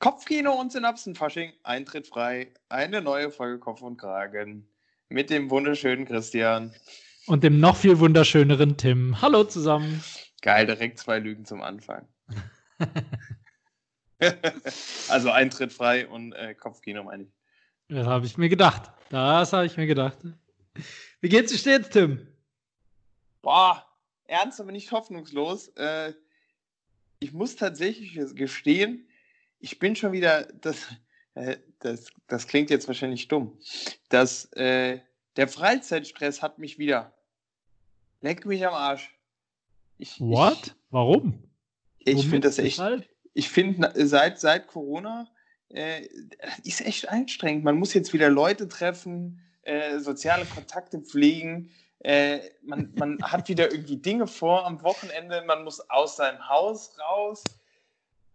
Kopfkino 0.00 0.54
und 0.54 0.72
Synapsenfasching, 0.72 1.52
Eintritt 1.62 2.06
frei, 2.06 2.48
eine 2.70 3.02
neue 3.02 3.30
Folge 3.30 3.58
Kopf 3.58 3.82
und 3.82 3.98
Kragen 3.98 4.66
mit 5.10 5.28
dem 5.28 5.50
wunderschönen 5.50 6.06
Christian. 6.06 6.74
Und 7.26 7.44
dem 7.44 7.60
noch 7.60 7.76
viel 7.76 7.98
wunderschöneren 7.98 8.78
Tim. 8.78 9.20
Hallo 9.20 9.44
zusammen. 9.44 10.02
Geil, 10.40 10.64
direkt 10.64 10.98
zwei 10.98 11.18
Lügen 11.18 11.44
zum 11.44 11.60
Anfang. 11.60 12.08
also 15.10 15.30
Eintritt 15.30 15.70
frei 15.70 16.08
und 16.08 16.32
äh, 16.32 16.54
Kopfkino 16.54 17.02
meine 17.02 17.24
ich. 17.24 17.30
Das 17.88 18.06
habe 18.06 18.24
ich 18.24 18.38
mir 18.38 18.48
gedacht. 18.48 18.90
Das 19.10 19.52
habe 19.52 19.66
ich 19.66 19.76
mir 19.76 19.86
gedacht. 19.86 20.16
Wie 21.20 21.28
geht's 21.28 21.52
dir 21.52 21.58
stets, 21.58 21.90
Tim? 21.90 22.26
Boah, 23.42 23.84
ernst, 24.24 24.62
aber 24.62 24.72
nicht 24.72 24.92
hoffnungslos. 24.92 25.68
Äh, 25.76 26.14
ich 27.18 27.34
muss 27.34 27.56
tatsächlich 27.56 28.18
gestehen, 28.34 29.06
ich 29.60 29.78
bin 29.78 29.94
schon 29.94 30.12
wieder, 30.12 30.44
das, 30.60 30.88
äh, 31.34 31.58
das, 31.78 32.10
das 32.26 32.46
klingt 32.46 32.70
jetzt 32.70 32.88
wahrscheinlich 32.88 33.28
dumm, 33.28 33.58
dass 34.08 34.46
äh, 34.54 35.00
der 35.36 35.48
Freizeitstress 35.48 36.42
hat 36.42 36.58
mich 36.58 36.78
wieder. 36.78 37.14
Leck 38.20 38.44
mich 38.44 38.66
am 38.66 38.74
Arsch. 38.74 39.14
Ich, 39.96 40.20
What? 40.20 40.58
Ich, 40.66 40.74
Warum? 40.90 41.44
Ich 41.98 42.22
finde 42.22 42.48
das 42.48 42.58
echt. 42.58 42.80
Ich 43.32 43.48
finde, 43.48 43.92
seit, 43.94 44.40
seit 44.40 44.66
Corona 44.66 45.30
äh, 45.68 46.06
ist 46.64 46.80
echt 46.80 47.08
anstrengend. 47.08 47.64
Man 47.64 47.76
muss 47.76 47.94
jetzt 47.94 48.12
wieder 48.12 48.28
Leute 48.28 48.66
treffen, 48.66 49.40
äh, 49.62 49.98
soziale 50.00 50.46
Kontakte 50.46 51.00
pflegen. 51.00 51.70
Äh, 52.00 52.40
man, 52.62 52.92
man 52.96 53.22
hat 53.22 53.48
wieder 53.48 53.70
irgendwie 53.70 53.98
Dinge 53.98 54.26
vor 54.26 54.66
am 54.66 54.82
Wochenende. 54.82 55.44
Man 55.46 55.64
muss 55.64 55.80
aus 55.90 56.16
seinem 56.16 56.48
Haus 56.48 56.98
raus. 56.98 57.44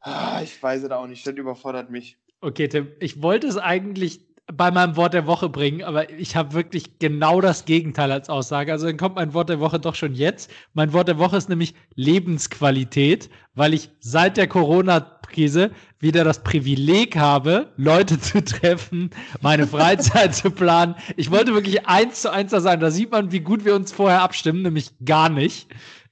Ah, 0.06 0.40
ich 0.44 0.62
weiß 0.62 0.84
es 0.84 0.92
auch 0.92 1.08
nicht, 1.08 1.26
das 1.26 1.34
überfordert 1.34 1.90
mich. 1.90 2.18
Okay, 2.40 2.68
Tim, 2.68 2.90
ich 3.00 3.24
wollte 3.24 3.48
es 3.48 3.58
eigentlich 3.58 4.22
bei 4.54 4.70
meinem 4.70 4.96
Wort 4.96 5.16
der 5.16 5.26
Woche 5.26 5.50
bringen, 5.50 5.84
aber 5.84 6.12
ich 6.12 6.36
habe 6.36 6.54
wirklich 6.54 7.00
genau 7.00 7.42
das 7.42 7.66
Gegenteil 7.66 8.12
als 8.12 8.30
Aussage. 8.30 8.72
Also 8.72 8.86
dann 8.86 8.98
kommt 8.98 9.16
mein 9.16 9.34
Wort 9.34 9.50
der 9.50 9.60
Woche 9.60 9.80
doch 9.80 9.96
schon 9.96 10.14
jetzt. 10.14 10.52
Mein 10.76 10.94
Wort 10.94 11.08
der 11.08 11.18
Woche 11.18 11.38
ist 11.38 11.50
nämlich 11.50 11.74
Lebensqualität, 11.96 13.32
weil 13.56 13.74
ich 13.74 13.90
seit 14.00 14.38
der 14.38 14.48
Corona-Krise 14.48 15.72
wieder 16.00 16.24
das 16.24 16.44
Privileg 16.44 17.18
habe, 17.18 17.74
Leute 17.76 18.20
zu 18.20 18.44
treffen, 18.44 19.10
meine 19.42 19.66
Freizeit 19.66 20.36
zu 20.36 20.52
planen. 20.52 20.94
Ich 21.18 21.32
wollte 21.32 21.56
wirklich 21.56 21.88
eins 21.88 22.22
zu 22.22 22.32
eins 22.32 22.52
da 22.52 22.62
sein. 22.62 22.80
Da 22.80 22.92
sieht 22.92 23.10
man, 23.10 23.32
wie 23.32 23.40
gut 23.40 23.66
wir 23.66 23.74
uns 23.74 23.92
vorher 23.92 24.22
abstimmen, 24.22 24.62
nämlich 24.62 24.92
gar 25.04 25.30
nicht. 25.30 25.68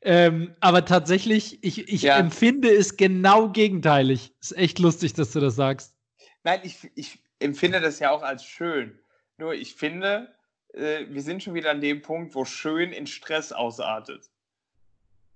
Ähm, 0.06 0.54
aber 0.60 0.84
tatsächlich, 0.84 1.64
ich, 1.64 1.88
ich 1.88 2.02
ja. 2.02 2.18
empfinde 2.18 2.70
es 2.70 2.98
genau 2.98 3.50
gegenteilig. 3.50 4.34
Ist 4.42 4.58
echt 4.58 4.80
lustig, 4.80 5.14
dass 5.14 5.32
du 5.32 5.40
das 5.40 5.56
sagst. 5.56 5.96
Nein, 6.44 6.60
ich, 6.64 6.92
ich 6.96 7.20
empfinde 7.40 7.80
das 7.80 8.00
ja 8.00 8.12
auch 8.12 8.22
als 8.22 8.44
schön. 8.44 9.00
Nur 9.38 9.54
ich 9.54 9.76
finde, 9.76 10.34
äh, 10.74 11.06
wir 11.10 11.22
sind 11.22 11.42
schon 11.42 11.54
wieder 11.54 11.72
an 11.72 11.80
dem 11.80 12.02
Punkt, 12.02 12.36
wo 12.36 12.44
schön 12.44 12.92
in 12.92 13.08
Stress 13.08 13.54
ausartet. 13.54 14.30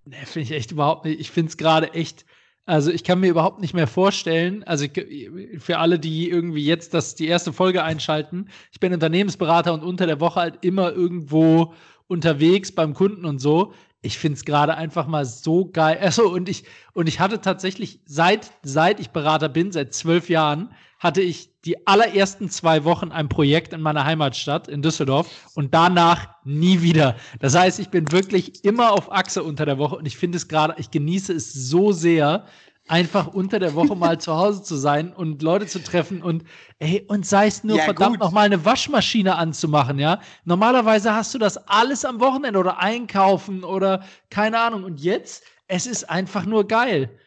Ne, 0.03 0.17
finde 0.25 0.41
ich 0.41 0.51
echt 0.51 0.71
überhaupt 0.71 1.05
nicht. 1.05 1.19
Ich 1.19 1.31
finde 1.31 1.49
es 1.49 1.57
gerade 1.57 1.93
echt. 1.93 2.25
Also 2.65 2.91
ich 2.91 3.05
kann 3.05 3.21
mir 3.21 3.29
überhaupt 3.29 3.61
nicht 3.61 3.73
mehr 3.73 3.87
vorstellen, 3.87 4.65
also 4.65 4.83
ich, 4.83 5.29
für 5.59 5.77
alle, 5.77 5.99
die 5.99 6.29
irgendwie 6.29 6.65
jetzt 6.65 6.93
das, 6.93 7.15
die 7.15 7.27
erste 7.27 7.53
Folge 7.53 7.81
einschalten, 7.81 8.49
ich 8.73 8.81
bin 8.81 8.93
Unternehmensberater 8.93 9.73
und 9.73 9.83
unter 9.83 10.05
der 10.05 10.19
Woche 10.19 10.41
halt 10.41 10.65
immer 10.65 10.91
irgendwo 10.91 11.73
unterwegs 12.07 12.73
beim 12.73 12.93
Kunden 12.93 13.23
und 13.23 13.39
so 13.39 13.73
ich 14.01 14.17
finde 14.17 14.37
es 14.37 14.45
gerade 14.45 14.75
einfach 14.75 15.07
mal 15.07 15.25
so 15.25 15.69
geil. 15.69 15.99
Achso, 16.01 16.27
und 16.33 16.49
ich, 16.49 16.63
und 16.93 17.07
ich 17.07 17.19
hatte 17.19 17.41
tatsächlich, 17.41 18.01
seit, 18.05 18.51
seit 18.63 18.99
ich 18.99 19.11
Berater 19.11 19.49
bin, 19.49 19.71
seit 19.71 19.93
zwölf 19.93 20.29
Jahren, 20.29 20.71
hatte 20.99 21.21
ich 21.21 21.51
die 21.63 21.85
allerersten 21.85 22.49
zwei 22.49 22.83
Wochen 22.83 23.11
ein 23.11 23.29
Projekt 23.29 23.71
in 23.73 23.81
meiner 23.81 24.05
Heimatstadt 24.05 24.67
in 24.67 24.81
Düsseldorf 24.81 25.29
und 25.53 25.73
danach 25.73 26.29
nie 26.43 26.81
wieder. 26.81 27.17
Das 27.39 27.55
heißt, 27.55 27.79
ich 27.79 27.89
bin 27.89 28.11
wirklich 28.11 28.63
immer 28.63 28.91
auf 28.91 29.11
Achse 29.11 29.43
unter 29.43 29.65
der 29.65 29.77
Woche 29.77 29.95
und 29.97 30.07
ich 30.07 30.17
finde 30.17 30.37
es 30.37 30.47
gerade, 30.47 30.75
ich 30.77 30.89
genieße 30.89 31.33
es 31.33 31.53
so 31.53 31.91
sehr, 31.91 32.45
einfach 32.87 33.27
unter 33.27 33.59
der 33.59 33.75
Woche 33.75 33.95
mal 33.95 34.19
zu 34.19 34.35
Hause 34.35 34.63
zu 34.63 34.75
sein 34.75 35.13
und 35.13 35.41
Leute 35.41 35.67
zu 35.67 35.83
treffen 35.83 36.21
und 36.21 36.43
ey, 36.79 37.03
und 37.07 37.25
sei 37.25 37.47
es 37.47 37.63
nur 37.63 37.77
ja, 37.77 37.83
verdammt 37.83 38.19
noch 38.19 38.31
mal 38.31 38.45
eine 38.45 38.63
Waschmaschine 38.63 39.35
anzumachen, 39.35 39.99
ja? 39.99 40.21
Normalerweise 40.45 41.13
hast 41.13 41.33
du 41.33 41.37
das 41.37 41.57
alles 41.67 42.05
am 42.05 42.19
Wochenende 42.19 42.59
oder 42.59 42.79
einkaufen 42.79 43.63
oder 43.63 44.05
keine 44.29 44.59
Ahnung 44.59 44.83
und 44.83 44.99
jetzt 44.99 45.43
es 45.67 45.85
ist 45.85 46.09
einfach 46.09 46.45
nur 46.45 46.67
geil. 46.67 47.19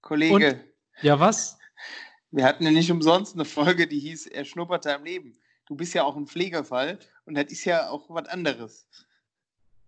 Kollege. 0.00 0.34
Und, 0.34 0.56
ja, 1.02 1.18
was? 1.18 1.58
Wir 2.30 2.44
hatten 2.44 2.64
ja 2.64 2.70
nicht 2.70 2.90
umsonst 2.90 3.34
eine 3.34 3.44
Folge, 3.44 3.86
die 3.86 3.98
hieß 3.98 4.26
Er 4.26 4.44
schnupperte 4.44 4.94
am 4.94 5.04
Leben. 5.04 5.36
Du 5.66 5.74
bist 5.74 5.94
ja 5.94 6.04
auch 6.04 6.16
ein 6.16 6.26
Pflegefall 6.26 6.98
und 7.24 7.34
das 7.34 7.46
ist 7.46 7.64
ja 7.64 7.90
auch 7.90 8.08
was 8.08 8.28
anderes. 8.28 8.86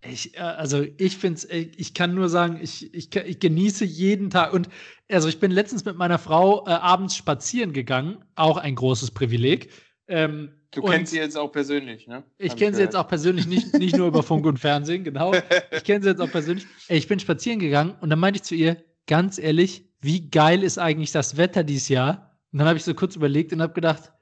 Ich, 0.02 0.36
äh, 0.36 0.40
also 0.40 0.84
ich 0.96 1.16
finde 1.16 1.38
es, 1.38 1.44
äh, 1.44 1.68
ich 1.76 1.94
kann 1.94 2.14
nur 2.14 2.28
sagen, 2.28 2.58
ich, 2.62 2.92
ich, 2.94 3.14
ich, 3.14 3.38
genieße 3.38 3.84
jeden 3.84 4.30
Tag. 4.30 4.52
Und 4.52 4.68
also 5.10 5.28
ich 5.28 5.40
bin 5.40 5.50
letztens 5.50 5.84
mit 5.84 5.96
meiner 5.96 6.18
Frau 6.18 6.66
äh, 6.66 6.70
abends 6.70 7.16
spazieren 7.16 7.72
gegangen, 7.72 8.24
auch 8.34 8.56
ein 8.56 8.74
großes 8.74 9.10
Privileg. 9.10 9.70
Ähm, 10.08 10.50
du 10.70 10.82
kennst 10.82 11.12
sie 11.12 11.18
jetzt 11.18 11.36
auch 11.36 11.52
persönlich, 11.52 12.06
ne? 12.06 12.24
Ich 12.38 12.56
kenne 12.56 12.74
sie 12.74 12.82
jetzt 12.82 12.96
auch 12.96 13.08
persönlich, 13.08 13.46
nicht, 13.46 13.74
nicht 13.74 13.96
nur 13.96 14.08
über 14.08 14.22
Funk 14.22 14.46
und 14.46 14.58
Fernsehen, 14.58 15.04
genau. 15.04 15.32
Ich 15.70 15.84
kenne 15.84 16.02
sie 16.02 16.10
jetzt 16.10 16.20
auch 16.20 16.30
persönlich. 16.30 16.66
Ich 16.88 17.06
bin 17.06 17.20
spazieren 17.20 17.58
gegangen 17.58 17.94
und 18.00 18.10
dann 18.10 18.18
meinte 18.18 18.38
ich 18.38 18.42
zu 18.42 18.54
ihr, 18.54 18.76
ganz 19.06 19.38
ehrlich, 19.38 19.84
wie 20.00 20.30
geil 20.30 20.62
ist 20.62 20.78
eigentlich 20.78 21.12
das 21.12 21.36
Wetter 21.36 21.62
dieses 21.62 21.88
Jahr? 21.88 22.38
Und 22.52 22.58
dann 22.58 22.68
habe 22.68 22.78
ich 22.78 22.84
so 22.84 22.94
kurz 22.94 23.16
überlegt 23.16 23.52
und 23.52 23.60
habe 23.60 23.74
gedacht, 23.74 24.12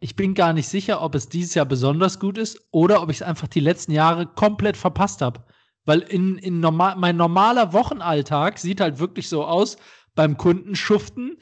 ich 0.00 0.16
bin 0.16 0.34
gar 0.34 0.52
nicht 0.52 0.68
sicher, 0.68 1.00
ob 1.00 1.14
es 1.14 1.28
dieses 1.28 1.54
Jahr 1.54 1.66
besonders 1.66 2.20
gut 2.20 2.38
ist 2.38 2.60
oder 2.70 3.02
ob 3.02 3.10
ich 3.10 3.18
es 3.18 3.22
einfach 3.22 3.48
die 3.48 3.60
letzten 3.60 3.92
Jahre 3.92 4.26
komplett 4.26 4.76
verpasst 4.76 5.22
habe. 5.22 5.44
Weil 5.84 6.00
in, 6.00 6.38
in 6.38 6.60
normal, 6.60 6.96
mein 6.96 7.16
normaler 7.16 7.72
Wochenalltag 7.72 8.58
sieht 8.58 8.80
halt 8.80 8.98
wirklich 8.98 9.28
so 9.28 9.44
aus, 9.44 9.76
beim 10.14 10.36
Kunden 10.36 10.76
schuften, 10.76 11.38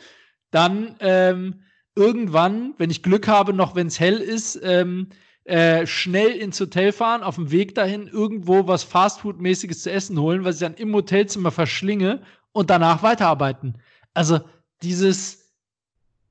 dann 0.50 0.96
ähm, 1.00 1.62
irgendwann, 1.94 2.74
wenn 2.78 2.90
ich 2.90 3.02
Glück 3.02 3.28
habe, 3.28 3.52
noch 3.52 3.74
wenn 3.74 3.86
es 3.86 4.00
hell 4.00 4.18
ist, 4.18 4.60
ähm, 4.62 5.08
äh, 5.44 5.86
schnell 5.86 6.30
ins 6.30 6.60
Hotel 6.60 6.92
fahren, 6.92 7.22
auf 7.22 7.34
dem 7.34 7.50
Weg 7.50 7.74
dahin 7.74 8.06
irgendwo 8.06 8.68
was 8.68 8.84
Fastfood-mäßiges 8.84 9.82
zu 9.82 9.90
essen 9.90 10.18
holen, 10.18 10.44
was 10.44 10.56
ich 10.56 10.60
dann 10.60 10.74
im 10.74 10.94
Hotelzimmer 10.94 11.50
verschlinge 11.50 12.22
und 12.52 12.70
danach 12.70 13.02
weiterarbeiten. 13.02 13.78
Also 14.14 14.40
dieses 14.82 15.41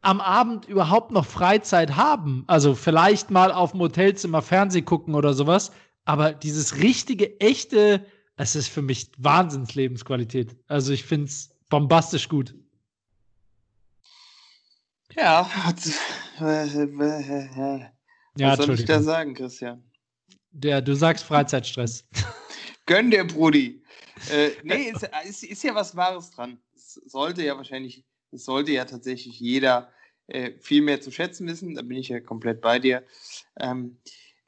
am 0.01 0.19
Abend 0.19 0.66
überhaupt 0.67 1.12
noch 1.12 1.25
Freizeit 1.25 1.95
haben. 1.95 2.44
Also 2.47 2.75
vielleicht 2.75 3.31
mal 3.31 3.51
auf 3.51 3.72
dem 3.72 3.81
Hotelzimmer 3.81 4.41
Fernseh 4.41 4.81
gucken 4.81 5.16
oder 5.16 5.34
sowas. 5.34 5.72
Aber 6.06 6.34
dieses 6.34 6.78
richtige, 6.78 7.39
echte, 7.39 8.06
es 8.35 8.56
ist 8.56 8.67
für 8.67 8.81
mich 8.81 9.12
Wahnsinnslebensqualität. 9.17 10.56
Also 10.67 10.94
ich 10.94 11.03
finde 11.03 11.28
es 11.28 11.56
bombastisch 11.69 12.28
gut. 12.28 12.56
Ja, 15.16 15.50
was 15.66 15.95
ja, 18.38 18.56
soll 18.56 18.73
ich 18.73 18.85
da 18.85 19.01
sagen, 19.01 19.33
Christian? 19.33 19.83
Ja, 20.63 20.81
du 20.81 20.95
sagst 20.95 21.25
Freizeitstress. 21.25 22.07
Gönn 22.85 23.12
dir, 23.12 23.25
Brudi. 23.25 23.83
Äh, 24.31 24.51
nee, 24.63 24.91
ist, 24.94 25.09
ist, 25.25 25.44
ist 25.44 25.63
ja 25.63 25.75
was 25.75 25.95
Wahres 25.95 26.31
dran. 26.31 26.59
Es 26.75 26.94
sollte 27.06 27.44
ja 27.44 27.56
wahrscheinlich 27.56 28.03
das 28.31 28.46
sollte 28.46 28.72
ja 28.72 28.86
tatsächlich 28.86 29.40
jeder 29.40 29.92
äh, 30.28 30.53
viel 30.59 30.81
mehr 30.81 31.02
zu 31.02 31.12
schätzen 31.12 31.47
wissen. 31.47 31.75
Da 31.75 31.81
bin 31.81 31.97
ich 31.97 32.09
ja 32.09 32.19
komplett 32.19 32.62
bei 32.62 32.80
dir. 32.80 33.03
Ähm, 33.59 33.97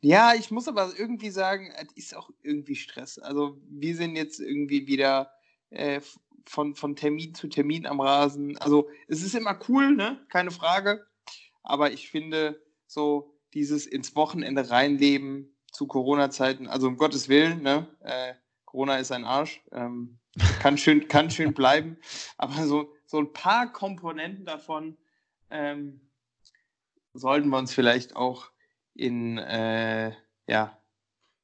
ja, 0.01 0.33
ich 0.33 0.51
muss 0.51 0.67
aber 0.67 0.91
irgendwie 0.97 1.29
sagen, 1.29 1.71
es 1.77 1.93
ist 1.95 2.15
auch 2.15 2.29
irgendwie 2.41 2.75
Stress. 2.75 3.19
Also 3.19 3.57
wir 3.69 3.95
sind 3.95 4.15
jetzt 4.15 4.39
irgendwie 4.39 4.87
wieder 4.87 5.31
äh, 5.69 6.01
von, 6.45 6.75
von 6.75 6.95
Termin 6.95 7.33
zu 7.33 7.47
Termin 7.47 7.85
am 7.85 8.01
Rasen. 8.01 8.57
Also 8.57 8.89
es 9.07 9.23
ist 9.23 9.35
immer 9.35 9.57
cool, 9.69 9.95
ne? 9.95 10.25
Keine 10.29 10.51
Frage. 10.51 11.05
Aber 11.63 11.91
ich 11.91 12.09
finde 12.09 12.61
so 12.85 13.37
dieses 13.53 13.85
ins 13.85 14.15
Wochenende 14.15 14.69
reinleben 14.69 15.55
zu 15.71 15.87
Corona-Zeiten, 15.87 16.67
also 16.67 16.87
um 16.87 16.97
Gottes 16.97 17.29
Willen, 17.29 17.61
ne? 17.61 17.87
Äh, 18.01 18.33
Corona 18.65 18.97
ist 18.97 19.11
ein 19.11 19.23
Arsch. 19.23 19.61
Ähm, 19.71 20.19
kann 20.59 20.77
schön, 20.77 21.07
kann 21.07 21.29
schön 21.29 21.53
bleiben. 21.53 21.97
Aber 22.37 22.67
so 22.67 22.91
so 23.13 23.19
ein 23.19 23.31
paar 23.31 23.71
Komponenten 23.71 24.43
davon 24.43 24.97
ähm, 25.51 26.01
sollten 27.13 27.47
wir 27.49 27.59
uns 27.59 27.71
vielleicht 27.71 28.15
auch 28.15 28.49
in, 28.95 29.37
äh, 29.37 30.13
ja, 30.47 30.81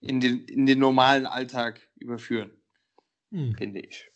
in, 0.01 0.19
den, 0.19 0.45
in 0.45 0.65
den 0.65 0.79
normalen 0.79 1.27
Alltag 1.27 1.87
überführen, 1.97 2.49
hm. 3.29 3.53
finde 3.55 3.81
ich. 3.81 4.09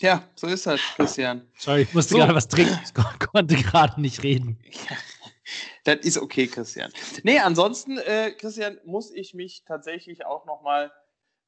Ja, 0.00 0.26
so 0.34 0.46
ist 0.46 0.64
das, 0.64 0.80
Christian. 0.96 1.46
Sorry, 1.58 1.82
ich 1.82 1.92
musste 1.92 2.14
so. 2.14 2.20
gerade 2.20 2.34
was 2.34 2.48
trinken. 2.48 2.80
Ich 2.82 2.94
konnte 2.94 3.54
gerade 3.56 4.00
nicht 4.00 4.22
reden. 4.22 4.58
das 5.84 5.96
ist 5.96 6.16
okay, 6.16 6.46
Christian. 6.46 6.90
Nee, 7.22 7.38
ansonsten, 7.40 7.98
äh, 7.98 8.32
Christian, 8.32 8.80
muss 8.86 9.10
ich 9.10 9.34
mich 9.34 9.62
tatsächlich 9.66 10.24
auch 10.24 10.46
nochmal 10.46 10.90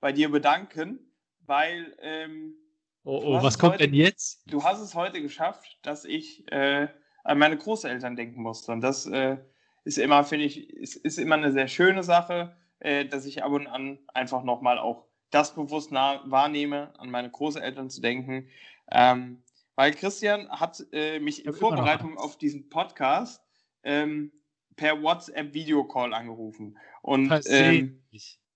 bei 0.01 0.13
dir 0.13 0.31
bedanken 0.31 1.01
weil 1.47 1.97
ähm, 2.01 2.57
Oh, 3.05 3.21
oh 3.23 3.43
was 3.43 3.59
kommt 3.59 3.75
heute, 3.75 3.85
denn 3.85 3.95
jetzt? 3.95 4.43
Du 4.47 4.65
hast 4.65 4.81
es 4.81 4.95
heute 4.95 5.21
geschafft, 5.21 5.79
dass 5.83 6.07
ich 6.07 6.51
äh, 6.51 6.89
an 7.23 7.39
meine 7.39 7.59
Großeltern 7.59 8.17
denken 8.17 8.43
musste. 8.43 8.73
Und 8.73 8.81
das 8.81 9.05
äh, 9.05 9.37
ist 9.85 9.99
immer, 9.99 10.25
finde 10.25 10.47
ich, 10.47 10.71
ist, 10.71 10.97
ist 10.97 11.19
immer 11.19 11.35
eine 11.35 11.53
sehr 11.53 11.69
schöne 11.69 12.03
Sache, 12.03 12.57
äh, 12.79 13.05
dass 13.05 13.27
ich 13.27 13.45
ab 13.45 13.53
und 13.53 13.67
an 13.67 13.99
einfach 14.15 14.43
nochmal 14.43 14.79
auch 14.79 15.05
das 15.31 15.55
bewusst 15.55 15.93
wahrnehme, 15.93 16.99
an 16.99 17.11
meine 17.11 17.31
Großeltern 17.31 17.91
zu 17.91 18.01
denken. 18.01 18.49
Ähm, 18.91 19.43
weil 19.75 19.93
Christian 19.93 20.49
hat 20.49 20.83
äh, 20.93 21.19
mich 21.19 21.45
in 21.45 21.53
Vorbereitung 21.53 22.17
auf 22.17 22.39
diesen 22.39 22.71
Podcast 22.71 23.43
ähm, 23.83 24.33
per 24.77 25.03
WhatsApp-Videocall 25.03 26.15
angerufen. 26.15 26.79
Und 27.03 27.31
ähm, 27.49 28.03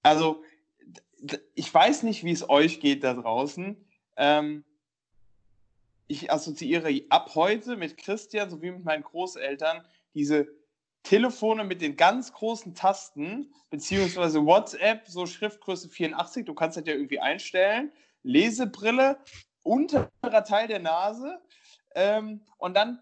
also 0.03 0.43
ich 1.55 1.73
weiß 1.73 2.03
nicht, 2.05 2.25
wie 2.25 2.33
es 2.33 2.49
euch 2.49 2.81
geht 2.81 3.05
da 3.05 3.15
draußen. 3.15 3.77
Ähm, 4.17 4.65
ich 6.07 6.33
assoziiere 6.33 7.03
ab 7.11 7.35
heute 7.35 7.77
mit 7.77 7.97
Christian 7.97 8.51
sowie 8.51 8.71
mit 8.71 8.85
meinen 8.85 9.03
Großeltern 9.03 9.85
diese 10.15 10.49
Telefone 11.03 11.65
mit 11.65 11.81
den 11.81 11.97
ganz 11.97 12.33
großen 12.33 12.75
Tasten, 12.75 13.53
beziehungsweise 13.71 14.45
WhatsApp, 14.45 15.07
so 15.07 15.27
Schriftgröße 15.27 15.89
84, 15.89 16.45
du 16.45 16.55
kannst 16.55 16.77
das 16.77 16.87
ja 16.87 16.95
irgendwie 16.95 17.21
einstellen, 17.21 17.93
Lesebrille, 18.23 19.19
unterer 19.63 20.45
Teil 20.45 20.67
der 20.67 20.81
Nase 20.81 21.41
ähm, 21.95 22.43
und 22.57 22.75
dann 22.75 23.01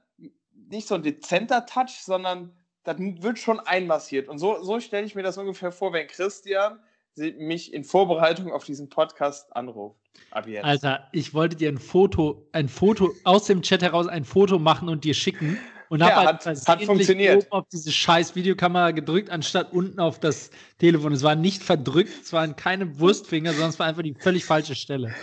nicht 0.52 0.88
so 0.88 0.94
ein 0.94 1.02
dezenter 1.02 1.66
Touch, 1.66 2.00
sondern 2.02 2.56
das 2.84 2.96
wird 2.98 3.38
schon 3.38 3.60
einmassiert. 3.60 4.28
Und 4.28 4.38
so, 4.38 4.62
so 4.62 4.80
stelle 4.80 5.06
ich 5.06 5.14
mir 5.14 5.22
das 5.22 5.38
ungefähr 5.38 5.72
vor, 5.72 5.92
wenn 5.92 6.06
Christian 6.06 6.80
mich 7.16 7.72
in 7.72 7.84
Vorbereitung 7.84 8.52
auf 8.52 8.64
diesen 8.64 8.88
Podcast 8.88 9.54
anruft. 9.54 9.96
Ab 10.30 10.46
jetzt. 10.46 10.64
Alter, 10.64 11.08
ich 11.12 11.34
wollte 11.34 11.56
dir 11.56 11.68
ein 11.68 11.78
Foto, 11.78 12.46
ein 12.52 12.68
Foto 12.68 13.12
aus 13.24 13.46
dem 13.46 13.62
Chat 13.62 13.82
heraus 13.82 14.06
ein 14.06 14.24
Foto 14.24 14.58
machen 14.58 14.88
und 14.88 15.04
dir 15.04 15.14
schicken. 15.14 15.58
Und 15.88 16.00
ja, 16.00 16.06
habe 16.06 16.26
halt 16.26 16.46
hat, 16.46 16.68
hat 16.68 16.82
funktioniert. 16.82 17.36
oben 17.36 17.52
auf 17.52 17.64
diese 17.72 17.92
scheiß 17.92 18.34
Videokamera 18.34 18.90
gedrückt, 18.90 19.30
anstatt 19.30 19.72
unten 19.72 20.00
auf 20.00 20.18
das 20.18 20.50
Telefon. 20.78 21.12
Es 21.12 21.22
war 21.22 21.36
nicht 21.36 21.62
verdrückt, 21.62 22.24
es 22.24 22.32
waren 22.32 22.56
keine 22.56 22.98
Wurstfinger, 22.98 23.52
sondern 23.52 23.70
es 23.70 23.78
war 23.78 23.86
einfach 23.86 24.02
die 24.02 24.14
völlig 24.14 24.44
falsche 24.44 24.74
Stelle. 24.74 25.14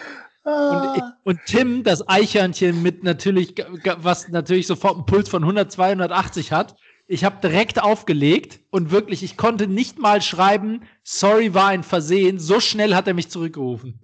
Und, 0.46 0.52
ah. 0.52 1.18
und, 1.24 1.40
Tim, 1.46 1.84
das 1.84 2.08
Eichhörnchen 2.08 2.82
mit 2.82 3.04
natürlich, 3.04 3.56
was 3.98 4.28
natürlich 4.30 4.68
sofort 4.68 4.96
einen 4.96 5.06
Puls 5.06 5.30
von 5.30 5.44
100, 5.44 5.72
280 5.72 6.52
hat, 6.52 6.76
ich 7.08 7.24
habe 7.24 7.42
direkt 7.42 7.82
aufgelegt 7.82 8.62
und 8.70 8.92
wirklich, 8.92 9.24
ich 9.24 9.38
konnte 9.38 9.68
nicht 9.68 10.00
mal 10.00 10.22
schreiben, 10.22 10.84
sorry, 11.04 11.54
war 11.54 11.68
ein 11.68 11.84
Versehen. 11.84 12.40
So 12.40 12.60
schnell 12.60 12.96
hat 12.96 13.08
er 13.08 13.14
mich 13.14 13.30
zurückgerufen. 13.30 14.00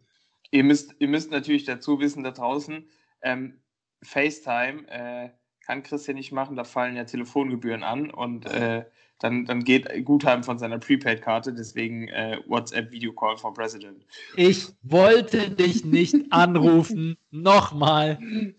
Ihr 0.52 0.64
müsst, 0.64 0.96
ihr 1.00 1.08
müsst 1.08 1.32
natürlich 1.32 1.64
dazu 1.64 2.00
wissen, 2.00 2.24
da 2.24 2.32
draußen, 2.32 2.88
ähm, 3.22 3.60
FaceTime 4.02 4.88
äh, 4.88 5.30
kann 5.66 5.84
Christian 5.84 6.18
nicht 6.18 6.32
machen, 6.32 6.56
da 6.56 6.64
fallen 6.64 6.96
ja 6.96 7.04
Telefongebühren 7.04 7.84
an 7.84 8.10
und 8.10 8.46
äh, 8.48 8.86
dann, 9.20 9.46
dann 9.46 9.64
geht 9.64 9.88
Guthaben 10.06 10.44
von 10.44 10.58
seiner 10.58 10.80
Prepaid-Karte, 10.80 11.54
deswegen 11.54 12.08
äh, 12.08 12.40
WhatsApp 12.48 12.92
Video 12.92 13.14
Call 13.14 13.38
for 13.38 13.54
President. 13.54 14.06
Ich 14.36 14.70
wollte 14.82 15.52
dich 15.52 15.84
nicht 15.84 16.16
anrufen. 16.32 17.18
Nochmal. 17.30 18.18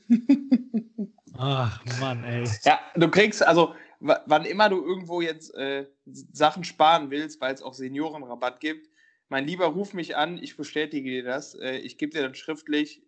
Ach 1.39 1.83
Mann, 1.99 2.23
ey. 2.25 2.45
Ja, 2.65 2.79
du 2.95 3.09
kriegst, 3.09 3.45
also 3.45 3.75
wann 4.01 4.45
immer 4.45 4.69
du 4.69 4.85
irgendwo 4.85 5.21
jetzt 5.21 5.55
äh, 5.55 5.87
Sachen 6.07 6.65
sparen 6.65 7.11
willst, 7.11 7.41
weil 7.41 7.55
es 7.55 7.63
auch 7.63 7.75
Seniorenrabatt 7.75 8.61
gibt, 8.61 8.89
mein 9.31 9.47
Lieber, 9.47 9.67
ruf 9.67 9.95
mich 9.95 10.17
an, 10.17 10.43
ich 10.43 10.57
bestätige 10.57 11.09
dir 11.09 11.23
das. 11.23 11.55
Äh, 11.55 11.77
ich 11.79 11.99
gebe 11.99 12.13
dir 12.13 12.23
dann 12.23 12.35
schriftlich 12.35 13.01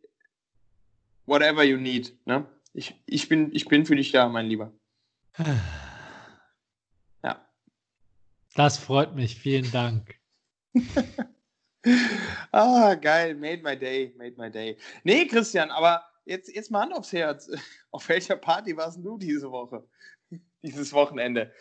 whatever 1.27 1.65
you 1.65 1.77
need. 1.77 2.17
Ne? 2.27 2.47
Ich, 2.73 2.95
ich, 3.07 3.29
bin, 3.29 3.51
ich 3.53 3.67
bin 3.67 3.85
für 3.85 3.97
dich 3.97 4.13
da, 4.13 4.29
mein 4.29 4.47
Lieber. 4.47 4.73
Ja. 7.25 7.47
Das 8.55 8.79
freut 8.79 9.15
mich. 9.15 9.37
Vielen 9.37 9.71
Dank. 9.71 10.17
ah, 12.53 12.95
geil. 12.95 13.37
Made 13.37 13.63
my 13.63 13.79
day. 13.79 14.13
Made 14.17 14.35
my 14.37 14.51
day. 14.51 14.77
Nee, 15.05 15.27
Christian, 15.27 15.71
aber 15.71 16.05
jetzt, 16.25 16.53
jetzt 16.53 16.73
mal 16.73 16.83
Hand 16.83 16.95
aufs 16.95 17.13
Herz. 17.13 17.49
Auf 17.93 18.09
welcher 18.09 18.37
Party 18.37 18.77
warst 18.77 18.99
du 19.05 19.19
diese 19.19 19.51
Woche? 19.51 19.87
Dieses 20.63 20.93
Wochenende. 20.93 21.53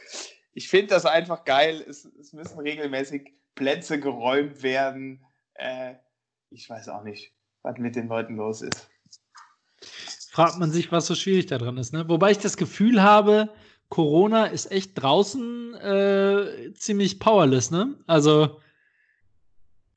Ich 0.53 0.69
finde 0.69 0.87
das 0.87 1.05
einfach 1.05 1.45
geil. 1.45 1.83
Es, 1.87 2.05
es 2.05 2.33
müssen 2.33 2.59
regelmäßig 2.59 3.33
Plätze 3.55 3.99
geräumt 3.99 4.63
werden. 4.63 5.23
Äh, 5.53 5.95
ich 6.49 6.69
weiß 6.69 6.89
auch 6.89 7.03
nicht, 7.03 7.33
was 7.63 7.77
mit 7.77 7.95
den 7.95 8.07
Leuten 8.07 8.35
los 8.35 8.61
ist. 8.61 8.89
Fragt 10.31 10.59
man 10.59 10.71
sich, 10.71 10.91
was 10.91 11.07
so 11.07 11.15
schwierig 11.15 11.47
daran 11.47 11.77
ist. 11.77 11.93
Ne? 11.93 12.07
Wobei 12.07 12.31
ich 12.31 12.37
das 12.37 12.57
Gefühl 12.57 13.01
habe, 13.01 13.49
Corona 13.89 14.45
ist 14.45 14.71
echt 14.71 15.01
draußen 15.01 15.75
äh, 15.75 16.73
ziemlich 16.73 17.19
powerless. 17.19 17.71
Ne? 17.71 17.95
Also 18.07 18.61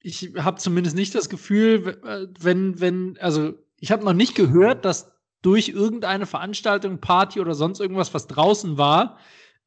ich 0.01 0.33
habe 0.37 0.59
zumindest 0.59 0.97
nicht 0.97 1.15
das 1.15 1.29
Gefühl, 1.29 2.01
äh, 2.05 2.27
wenn, 2.41 2.81
wenn, 2.81 3.17
also 3.21 3.55
ich 3.79 3.93
habe 3.93 4.05
noch 4.05 4.13
nicht 4.13 4.35
gehört, 4.35 4.85
dass 4.85 5.14
durch 5.45 5.69
irgendeine 5.69 6.25
Veranstaltung, 6.25 7.01
Party 7.01 7.39
oder 7.39 7.55
sonst 7.55 7.79
irgendwas, 7.79 8.15
was 8.15 8.27
draußen 8.27 8.79
war, 8.79 9.19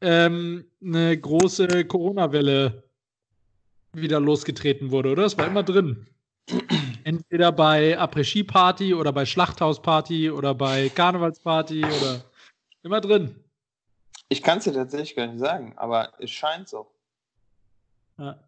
ähm, 0.01 0.65
eine 0.83 1.15
große 1.15 1.85
Corona-Welle 1.85 2.83
wieder 3.93 4.19
losgetreten 4.19 4.89
wurde, 4.89 5.11
oder? 5.11 5.23
Das 5.23 5.37
war 5.37 5.45
immer 5.45 5.63
drin. 5.63 6.07
Entweder 7.03 7.51
bei 7.51 7.97
Après-Ski-Party 7.97 8.95
oder 8.95 9.13
bei 9.13 9.25
Schlachthausparty 9.25 10.31
oder 10.31 10.55
bei 10.55 10.89
Karnevalsparty 10.89 11.85
oder 11.85 12.23
immer 12.81 12.99
drin. 12.99 13.35
Ich 14.29 14.41
kann 14.41 14.57
es 14.57 14.63
dir 14.63 14.73
tatsächlich 14.73 15.15
gar 15.15 15.27
nicht 15.27 15.39
sagen, 15.39 15.73
aber 15.77 16.13
es 16.19 16.31
scheint 16.31 16.67
so. 16.67 16.87
Ja. 18.17 18.39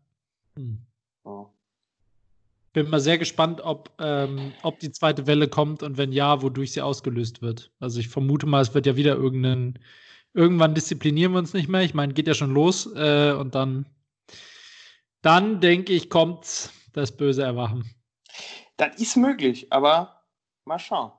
Hm. 0.56 0.80
Oh. 1.24 1.48
Bin 2.74 2.90
mal 2.90 3.00
sehr 3.00 3.18
gespannt, 3.18 3.62
ob, 3.62 3.92
ähm, 4.00 4.54
ob 4.62 4.80
die 4.80 4.92
zweite 4.92 5.26
Welle 5.28 5.48
kommt 5.48 5.82
und 5.84 5.98
wenn 5.98 6.12
ja, 6.12 6.42
wodurch 6.42 6.74
sie 6.74 6.82
ausgelöst 6.82 7.42
wird. 7.42 7.72
Also 7.80 8.00
ich 8.00 8.10
vermute 8.10 8.46
mal, 8.46 8.62
es 8.62 8.74
wird 8.74 8.86
ja 8.86 8.96
wieder 8.96 9.16
irgendeinen. 9.16 9.80
Irgendwann 10.36 10.76
disziplinieren 10.76 11.32
wir 11.32 11.40
uns 11.40 11.54
nicht 11.54 11.68
mehr. 11.68 11.82
Ich 11.82 11.96
meine, 11.96 12.14
geht 12.14 12.28
ja 12.28 12.36
schon 12.36 12.54
los 12.54 12.86
äh, 12.96 13.32
und 13.32 13.56
dann 13.56 13.88
dann 15.22 15.60
denke 15.60 15.94
ich, 15.94 16.10
kommt 16.10 16.72
das 16.94 17.16
böse 17.16 17.44
Erwachen. 17.44 17.94
Das 18.78 19.00
ist 19.00 19.18
möglich, 19.18 19.72
aber 19.72 20.24
mal 20.66 20.80
schauen. 20.80 21.12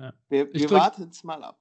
Ja. 0.00 0.12
Wir, 0.28 0.52
wir 0.52 0.70
warten 0.70 1.08
es 1.10 1.22
mal 1.22 1.42
ab. 1.44 1.60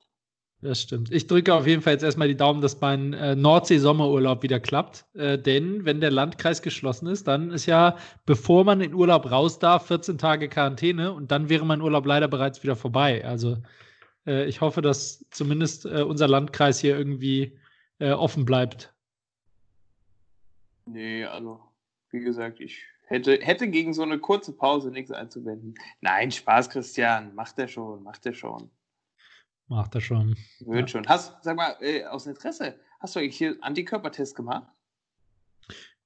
Das 0.61 0.81
stimmt. 0.81 1.11
Ich 1.11 1.25
drücke 1.25 1.55
auf 1.55 1.65
jeden 1.65 1.81
Fall 1.81 1.93
jetzt 1.93 2.03
erstmal 2.03 2.27
die 2.27 2.37
Daumen, 2.37 2.61
dass 2.61 2.79
mein 2.79 3.13
äh, 3.13 3.35
Nordsee-Sommerurlaub 3.35 4.43
wieder 4.43 4.59
klappt. 4.59 5.05
Äh, 5.15 5.39
denn 5.39 5.85
wenn 5.85 6.01
der 6.01 6.11
Landkreis 6.11 6.61
geschlossen 6.61 7.07
ist, 7.07 7.27
dann 7.27 7.49
ist 7.49 7.65
ja, 7.65 7.97
bevor 8.27 8.63
man 8.63 8.79
in 8.79 8.93
Urlaub 8.93 9.31
raus 9.31 9.57
darf, 9.57 9.87
14 9.87 10.19
Tage 10.19 10.49
Quarantäne 10.49 11.13
und 11.13 11.31
dann 11.31 11.49
wäre 11.49 11.65
mein 11.65 11.81
Urlaub 11.81 12.05
leider 12.05 12.27
bereits 12.27 12.61
wieder 12.61 12.75
vorbei. 12.75 13.25
Also 13.25 13.57
äh, 14.27 14.45
ich 14.45 14.61
hoffe, 14.61 14.83
dass 14.83 15.25
zumindest 15.31 15.85
äh, 15.85 16.03
unser 16.03 16.27
Landkreis 16.27 16.79
hier 16.79 16.95
irgendwie 16.95 17.57
äh, 17.97 18.11
offen 18.11 18.45
bleibt 18.45 18.93
Nee, 20.85 21.25
also, 21.25 21.59
wie 22.09 22.19
gesagt, 22.19 22.59
ich 22.59 22.83
hätte, 23.05 23.39
hätte 23.41 23.69
gegen 23.69 23.93
so 23.93 24.03
eine 24.03 24.19
kurze 24.19 24.53
Pause 24.53 24.91
nichts 24.91 25.11
einzuwenden. 25.11 25.75
Nein, 26.01 26.31
Spaß, 26.31 26.69
Christian. 26.69 27.33
Macht 27.35 27.59
er 27.59 27.67
schon, 27.67 28.03
macht 28.03 28.25
er 28.25 28.33
schon. 28.33 28.69
Macht 29.71 29.95
er 29.95 30.01
schon. 30.01 30.35
Wird 30.59 30.81
ja. 30.81 30.87
schon. 30.89 31.07
Hast, 31.07 31.41
sag 31.43 31.55
mal, 31.55 31.77
äh, 31.79 32.03
aus 32.03 32.27
Interesse, 32.27 32.75
hast 32.99 33.15
du 33.15 33.21
eigentlich 33.21 33.37
hier 33.37 33.55
Antikörpertest 33.61 34.35
gemacht? 34.35 34.67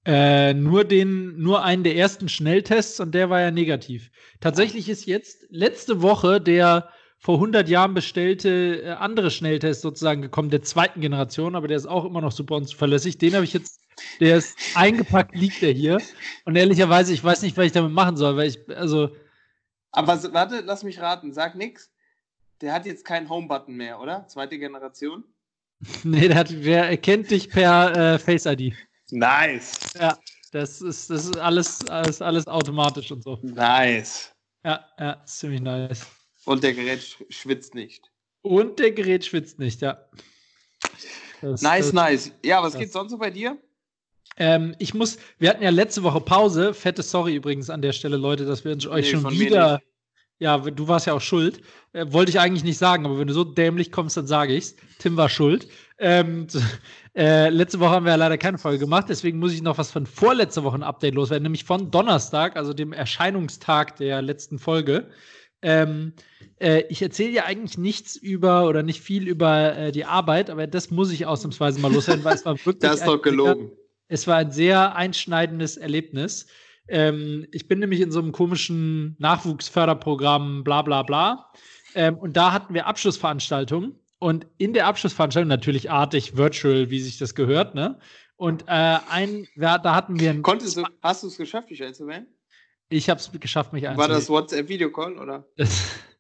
Äh, 0.06 0.54
nur 0.54 0.84
den, 0.84 1.42
nur 1.42 1.64
einen 1.64 1.84
der 1.84 1.96
ersten 1.96 2.30
Schnelltests 2.30 3.00
und 3.00 3.16
der 3.16 3.32
war 3.32 3.42
ja 3.42 3.50
negativ. 3.50 4.12
Tatsächlich 4.40 4.88
ist 4.88 5.08
jetzt 5.08 5.48
letzte 5.50 6.04
Woche 6.04 6.40
der 6.40 6.90
vor 7.18 7.36
100 7.38 7.68
Jahren 7.68 7.96
bestellte 7.96 8.84
äh, 8.84 8.92
andere 8.92 9.32
Schnelltest 9.32 9.82
sozusagen 9.82 10.22
gekommen, 10.22 10.52
der 10.52 10.62
zweiten 10.62 11.02
Generation, 11.02 11.56
aber 11.56 11.68
der 11.68 11.78
ist 11.78 11.88
auch 11.88 12.06
immer 12.06 12.22
noch 12.22 12.34
super 12.34 12.58
unzuverlässig. 12.58 13.18
Den 13.18 13.34
habe 13.34 13.46
ich 13.46 13.54
jetzt 13.54 13.82
der 14.20 14.38
ist 14.38 14.56
eingepackt, 14.76 15.36
liegt 15.36 15.64
der 15.64 15.72
hier. 15.72 15.98
Und 16.44 16.56
ehrlicherweise, 16.56 17.14
ich 17.14 17.24
weiß 17.24 17.42
nicht, 17.42 17.58
was 17.58 17.66
ich 17.66 17.72
damit 17.72 17.94
machen 17.94 18.16
soll, 18.16 18.38
weil 18.38 18.50
ich, 18.50 18.60
also. 18.78 19.10
Aber 19.92 20.22
warte, 20.34 20.60
lass 20.60 20.84
mich 20.84 21.02
raten, 21.02 21.34
sag 21.34 21.56
nix. 21.56 21.90
Der 22.66 22.74
hat 22.74 22.88
jetzt 22.88 23.06
keinen 23.06 23.30
Home-Button 23.30 23.76
mehr, 23.76 24.00
oder? 24.00 24.28
Zweite 24.28 24.58
Generation? 24.58 25.24
nee, 26.04 26.28
der, 26.28 26.36
hat, 26.36 26.50
der 26.50 26.90
erkennt 26.90 27.30
dich 27.30 27.48
per 27.48 28.16
äh, 28.16 28.18
Face 28.18 28.48
ID. 28.48 28.74
Nice. 29.12 29.94
Ja, 30.00 30.18
das 30.52 30.82
ist, 30.82 31.12
das 31.12 31.26
ist 31.26 31.38
alles, 31.38 31.88
alles, 31.90 32.24
alles 32.24 32.48
automatisch 32.48 33.12
und 33.12 33.24
so. 33.24 33.38
Nice. 33.44 34.34
Ja, 34.64 34.84
ja, 35.00 35.24
ziemlich 35.28 35.62
nice. 35.62 36.08
Und 36.46 36.64
der 36.64 36.74
Gerät 36.74 37.04
schwitzt 37.30 37.76
nicht. 37.76 38.12
Und 38.42 38.80
der 38.80 38.90
Gerät 38.94 39.24
schwitzt 39.24 39.60
nicht, 39.60 39.82
ja. 39.82 40.04
Das, 41.42 41.62
nice, 41.62 41.86
das, 41.86 41.94
nice. 41.94 42.32
Ja, 42.44 42.64
was 42.64 42.72
das. 42.74 42.82
geht 42.82 42.92
sonst 42.92 43.12
so 43.12 43.20
bei 43.20 43.30
dir? 43.30 43.60
Ähm, 44.38 44.76
ich 44.80 44.96
muss, 44.96 45.20
wir 45.38 45.52
hatten 45.52 45.62
ja 45.62 45.70
letzte 45.70 46.02
Woche 46.02 46.20
Pause. 46.20 46.74
Fette 46.74 47.04
Sorry 47.04 47.36
übrigens 47.36 47.70
an 47.70 47.84
der 47.84 47.94
Stelle, 47.94 48.18
Leute, 48.18 48.44
dass 48.48 48.66
wir 48.66 48.72
uns 48.72 48.88
euch 48.88 49.14
nee, 49.14 49.22
schon 49.22 49.32
wieder 49.34 49.84
Ja, 50.40 50.58
du 50.58 50.88
warst 50.88 51.08
ja 51.08 51.14
auch 51.14 51.22
schuld. 51.22 51.62
Äh, 51.94 52.06
wollte 52.10 52.30
ich 52.30 52.40
eigentlich 52.40 52.64
nicht 52.64 52.78
sagen, 52.78 53.06
aber 53.06 53.18
wenn 53.18 53.28
du 53.28 53.34
so 53.34 53.44
dämlich 53.44 53.92
kommst, 53.92 54.18
dann 54.18 54.28
sage 54.28 54.54
ich's. 54.54 54.76
Tim 55.00 55.16
war 55.16 55.30
schuld. 55.30 55.68
Ähm, 55.98 56.48
äh, 57.16 57.50
letzte 57.50 57.80
Woche 57.80 57.92
haben 57.92 58.06
wir 58.06 58.12
ja 58.12 58.18
leider 58.18 58.38
keine 58.38 58.58
Folge 58.58 58.80
gemacht, 58.80 59.06
deswegen 59.08 59.40
muss 59.40 59.54
ich 59.54 59.62
noch 59.62 59.78
was 59.78 59.92
von 59.92 60.06
vorletzter 60.06 60.64
Woche 60.64 60.78
ein 60.78 60.84
Update 60.84 61.16
loswerden, 61.16 61.44
nämlich 61.44 61.64
von 61.64 61.90
Donnerstag, 61.90 62.58
also 62.58 62.74
dem 62.74 62.92
Erscheinungstag 62.92 63.96
der 63.96 64.22
letzten 64.22 64.60
Folge. 64.60 65.10
Ähm, 65.62 66.14
äh, 66.60 66.84
ich 66.90 67.02
erzähle 67.02 67.32
ja 67.32 67.46
eigentlich 67.46 67.78
nichts 67.78 68.16
über 68.16 68.68
oder 68.68 68.84
nicht 68.84 69.02
viel 69.02 69.28
über 69.28 69.76
äh, 69.76 69.92
die 69.92 70.06
Arbeit, 70.06 70.50
aber 70.50 70.68
das 70.68 70.92
muss 70.92 71.12
ich 71.12 71.26
ausnahmsweise 71.26 71.80
mal 71.80 71.92
loswerden, 71.92 72.24
weil 72.24 72.36
es 72.36 72.46
war 72.46 72.54
wirklich. 72.66 72.80
das 72.80 73.00
ist 73.00 73.08
doch 73.08 73.22
gelogen. 73.22 73.68
Sehr, 73.68 73.78
es 74.08 74.28
war 74.28 74.36
ein 74.38 74.52
sehr 74.52 74.96
einschneidendes 74.96 75.78
Erlebnis. 75.78 76.48
Ähm, 76.88 77.48
ich 77.52 77.68
bin 77.68 77.80
nämlich 77.80 78.02
in 78.02 78.12
so 78.12 78.20
einem 78.20 78.32
komischen 78.32 79.16
Nachwuchsförderprogramm, 79.20 80.64
bla 80.64 80.82
bla 80.82 81.04
bla. 81.04 81.52
Ähm, 81.96 82.18
und 82.18 82.38
da 82.38 82.52
hatten 82.52 82.74
wir 82.74 82.88
Abschlussveranstaltungen. 82.88 84.00
Und 84.20 84.48
in 84.58 84.74
der 84.74 84.88
Abschlussveranstaltung, 84.88 85.50
natürlich 85.50 85.92
artig, 85.92 86.38
virtual, 86.38 86.90
wie 86.90 87.00
sich 87.00 87.18
das 87.18 87.36
gehört, 87.36 87.76
ne? 87.76 88.00
Und 88.38 88.64
äh, 88.64 88.98
ein, 89.10 89.48
ja, 89.56 89.78
da 89.78 89.96
hatten 89.96 90.20
wir 90.20 90.30
ein. 90.30 90.42
Konntest 90.42 90.78
du, 90.78 90.84
hast 91.02 91.24
du 91.24 91.28
es 91.28 91.38
geschafft, 91.38 91.70
dich 91.70 91.84
einzuwählen? 91.84 92.28
Ich 92.90 93.10
habe 93.10 93.20
es 93.20 93.32
geschafft, 93.40 93.74
mich 93.74 93.88
einzuwählen. 93.88 94.10
War 94.10 94.16
das 94.16 94.30
WhatsApp-Videocall, 94.30 95.18
oder? 95.18 95.48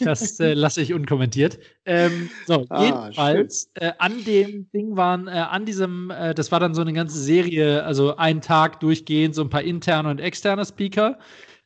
Das 0.00 0.40
äh, 0.40 0.54
lasse 0.54 0.80
ich 0.80 0.92
unkommentiert. 0.92 1.58
Ähm, 1.84 2.30
so, 2.46 2.64
ah, 2.68 2.84
jedenfalls, 2.84 3.70
äh, 3.74 3.92
an 3.98 4.24
dem 4.24 4.70
Ding 4.72 4.96
waren, 4.96 5.28
äh, 5.28 5.30
an 5.30 5.64
diesem, 5.64 6.10
äh, 6.10 6.34
das 6.34 6.50
war 6.52 6.60
dann 6.60 6.74
so 6.74 6.82
eine 6.82 6.92
ganze 6.92 7.18
Serie, 7.18 7.84
also 7.84 8.16
ein 8.16 8.40
Tag 8.40 8.80
durchgehend, 8.80 9.34
so 9.34 9.42
ein 9.42 9.50
paar 9.50 9.62
interne 9.62 10.10
und 10.10 10.20
externe 10.20 10.64
Speaker. 10.64 11.18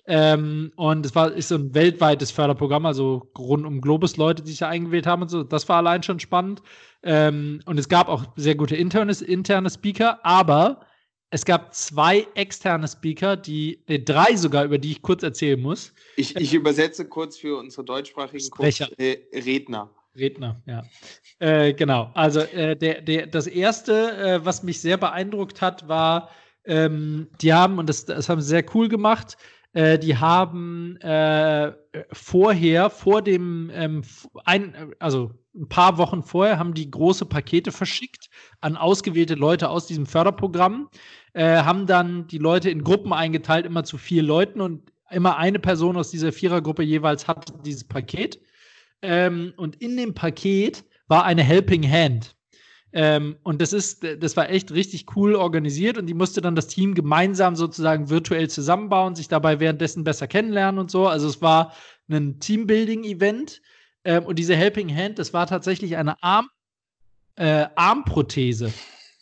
Ähm, 0.07 0.73
und 0.77 1.07
es 1.07 1.15
war 1.15 1.33
ist 1.33 1.49
so 1.49 1.55
ein 1.55 1.75
weltweites 1.75 2.33
Förderprogramm, 2.33 2.87
also 2.87 3.31
rund 3.39 3.65
um 3.65 3.81
Globus 3.81 4.17
Leute, 4.17 4.43
die 4.43 4.51
sich 4.51 4.59
da 4.59 4.69
eingewählt 4.69 5.07
haben 5.07 5.23
und 5.23 5.29
so. 5.29 5.45
Das 5.45 5.69
war 5.69 5.77
allein 5.77 6.03
schon 6.03 6.19
spannend. 6.19 6.61
Ähm, 7.05 7.61
und 7.67 7.79
es 7.79 7.89
gab 7.89 8.09
auch 8.09 8.25
sehr 8.37 8.57
gute 8.57 8.77
interne, 8.77 9.13
interne 9.13 9.71
Speaker, 9.71 10.25
aber 10.25 10.81
es 11.33 11.47
gab 11.47 11.75
zwei 11.75 12.27
externe 12.35 12.87
Speaker, 12.87 13.37
die, 13.37 13.81
nee, 13.89 13.99
drei 13.99 14.37
sogar, 14.37 14.67
über 14.67 14.77
die 14.77 14.93
ich 14.93 15.01
kurz 15.03 15.23
erzählen 15.23 15.59
muss. 15.59 15.95
Ich, 16.17 16.37
ich 16.37 16.53
übersetze 16.53 17.09
kurz 17.09 17.39
für 17.39 17.57
unsere 17.59 17.85
deutschsprachigen 17.85 18.51
Kurz, 18.51 18.81
äh, 18.99 19.17
Redner. 19.33 19.91
Redner, 20.15 20.61
ja. 20.67 20.85
Äh, 21.39 21.73
genau. 21.73 22.11
Also 22.13 22.41
äh, 22.41 22.77
der, 22.77 23.01
der, 23.01 23.27
das 23.27 23.47
erste, 23.47 24.13
äh, 24.19 24.45
was 24.45 24.63
mich 24.63 24.83
sehr 24.83 24.99
beeindruckt 24.99 25.63
hat, 25.63 25.89
war, 25.89 26.29
ähm, 26.67 27.29
die 27.41 27.55
haben, 27.55 27.79
und 27.79 27.89
das, 27.89 28.05
das 28.05 28.29
haben 28.29 28.43
sie 28.43 28.49
sehr 28.49 28.65
cool 28.75 28.91
gemacht, 28.91 29.39
äh, 29.73 29.99
die 29.99 30.17
haben 30.17 30.97
äh, 31.01 31.73
vorher, 32.13 32.91
vor 32.91 33.23
dem, 33.23 33.71
ähm, 33.75 34.03
ein, 34.45 34.95
also 34.99 35.33
ein 35.55 35.69
paar 35.69 35.99
Wochen 35.99 36.23
vorher, 36.23 36.59
haben 36.59 36.75
die 36.75 36.91
große 36.91 37.27
Pakete 37.27 37.73
verschickt 37.73 38.31
an 38.61 38.77
ausgewählte 38.77 39.35
Leute 39.35 39.69
aus 39.69 39.87
diesem 39.87 40.07
Förderprogramm 40.07 40.89
äh, 41.35 41.63
haben 41.63 41.87
dann 41.87 42.27
die 42.27 42.39
Leute 42.39 42.71
in 42.71 42.85
Gruppen 42.85 43.13
eingeteilt, 43.13 43.67
immer 43.67 43.85
zu 43.85 43.99
vier 43.99 44.23
Leuten 44.23 44.61
und 44.61 44.93
immer 45.11 45.37
eine 45.37 45.59
Person 45.59 45.97
aus 45.97 46.11
dieser 46.11 46.33
Vierergruppe 46.33 46.83
jeweils 46.83 47.29
hat 47.29 47.53
dieses 47.65 47.85
Paket. 47.85 48.41
Ähm, 49.03 49.53
und 49.57 49.77
in 49.77 49.97
dem 49.97 50.15
Paket 50.15 50.85
war 51.09 51.25
eine 51.25 51.43
Helping 51.43 51.89
Hand. 51.89 52.37
Ähm, 52.93 53.37
und 53.43 53.63
das 53.63 53.73
ist, 53.73 54.05
das 54.21 54.37
war 54.37 54.51
echt 54.51 54.73
richtig 54.73 55.17
cool 55.17 55.35
organisiert 55.35 55.97
und 55.97 56.07
die 56.07 56.15
musste 56.15 56.41
dann 56.41 56.55
das 56.55 56.67
Team 56.67 56.95
gemeinsam 56.95 57.57
sozusagen 57.57 58.11
virtuell 58.11 58.51
zusammenbauen, 58.51 59.15
sich 59.15 59.29
dabei 59.29 59.61
währenddessen 59.61 60.05
besser 60.05 60.27
kennenlernen 60.27 60.79
und 60.79 60.91
so. 60.91 61.07
Also 61.09 61.27
es 61.29 61.41
war 61.41 61.73
ein 62.11 62.39
Teambuilding-Event. 62.39 63.63
Ähm, 64.05 64.25
und 64.25 64.39
diese 64.39 64.57
Helping 64.57 64.95
Hand, 64.95 65.19
das 65.19 65.33
war 65.33 65.47
tatsächlich 65.47 65.97
eine 65.97 66.23
Arm, 66.23 66.49
äh, 67.37 67.67
Armprothese. 67.77 68.73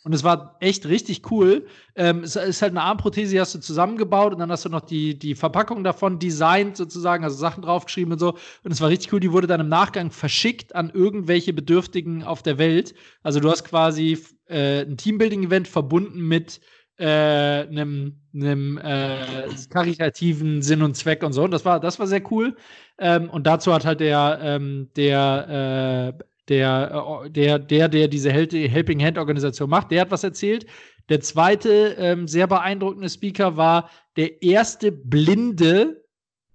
Und 0.03 0.13
es 0.13 0.23
war 0.23 0.57
echt 0.59 0.87
richtig 0.87 1.29
cool. 1.31 1.67
Ähm, 1.95 2.23
es 2.23 2.35
ist 2.35 2.61
halt 2.61 2.71
eine 2.71 2.81
Armprothese, 2.81 3.33
die 3.33 3.39
hast 3.39 3.53
du 3.53 3.59
zusammengebaut 3.59 4.33
und 4.33 4.39
dann 4.39 4.51
hast 4.51 4.65
du 4.65 4.69
noch 4.69 4.81
die, 4.81 5.17
die 5.17 5.35
Verpackung 5.35 5.83
davon 5.83 6.17
designt, 6.17 6.75
sozusagen, 6.75 7.23
also 7.23 7.37
Sachen 7.37 7.61
draufgeschrieben 7.61 8.13
und 8.13 8.19
so. 8.19 8.35
Und 8.63 8.71
es 8.71 8.81
war 8.81 8.89
richtig 8.89 9.13
cool. 9.13 9.19
Die 9.19 9.31
wurde 9.31 9.45
dann 9.47 9.61
im 9.61 9.69
Nachgang 9.69 10.09
verschickt 10.09 10.73
an 10.75 10.89
irgendwelche 10.89 11.53
Bedürftigen 11.53 12.23
auf 12.23 12.41
der 12.41 12.57
Welt. 12.57 12.95
Also 13.21 13.39
du 13.39 13.49
hast 13.51 13.63
quasi 13.63 14.17
äh, 14.47 14.81
ein 14.81 14.97
Teambuilding-Event 14.97 15.67
verbunden 15.67 16.27
mit 16.27 16.61
äh, 16.97 17.05
einem, 17.05 18.77
äh, 18.83 19.47
karitativen 19.69 20.61
Sinn 20.61 20.81
und 20.81 20.95
Zweck 20.95 21.23
und 21.23 21.33
so. 21.33 21.43
Und 21.43 21.51
das 21.51 21.63
war, 21.63 21.79
das 21.79 21.99
war 21.99 22.07
sehr 22.07 22.23
cool. 22.31 22.55
Ähm, 22.97 23.29
und 23.29 23.45
dazu 23.47 23.73
hat 23.73 23.85
halt 23.85 23.99
der, 23.99 24.39
ähm, 24.41 24.89
der 24.95 26.17
äh, 26.19 26.23
der, 26.51 27.23
äh, 27.25 27.29
der, 27.29 27.57
der, 27.57 27.87
der 27.87 28.07
diese 28.07 28.31
Helping 28.31 29.03
Hand 29.03 29.17
Organisation 29.17 29.69
macht, 29.69 29.89
der 29.89 30.01
hat 30.01 30.11
was 30.11 30.23
erzählt. 30.23 30.65
Der 31.09 31.21
zweite 31.21 31.95
ähm, 31.97 32.27
sehr 32.27 32.45
beeindruckende 32.47 33.09
Speaker 33.09 33.57
war 33.57 33.89
der 34.17 34.43
erste 34.43 34.91
Blinde, 34.91 36.05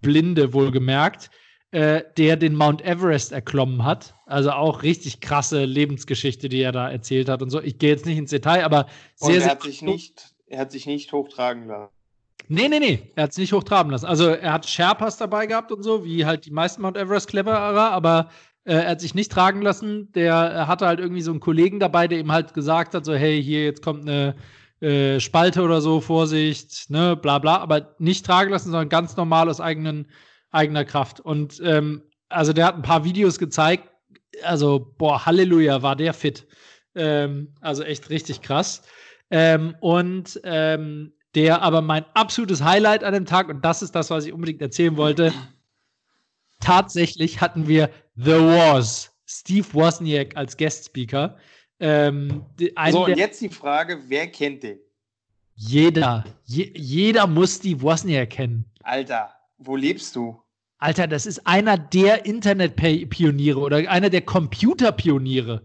Blinde 0.02 0.52
wohlgemerkt, 0.52 1.30
äh, 1.72 2.02
der 2.16 2.36
den 2.36 2.54
Mount 2.54 2.82
Everest 2.82 3.32
erklommen 3.32 3.84
hat. 3.84 4.14
Also 4.26 4.50
auch 4.52 4.82
richtig 4.82 5.20
krasse 5.20 5.64
Lebensgeschichte, 5.64 6.48
die 6.48 6.60
er 6.60 6.72
da 6.72 6.90
erzählt 6.90 7.28
hat 7.28 7.42
und 7.42 7.50
so. 7.50 7.60
Ich 7.60 7.78
gehe 7.78 7.90
jetzt 7.90 8.06
nicht 8.06 8.18
ins 8.18 8.30
Detail, 8.30 8.64
aber 8.64 8.86
sehr, 9.16 9.36
und 9.36 9.40
er 9.42 9.50
hat 9.50 9.62
sich 9.62 9.82
nicht, 9.82 10.34
er 10.46 10.60
hat 10.60 10.72
sich 10.72 10.86
nicht 10.86 11.12
hochtragen 11.12 11.66
lassen. 11.66 11.92
Nee, 12.48 12.68
nee, 12.68 12.78
nee, 12.78 13.12
er 13.16 13.24
hat 13.24 13.30
es 13.30 13.38
nicht 13.38 13.52
hochtraben 13.52 13.90
lassen. 13.90 14.06
Also 14.06 14.28
er 14.28 14.52
hat 14.52 14.66
Sherpas 14.66 15.16
dabei 15.16 15.46
gehabt 15.46 15.72
und 15.72 15.82
so, 15.82 16.04
wie 16.04 16.24
halt 16.24 16.44
die 16.46 16.52
meisten 16.52 16.82
Mount 16.82 16.96
Everest 16.96 17.28
Cleverer, 17.28 17.90
aber 17.90 18.30
er 18.66 18.90
hat 18.90 19.00
sich 19.00 19.14
nicht 19.14 19.30
tragen 19.30 19.62
lassen. 19.62 20.12
Der 20.12 20.66
hatte 20.66 20.86
halt 20.86 21.00
irgendwie 21.00 21.22
so 21.22 21.30
einen 21.30 21.40
Kollegen 21.40 21.80
dabei, 21.80 22.08
der 22.08 22.18
ihm 22.18 22.32
halt 22.32 22.52
gesagt 22.52 22.94
hat: 22.94 23.04
so, 23.04 23.14
hey, 23.14 23.42
hier, 23.42 23.64
jetzt 23.64 23.82
kommt 23.82 24.02
eine 24.02 24.34
äh, 24.80 25.20
Spalte 25.20 25.62
oder 25.62 25.80
so, 25.80 26.00
Vorsicht, 26.00 26.90
ne, 26.90 27.16
bla 27.16 27.38
bla, 27.38 27.58
aber 27.58 27.94
nicht 27.98 28.26
tragen 28.26 28.50
lassen, 28.50 28.70
sondern 28.70 28.88
ganz 28.88 29.16
normal 29.16 29.48
aus 29.48 29.60
eigenen, 29.60 30.06
eigener 30.50 30.84
Kraft. 30.84 31.20
Und 31.20 31.60
ähm, 31.64 32.02
also 32.28 32.52
der 32.52 32.66
hat 32.66 32.74
ein 32.74 32.82
paar 32.82 33.04
Videos 33.04 33.38
gezeigt. 33.38 33.88
Also, 34.42 34.94
boah, 34.98 35.24
Halleluja, 35.24 35.82
war 35.82 35.96
der 35.96 36.12
fit. 36.12 36.46
Ähm, 36.94 37.54
also 37.60 37.82
echt 37.84 38.10
richtig 38.10 38.42
krass. 38.42 38.82
Ähm, 39.30 39.76
und 39.80 40.40
ähm, 40.44 41.12
der 41.34 41.62
aber 41.62 41.82
mein 41.82 42.04
absolutes 42.14 42.62
Highlight 42.62 43.04
an 43.04 43.14
dem 43.14 43.26
Tag, 43.26 43.48
und 43.48 43.64
das 43.64 43.82
ist 43.82 43.94
das, 43.94 44.10
was 44.10 44.26
ich 44.26 44.32
unbedingt 44.32 44.60
erzählen 44.60 44.96
wollte, 44.96 45.32
tatsächlich 46.60 47.40
hatten 47.40 47.68
wir 47.68 47.90
The 48.16 48.32
Wars, 48.32 49.12
Steve 49.26 49.66
Wozniak 49.72 50.36
als 50.36 50.56
Guest-Speaker. 50.56 51.36
Ähm, 51.78 52.46
so, 52.90 53.04
und 53.04 53.16
jetzt 53.16 53.40
die 53.40 53.50
Frage, 53.50 54.02
wer 54.08 54.26
kennt 54.28 54.62
den? 54.62 54.78
Jeder. 55.54 56.24
Je, 56.44 56.72
jeder 56.74 57.26
muss 57.26 57.56
Steve 57.56 57.82
Wozniak 57.82 58.30
kennen. 58.30 58.64
Alter, 58.82 59.34
wo 59.58 59.76
lebst 59.76 60.16
du? 60.16 60.40
Alter, 60.78 61.06
das 61.06 61.26
ist 61.26 61.46
einer 61.46 61.78
der 61.78 62.26
Internet-Pioniere 62.26 63.58
oder 63.58 63.76
einer 63.90 64.10
der 64.10 64.22
Computer-Pioniere. 64.22 65.64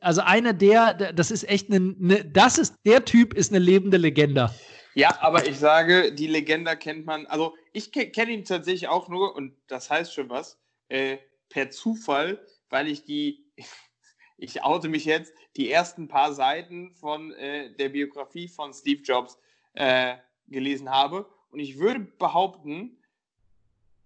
Also 0.00 0.20
einer 0.22 0.52
der, 0.52 0.94
das 0.94 1.30
ist 1.30 1.48
echt 1.48 1.70
eine, 1.70 1.94
eine, 2.00 2.24
das 2.24 2.58
ist, 2.58 2.74
der 2.86 3.04
Typ 3.04 3.34
ist 3.34 3.52
eine 3.52 3.58
lebende 3.58 3.96
Legende. 3.96 4.50
Ja, 4.94 5.16
aber 5.20 5.46
ich 5.46 5.58
sage, 5.58 6.12
die 6.12 6.26
Legende 6.26 6.76
kennt 6.76 7.06
man, 7.06 7.26
also 7.26 7.54
ich 7.72 7.92
kenne 7.92 8.32
ihn 8.32 8.44
tatsächlich 8.44 8.88
auch 8.88 9.08
nur, 9.08 9.34
und 9.36 9.54
das 9.66 9.90
heißt 9.90 10.12
schon 10.14 10.28
was, 10.30 10.58
äh, 10.88 11.18
per 11.48 11.70
Zufall, 11.70 12.44
weil 12.70 12.88
ich 12.88 13.04
die, 13.04 13.44
ich 14.38 14.62
oute 14.62 14.88
mich 14.88 15.04
jetzt, 15.04 15.32
die 15.56 15.70
ersten 15.70 16.08
paar 16.08 16.32
Seiten 16.32 16.94
von 16.94 17.32
äh, 17.32 17.74
der 17.74 17.88
Biografie 17.88 18.48
von 18.48 18.72
Steve 18.72 19.02
Jobs 19.02 19.38
äh, 19.74 20.16
gelesen 20.46 20.90
habe. 20.90 21.26
Und 21.50 21.60
ich 21.60 21.78
würde 21.78 22.00
behaupten, 22.00 22.98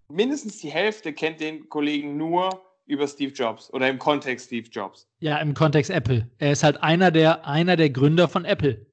mindestens 0.08 0.58
die 0.58 0.70
Hälfte 0.70 1.12
kennt 1.12 1.40
den 1.40 1.68
Kollegen 1.68 2.16
nur 2.16 2.62
über 2.86 3.06
Steve 3.06 3.32
Jobs 3.32 3.72
oder 3.72 3.88
im 3.88 3.98
Kontext 3.98 4.46
Steve 4.46 4.68
Jobs. 4.68 5.08
Ja, 5.20 5.38
im 5.38 5.54
Kontext 5.54 5.90
Apple. 5.90 6.28
Er 6.38 6.52
ist 6.52 6.62
halt 6.62 6.82
einer 6.82 7.10
der, 7.10 7.46
einer 7.46 7.76
der 7.76 7.90
Gründer 7.90 8.28
von 8.28 8.44
Apple. 8.44 8.86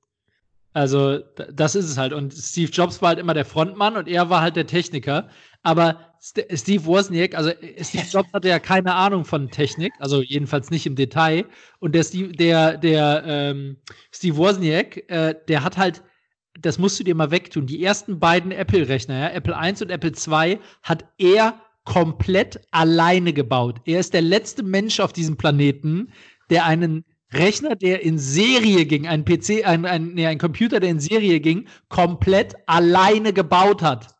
Also, 0.80 1.20
das 1.52 1.76
ist 1.76 1.90
es 1.90 1.98
halt. 1.98 2.14
Und 2.14 2.34
Steve 2.34 2.72
Jobs 2.72 3.02
war 3.02 3.10
halt 3.10 3.20
immer 3.20 3.34
der 3.34 3.44
Frontmann 3.44 3.98
und 3.98 4.08
er 4.08 4.30
war 4.30 4.40
halt 4.40 4.56
der 4.56 4.66
Techniker. 4.66 5.28
Aber 5.62 6.16
Steve 6.22 6.86
Wozniak, 6.86 7.36
also 7.36 7.50
äh, 7.50 7.84
Steve 7.84 8.06
Jobs 8.10 8.32
hatte 8.32 8.48
ja 8.48 8.60
keine 8.60 8.96
Ahnung 8.96 9.26
von 9.26 9.50
Technik, 9.50 9.92
also 10.00 10.22
jedenfalls 10.22 10.72
nicht 10.72 10.86
im 10.86 10.96
Detail. 10.96 11.44
Und 11.80 11.96
der 11.96 12.04
Steve, 12.04 12.32
der, 12.32 12.78
der 12.78 13.24
ähm, 13.28 13.76
Steve 14.14 14.38
Wozniak, 14.38 15.10
äh, 15.10 15.36
der 15.50 15.66
hat 15.66 15.78
halt, 15.78 16.02
das 16.58 16.80
musst 16.80 16.98
du 16.98 17.04
dir 17.04 17.14
mal 17.14 17.30
wegtun, 17.30 17.68
die 17.68 17.84
ersten 17.84 18.18
beiden 18.18 18.52
Apple-Rechner, 18.52 19.20
ja, 19.20 19.30
Apple 19.32 19.58
1 19.58 19.82
und 19.82 19.90
Apple 19.90 20.14
2, 20.14 20.60
hat 20.82 21.04
er 21.18 21.60
komplett 21.84 22.62
alleine 22.72 23.34
gebaut. 23.34 23.82
Er 23.84 24.00
ist 24.00 24.14
der 24.14 24.22
letzte 24.22 24.64
Mensch 24.64 25.02
auf 25.02 25.12
diesem 25.12 25.36
Planeten, 25.36 26.14
der 26.50 26.64
einen 26.64 27.04
Rechner, 27.34 27.76
der 27.76 28.02
in 28.02 28.18
Serie 28.18 28.86
ging, 28.86 29.08
ein 29.08 29.24
PC, 29.24 29.66
ein, 29.66 29.86
ein, 29.86 30.14
nee, 30.14 30.26
ein 30.26 30.40
Computer, 30.40 30.80
der 30.80 30.90
in 30.90 31.00
Serie 31.00 31.40
ging, 31.40 31.68
komplett 31.88 32.56
alleine 32.66 33.34
gebaut 33.34 33.82
hat. 33.82 34.16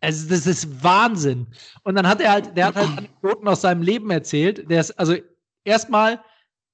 Also, 0.00 0.28
das 0.28 0.46
ist 0.46 0.84
Wahnsinn. 0.84 1.46
Und 1.82 1.94
dann 1.94 2.06
hat 2.06 2.20
er 2.20 2.32
halt, 2.32 2.56
der 2.56 2.66
hat 2.66 2.76
halt 2.76 2.88
Anekdoten 2.98 3.48
aus 3.48 3.62
seinem 3.62 3.82
Leben 3.82 4.10
erzählt. 4.10 4.70
Der 4.70 4.80
ist, 4.80 4.92
also 4.92 5.16
erstmal 5.64 6.20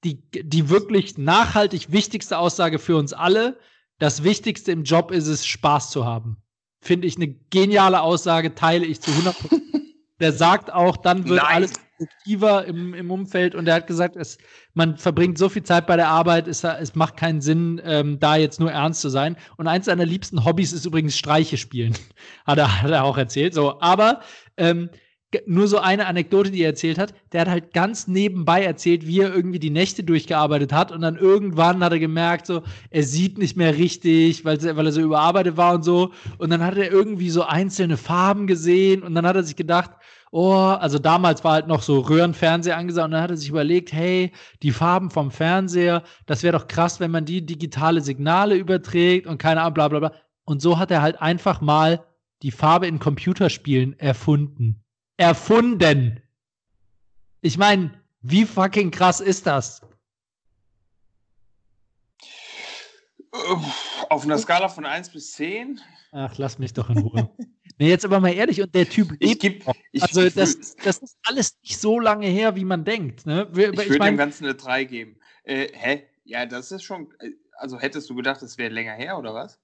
die, 0.04 0.20
die 0.32 0.68
wirklich 0.68 1.16
nachhaltig 1.16 1.92
wichtigste 1.92 2.38
Aussage 2.38 2.78
für 2.78 2.96
uns 2.96 3.12
alle. 3.12 3.58
Das 3.98 4.24
Wichtigste 4.24 4.72
im 4.72 4.82
Job 4.82 5.12
ist 5.12 5.28
es, 5.28 5.46
Spaß 5.46 5.90
zu 5.90 6.04
haben. 6.04 6.38
Finde 6.80 7.06
ich 7.06 7.16
eine 7.16 7.28
geniale 7.28 8.00
Aussage, 8.00 8.56
teile 8.56 8.84
ich 8.84 9.00
zu 9.00 9.12
100 9.12 9.36
Der 10.22 10.32
sagt 10.32 10.72
auch, 10.72 10.96
dann 10.96 11.28
wird 11.28 11.42
Nein. 11.42 11.56
alles 11.56 11.72
produktiver 11.96 12.64
im, 12.64 12.94
im 12.94 13.10
Umfeld 13.10 13.56
und 13.56 13.66
er 13.66 13.74
hat 13.74 13.88
gesagt, 13.88 14.14
es, 14.14 14.38
man 14.72 14.96
verbringt 14.96 15.36
so 15.36 15.48
viel 15.48 15.64
Zeit 15.64 15.86
bei 15.88 15.96
der 15.96 16.08
Arbeit, 16.08 16.46
es, 16.46 16.62
es 16.62 16.94
macht 16.94 17.16
keinen 17.16 17.40
Sinn, 17.40 17.80
ähm, 17.84 18.20
da 18.20 18.36
jetzt 18.36 18.60
nur 18.60 18.70
ernst 18.70 19.00
zu 19.00 19.08
sein. 19.08 19.36
Und 19.56 19.66
eins 19.66 19.86
seiner 19.86 20.04
liebsten 20.04 20.44
Hobbys 20.44 20.72
ist 20.72 20.86
übrigens 20.86 21.18
Streiche 21.18 21.56
spielen, 21.56 21.94
hat 22.46 22.58
er, 22.58 22.82
hat 22.82 22.90
er 22.92 23.02
auch 23.02 23.18
erzählt. 23.18 23.52
So, 23.52 23.80
aber 23.80 24.20
ähm, 24.56 24.90
nur 25.46 25.66
so 25.66 25.78
eine 25.78 26.06
Anekdote, 26.06 26.50
die 26.50 26.62
er 26.62 26.70
erzählt 26.70 26.98
hat. 26.98 27.14
Der 27.32 27.42
hat 27.42 27.48
halt 27.48 27.72
ganz 27.72 28.06
nebenbei 28.06 28.62
erzählt, 28.62 29.06
wie 29.06 29.20
er 29.20 29.34
irgendwie 29.34 29.58
die 29.58 29.70
Nächte 29.70 30.04
durchgearbeitet 30.04 30.72
hat. 30.72 30.92
Und 30.92 31.00
dann 31.00 31.16
irgendwann 31.16 31.82
hat 31.82 31.92
er 31.92 31.98
gemerkt, 31.98 32.46
so, 32.46 32.62
er 32.90 33.02
sieht 33.02 33.38
nicht 33.38 33.56
mehr 33.56 33.76
richtig, 33.76 34.44
weil, 34.44 34.60
weil 34.76 34.86
er 34.86 34.92
so 34.92 35.00
überarbeitet 35.00 35.56
war 35.56 35.74
und 35.74 35.84
so. 35.84 36.12
Und 36.38 36.50
dann 36.50 36.64
hat 36.64 36.76
er 36.76 36.90
irgendwie 36.90 37.30
so 37.30 37.42
einzelne 37.42 37.96
Farben 37.96 38.46
gesehen. 38.46 39.02
Und 39.02 39.14
dann 39.14 39.26
hat 39.26 39.36
er 39.36 39.42
sich 39.42 39.56
gedacht, 39.56 39.90
oh, 40.30 40.52
also 40.52 40.98
damals 40.98 41.44
war 41.44 41.52
halt 41.52 41.66
noch 41.66 41.82
so 41.82 42.00
Röhrenfernseher 42.00 42.76
angesagt. 42.76 43.06
Und 43.06 43.12
dann 43.12 43.22
hat 43.22 43.30
er 43.30 43.36
sich 43.36 43.48
überlegt, 43.48 43.92
hey, 43.92 44.32
die 44.62 44.72
Farben 44.72 45.10
vom 45.10 45.30
Fernseher, 45.30 46.02
das 46.26 46.42
wäre 46.42 46.58
doch 46.58 46.68
krass, 46.68 47.00
wenn 47.00 47.10
man 47.10 47.24
die 47.24 47.44
digitale 47.44 48.02
Signale 48.02 48.56
überträgt 48.56 49.26
und 49.26 49.38
keine 49.38 49.62
Ahnung, 49.62 49.74
bla, 49.74 49.88
bla, 49.88 49.98
bla. 50.00 50.12
Und 50.44 50.60
so 50.60 50.78
hat 50.78 50.90
er 50.90 51.02
halt 51.02 51.22
einfach 51.22 51.60
mal 51.60 52.04
die 52.42 52.50
Farbe 52.50 52.88
in 52.88 52.98
Computerspielen 52.98 53.98
erfunden 53.98 54.81
erfunden. 55.22 56.20
Ich 57.40 57.56
meine, 57.56 57.92
wie 58.22 58.44
fucking 58.44 58.90
krass 58.90 59.20
ist 59.20 59.46
das? 59.46 59.80
Auf 64.10 64.24
einer 64.24 64.36
Skala 64.36 64.68
von 64.68 64.84
1 64.84 65.10
bis 65.10 65.32
10? 65.32 65.80
Ach, 66.12 66.36
lass 66.36 66.58
mich 66.58 66.74
doch 66.74 66.90
in 66.90 66.98
Ruhe. 66.98 67.30
nee, 67.78 67.88
jetzt 67.88 68.04
aber 68.04 68.20
mal 68.20 68.34
ehrlich, 68.34 68.60
und 68.60 68.74
der 68.74 68.88
Typ 68.88 69.12
lebt. 69.12 69.24
Ich 69.24 69.38
geb, 69.38 69.64
ich, 69.92 70.02
also, 70.02 70.28
das, 70.28 70.76
das 70.76 70.98
ist 70.98 71.16
alles 71.22 71.56
nicht 71.62 71.80
so 71.80 71.98
lange 71.98 72.26
her, 72.26 72.54
wie 72.56 72.64
man 72.64 72.84
denkt. 72.84 73.24
Ne? 73.24 73.48
Ich, 73.52 73.58
ich 73.58 73.88
würde 73.88 73.98
dem 74.00 74.16
Ganzen 74.16 74.44
eine 74.44 74.54
3 74.54 74.84
geben. 74.84 75.20
Äh, 75.44 75.68
hä? 75.72 76.04
Ja, 76.24 76.46
das 76.46 76.72
ist 76.72 76.82
schon. 76.82 77.12
Äh, 77.20 77.30
also 77.56 77.78
hättest 77.78 78.10
du 78.10 78.16
gedacht, 78.16 78.42
das 78.42 78.58
wäre 78.58 78.72
länger 78.72 78.94
her, 78.94 79.16
oder 79.16 79.34
was? 79.34 79.60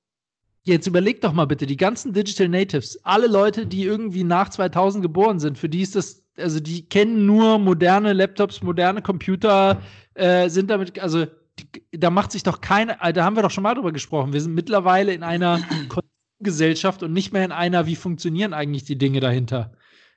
Jetzt 0.64 0.86
überleg 0.86 1.20
doch 1.20 1.32
mal 1.32 1.46
bitte, 1.46 1.66
die 1.66 1.76
ganzen 1.76 2.12
Digital 2.12 2.48
Natives, 2.48 2.98
alle 3.04 3.26
Leute, 3.26 3.66
die 3.66 3.84
irgendwie 3.84 4.24
nach 4.24 4.50
2000 4.50 5.02
geboren 5.02 5.38
sind, 5.38 5.56
für 5.56 5.68
die 5.68 5.80
ist 5.80 5.96
das, 5.96 6.24
also 6.36 6.60
die 6.60 6.88
kennen 6.88 7.26
nur 7.26 7.58
moderne 7.58 8.12
Laptops, 8.12 8.62
moderne 8.62 9.00
Computer, 9.00 9.80
äh, 10.14 10.48
sind 10.48 10.70
damit, 10.70 10.98
also 10.98 11.26
die, 11.58 11.98
da 11.98 12.10
macht 12.10 12.32
sich 12.32 12.42
doch 12.42 12.60
keine, 12.60 13.00
äh, 13.00 13.12
da 13.12 13.24
haben 13.24 13.36
wir 13.36 13.42
doch 13.42 13.50
schon 13.50 13.62
mal 13.62 13.74
drüber 13.74 13.92
gesprochen. 13.92 14.32
Wir 14.32 14.40
sind 14.40 14.54
mittlerweile 14.54 15.12
in 15.12 15.22
einer 15.22 15.60
Gesellschaft 16.40 17.02
und 17.02 17.12
nicht 17.12 17.32
mehr 17.32 17.44
in 17.44 17.52
einer, 17.52 17.86
wie 17.86 17.96
funktionieren 17.96 18.52
eigentlich 18.52 18.84
die 18.84 18.98
Dinge 18.98 19.20
dahinter. 19.20 19.72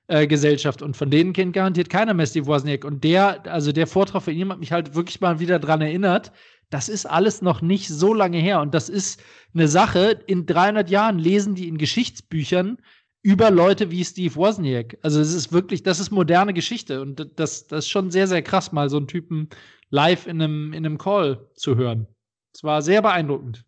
Äh, 0.07 0.27
Gesellschaft 0.27 0.81
und 0.81 0.97
von 0.97 1.09
denen 1.09 1.31
kennt 1.31 1.53
garantiert 1.53 1.89
keiner 1.89 2.13
mehr 2.13 2.25
Steve 2.25 2.45
Wozniak 2.47 2.83
und 2.83 3.03
der, 3.03 3.49
also 3.49 3.71
der 3.71 3.87
Vortrag 3.87 4.23
von 4.23 4.33
ihm 4.33 4.51
hat 4.51 4.59
mich 4.59 4.71
halt 4.73 4.93
wirklich 4.93 5.21
mal 5.21 5.39
wieder 5.39 5.57
dran 5.57 5.79
erinnert, 5.79 6.33
das 6.71 6.89
ist 6.89 7.05
alles 7.05 7.41
noch 7.41 7.61
nicht 7.61 7.89
so 7.89 8.13
lange 8.13 8.39
her. 8.39 8.61
Und 8.61 8.73
das 8.73 8.89
ist 8.89 9.21
eine 9.53 9.67
Sache, 9.67 10.19
in 10.25 10.45
300 10.45 10.89
Jahren 10.89 11.19
lesen 11.19 11.53
die 11.53 11.67
in 11.67 11.77
Geschichtsbüchern 11.77 12.77
über 13.21 13.51
Leute 13.51 13.91
wie 13.91 14.03
Steve 14.03 14.35
Wozniak. 14.35 14.97
Also 15.03 15.19
es 15.19 15.33
ist 15.33 15.51
wirklich, 15.51 15.83
das 15.83 15.99
ist 15.99 16.11
moderne 16.11 16.53
Geschichte. 16.53 17.01
Und 17.01 17.27
das, 17.35 17.67
das 17.67 17.85
ist 17.85 17.89
schon 17.89 18.09
sehr, 18.09 18.25
sehr 18.27 18.41
krass, 18.41 18.71
mal 18.71 18.89
so 18.89 18.97
einen 18.97 19.07
Typen 19.07 19.49
live 19.89 20.25
in 20.25 20.41
einem, 20.41 20.73
in 20.73 20.85
einem 20.85 20.97
Call 20.97 21.45
zu 21.55 21.75
hören. 21.75 22.07
Es 22.53 22.63
war 22.63 22.81
sehr 22.81 23.01
beeindruckend. 23.01 23.65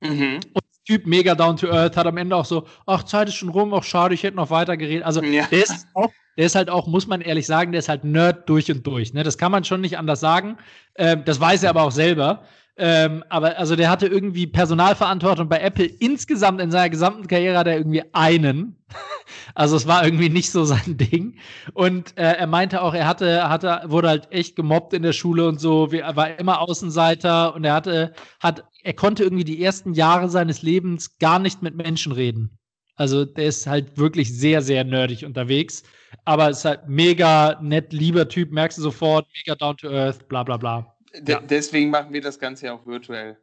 Mhm. 0.00 0.40
Und 0.54 0.64
Typ 0.88 1.06
mega 1.06 1.34
down 1.34 1.56
to 1.56 1.68
earth 1.68 1.96
hat 1.98 2.06
am 2.06 2.16
Ende 2.16 2.34
auch 2.34 2.46
so, 2.46 2.66
ach, 2.86 3.02
Zeit 3.02 3.28
ist 3.28 3.34
schon 3.34 3.50
rum, 3.50 3.74
ach 3.74 3.84
schade, 3.84 4.14
ich 4.14 4.22
hätte 4.22 4.36
noch 4.36 4.48
weiter 4.48 4.76
geredet. 4.78 5.04
Also 5.04 5.22
ja. 5.22 5.46
der 5.46 5.62
ist 5.62 5.86
auch 5.92 6.10
der 6.38 6.46
ist 6.46 6.54
halt 6.54 6.70
auch, 6.70 6.86
muss 6.86 7.08
man 7.08 7.20
ehrlich 7.20 7.46
sagen, 7.48 7.72
der 7.72 7.80
ist 7.80 7.88
halt 7.88 8.04
Nerd 8.04 8.48
durch 8.48 8.70
und 8.70 8.86
durch. 8.86 9.12
Ne? 9.12 9.24
Das 9.24 9.38
kann 9.38 9.50
man 9.50 9.64
schon 9.64 9.80
nicht 9.80 9.98
anders 9.98 10.20
sagen. 10.20 10.56
Ähm, 10.94 11.24
das 11.24 11.40
weiß 11.40 11.64
er 11.64 11.70
aber 11.70 11.82
auch 11.82 11.90
selber. 11.90 12.44
Ähm, 12.80 13.24
aber 13.28 13.58
also 13.58 13.74
der 13.74 13.90
hatte 13.90 14.06
irgendwie 14.06 14.46
Personalverantwortung 14.46 15.48
bei 15.48 15.58
Apple 15.58 15.84
insgesamt 15.84 16.60
in 16.60 16.70
seiner 16.70 16.88
gesamten 16.88 17.26
Karriere 17.26 17.58
hat 17.58 17.66
er 17.66 17.76
irgendwie 17.76 18.04
einen. 18.12 18.76
also 19.56 19.74
es 19.74 19.88
war 19.88 20.04
irgendwie 20.04 20.28
nicht 20.28 20.52
so 20.52 20.64
sein 20.64 20.96
Ding. 20.96 21.38
Und 21.74 22.16
äh, 22.16 22.34
er 22.34 22.46
meinte 22.46 22.80
auch, 22.80 22.94
er 22.94 23.08
hatte, 23.08 23.48
hatte, 23.48 23.82
wurde 23.86 24.08
halt 24.08 24.30
echt 24.30 24.54
gemobbt 24.54 24.94
in 24.94 25.02
der 25.02 25.12
Schule 25.12 25.48
und 25.48 25.60
so. 25.60 25.88
Er 25.90 26.14
war 26.14 26.38
immer 26.38 26.60
Außenseiter 26.60 27.52
und 27.54 27.64
er 27.64 27.74
hatte, 27.74 28.12
hat, 28.38 28.64
er 28.84 28.94
konnte 28.94 29.24
irgendwie 29.24 29.44
die 29.44 29.62
ersten 29.62 29.94
Jahre 29.94 30.28
seines 30.28 30.62
Lebens 30.62 31.18
gar 31.18 31.40
nicht 31.40 31.62
mit 31.62 31.74
Menschen 31.74 32.12
reden. 32.12 32.58
Also 32.94 33.24
der 33.24 33.46
ist 33.46 33.66
halt 33.66 33.98
wirklich 33.98 34.36
sehr, 34.36 34.62
sehr 34.62 34.84
nerdig 34.84 35.24
unterwegs. 35.24 35.82
Aber 36.24 36.48
ist 36.50 36.64
halt 36.64 36.88
mega 36.88 37.58
nett, 37.60 37.92
lieber 37.92 38.28
Typ, 38.28 38.52
merkst 38.52 38.78
du 38.78 38.82
sofort, 38.82 39.26
mega 39.34 39.56
down 39.56 39.76
to 39.76 39.88
earth, 39.88 40.28
bla 40.28 40.44
bla 40.44 40.56
bla. 40.56 40.97
Ja. 41.26 41.40
Deswegen 41.40 41.90
machen 41.90 42.12
wir 42.12 42.20
das 42.20 42.38
Ganze 42.38 42.66
ja 42.66 42.74
auch 42.74 42.86
virtuell. 42.86 43.38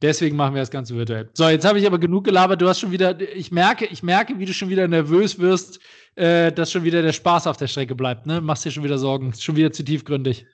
Deswegen 0.00 0.36
machen 0.36 0.54
wir 0.54 0.62
das 0.62 0.70
Ganze 0.70 0.94
virtuell. 0.94 1.28
So, 1.34 1.48
jetzt 1.48 1.64
habe 1.64 1.78
ich 1.80 1.86
aber 1.86 1.98
genug 1.98 2.24
gelabert. 2.24 2.62
Du 2.62 2.68
hast 2.68 2.78
schon 2.78 2.92
wieder, 2.92 3.20
ich 3.20 3.50
merke, 3.50 3.84
ich 3.86 4.02
merke, 4.02 4.38
wie 4.38 4.44
du 4.44 4.52
schon 4.52 4.68
wieder 4.68 4.86
nervös 4.86 5.40
wirst, 5.40 5.80
äh, 6.14 6.52
dass 6.52 6.70
schon 6.70 6.84
wieder 6.84 7.02
der 7.02 7.12
Spaß 7.12 7.48
auf 7.48 7.56
der 7.56 7.66
Strecke 7.66 7.96
bleibt. 7.96 8.24
Ne? 8.24 8.40
Machst 8.40 8.64
dir 8.64 8.70
schon 8.70 8.84
wieder 8.84 8.98
Sorgen. 8.98 9.34
Schon 9.34 9.56
wieder 9.56 9.72
zu 9.72 9.82
tiefgründig. 9.82 10.46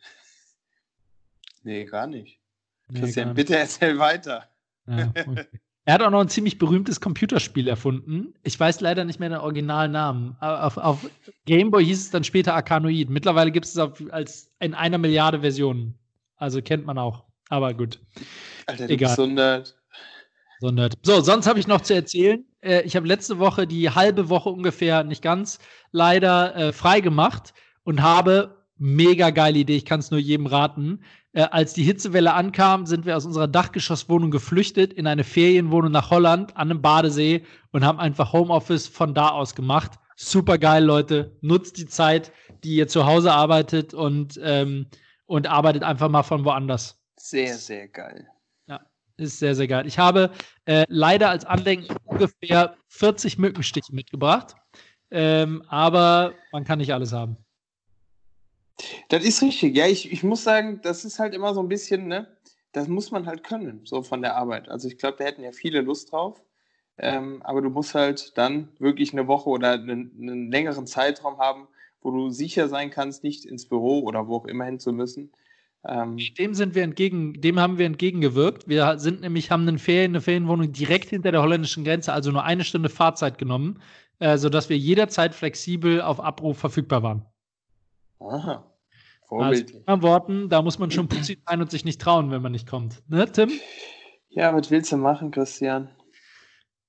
Nee, 1.63 1.85
gar 1.85 2.07
nicht. 2.07 2.41
Nee, 2.89 3.01
Christian, 3.01 3.35
bitte 3.35 3.57
erzähl 3.57 3.99
weiter. 3.99 4.49
Ja, 4.87 5.13
okay. 5.15 5.47
Er 5.87 5.95
hat 5.95 6.03
auch 6.03 6.11
noch 6.11 6.21
ein 6.21 6.29
ziemlich 6.29 6.59
berühmtes 6.59 7.01
Computerspiel 7.01 7.69
erfunden. 7.69 8.35
Ich 8.43 8.59
weiß 8.59 8.81
leider 8.81 9.05
nicht 9.05 9.21
mehr 9.21 9.29
den 9.29 9.39
Originalnamen. 9.39 10.37
Auf, 10.41 10.79
auf 10.79 11.11
Gameboy 11.45 11.85
hieß 11.85 12.01
es 12.01 12.11
dann 12.11 12.25
später 12.25 12.55
Arkanoid. 12.55 13.11
Mittlerweile 13.11 13.51
gibt 13.51 13.67
es 13.67 13.73
es 13.73 13.79
auf, 13.79 14.03
als 14.11 14.51
in 14.61 14.73
einer 14.73 14.97
Milliarde 14.97 15.41
Versionen. 15.41 15.95
Also 16.37 16.63
kennt 16.63 16.87
man 16.87 16.97
auch. 16.97 17.25
Aber 17.51 17.75
gut. 17.75 18.01
Alter, 18.67 18.87
du 18.87 18.95
Egal. 18.95 19.15
Sondert. 20.61 20.95
So, 21.03 21.21
sonst 21.21 21.47
habe 21.47 21.59
ich 21.59 21.67
noch 21.67 21.83
zu 21.83 21.95
erzählen. 21.95 22.45
Äh, 22.63 22.83
ich 22.83 22.97
habe 22.97 23.07
letzte 23.07 23.39
Woche 23.39 23.67
die 23.67 23.91
halbe 23.91 24.31
Woche 24.31 24.49
ungefähr, 24.49 25.05
nicht 25.05 25.21
ganz, 25.21 25.59
leider 25.93 26.57
äh, 26.57 26.73
frei 26.73 27.01
gemacht 27.01 27.53
und 27.83 28.01
habe 28.01 28.65
mega 28.79 29.31
geile 29.31 29.59
Idee. 29.59 29.77
Ich 29.77 29.85
kann 29.85 30.01
es 30.01 30.11
nur 30.11 30.21
jedem 30.21 30.47
raten. 30.47 31.05
Äh, 31.35 31.49
als 31.51 31.75
die 31.75 31.83
Hitzewelle 31.83 32.33
ankam, 32.33 32.87
sind 32.87 33.05
wir 33.05 33.17
aus 33.17 33.27
unserer 33.27 33.49
Dachgeschosswohnung 33.49 34.31
geflüchtet 34.31 34.93
in 34.93 35.07
eine 35.09 35.25
Ferienwohnung 35.25 35.91
nach 35.91 36.11
Holland 36.11 36.57
an 36.57 36.71
einem 36.71 36.81
Badesee 36.81 37.45
und 37.73 37.85
haben 37.85 37.99
einfach 37.99 38.33
Homeoffice 38.33 38.87
von 38.87 39.15
da 39.15 39.31
aus 39.31 39.55
gemacht. 39.57 39.93
Super 40.17 40.59
geil, 40.59 40.85
Leute. 40.85 41.37
Nutzt 41.41 41.77
die 41.77 41.87
Zeit, 41.87 42.33
die 42.63 42.77
ihr 42.77 42.87
zu 42.87 43.05
Hause 43.05 43.33
arbeitet 43.33 43.95
und, 43.95 44.39
ähm, 44.43 44.87
und 45.27 45.49
arbeitet 45.49 45.83
einfach 45.83 46.09
mal 46.09 46.23
von 46.23 46.45
woanders. 46.45 47.03
Sehr, 47.17 47.55
sehr 47.55 47.89
geil. 47.89 48.29
Ja, 48.69 48.81
ist 49.17 49.41
sehr, 49.41 49.57
sehr 49.57 49.67
geil. 49.67 49.89
Ich 49.89 49.99
habe 49.99 50.31
äh, 50.67 50.85
leider 50.89 51.31
als 51.31 51.45
Andenken 51.45 51.97
ungefähr 52.05 52.77
40 52.87 53.39
Mückenstiche 53.39 53.93
mitgebracht. 53.93 54.55
Ähm, 55.11 55.65
aber 55.67 56.35
man 56.53 56.65
kann 56.65 56.79
nicht 56.79 56.95
alles 56.95 57.13
haben. 57.13 57.39
Das 59.09 59.25
ist 59.25 59.43
richtig. 59.43 59.77
Ja, 59.77 59.87
ich, 59.87 60.13
ich 60.13 60.23
muss 60.23 60.45
sagen, 60.45 60.81
das 60.83 61.05
ist 61.05 61.19
halt 61.19 61.35
immer 61.35 61.55
so 61.55 61.61
ein 61.61 61.69
bisschen, 61.69 62.09
ne, 62.09 62.27
das 62.73 62.89
muss 62.89 63.11
man 63.11 63.27
halt 63.27 63.45
können, 63.45 63.81
so 63.85 64.03
von 64.03 64.23
der 64.23 64.37
Arbeit. 64.37 64.69
Also 64.69 64.89
ich 64.89 64.99
glaube, 64.99 65.17
da 65.19 65.25
hätten 65.25 65.43
ja 65.43 65.53
viele 65.53 65.81
Lust 65.81 66.13
drauf. 66.13 66.43
Ähm, 66.97 67.43
aber 67.43 67.61
du 67.61 67.71
musst 67.71 67.95
halt 67.95 68.37
dann 68.39 68.69
wirklich 68.79 69.13
eine 69.13 69.27
Woche 69.27 69.51
oder 69.51 69.73
einen, 69.73 70.13
einen, 70.21 70.51
längeren 70.51 70.87
Zeitraum 70.87 71.39
haben, 71.39 71.67
wo 72.01 72.11
du 72.11 72.31
sicher 72.31 72.69
sein 72.69 72.91
kannst, 72.91 73.25
nicht 73.25 73.45
ins 73.45 73.69
Büro 73.69 74.01
oder 74.01 74.29
wo 74.29 74.37
auch 74.37 74.47
immer 74.47 74.65
hin 74.65 74.79
zu 74.79 74.93
müssen. 74.93 75.33
Ähm, 75.87 76.19
dem 76.39 76.55
sind 76.55 76.75
wir 76.75 76.83
entgegen, 76.83 77.41
dem 77.41 77.59
haben 77.59 77.79
wir 77.79 77.87
entgegengewirkt. 77.87 78.69
Wir 78.69 78.99
sind 78.99 79.23
nämlich, 79.23 79.51
haben 79.51 79.67
eine, 79.67 79.79
Ferien, 79.79 80.13
eine 80.13 80.21
Ferienwohnung 80.21 80.73
direkt 80.73 81.11
hinter 81.11 81.33
der 81.33 81.43
holländischen 81.43 81.85
Grenze, 81.85 82.13
also 82.13 82.31
nur 82.31 82.45
eine 82.45 82.65
Stunde 82.65 82.89
Fahrzeit 82.89 83.39
genommen, 83.39 83.83
äh, 84.21 84.39
sodass 84.39 84.69
wir 84.69 84.79
jederzeit 84.79 85.35
flexibel 85.35 86.01
auf 86.01 86.21
Abruf 86.21 86.59
verfügbar 86.59 87.03
waren. 87.03 87.27
Aha. 88.31 88.71
Vorbildlich. 89.27 89.83
Also, 89.87 90.03
Worten, 90.03 90.49
da 90.49 90.63
muss 90.63 90.79
man 90.79 90.91
schon 90.91 91.09
putzig 91.09 91.43
sein 91.47 91.61
und 91.61 91.71
sich 91.71 91.85
nicht 91.85 92.01
trauen, 92.01 92.31
wenn 92.31 92.43
man 92.43 92.53
nicht 92.53 92.69
kommt. 92.69 93.03
Ne, 93.09 93.31
Tim? 93.31 93.51
Ja, 94.29 94.55
was 94.55 94.71
willst 94.71 94.93
du 94.93 94.97
machen, 94.97 95.31
Christian? 95.31 95.89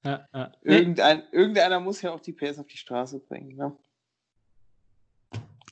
Ja, 0.04 0.28
ja. 0.34 0.52
Irgendein, 0.62 1.24
irgendeiner 1.32 1.80
muss 1.80 2.02
ja 2.02 2.12
auch 2.12 2.20
die 2.20 2.34
PS 2.34 2.60
auf 2.60 2.68
die 2.68 2.78
Straße 2.78 3.20
bringen. 3.20 3.56
Ne? 3.56 3.76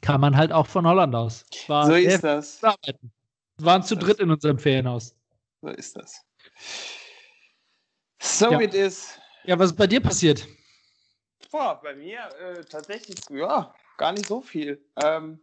Kann 0.01 0.21
man 0.21 0.35
halt 0.35 0.51
auch 0.51 0.67
von 0.67 0.87
Holland 0.87 1.13
aus. 1.15 1.45
War 1.67 1.85
so 1.85 1.93
ist 1.93 2.23
das. 2.23 2.61
Wir 2.61 2.75
waren 3.59 3.83
zu 3.83 3.95
dritt 3.95 4.19
in 4.19 4.31
unserem 4.31 4.57
Ferienhaus. 4.57 5.15
So 5.61 5.69
ist 5.69 5.95
das. 5.95 6.25
So 8.19 8.51
ja. 8.51 8.61
it 8.61 8.73
is. 8.73 9.19
Ja, 9.45 9.59
was 9.59 9.71
ist 9.71 9.77
bei 9.77 9.87
dir 9.87 10.01
passiert? 10.01 10.47
Boah, 11.51 11.79
bei 11.81 11.95
mir 11.95 12.19
äh, 12.39 12.63
tatsächlich, 12.63 13.19
ja, 13.29 13.73
gar 13.97 14.11
nicht 14.13 14.25
so 14.25 14.41
viel. 14.41 14.83
Ähm, 15.03 15.39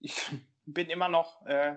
ich 0.00 0.14
bin 0.66 0.88
immer 0.90 1.08
noch 1.08 1.44
äh, 1.46 1.76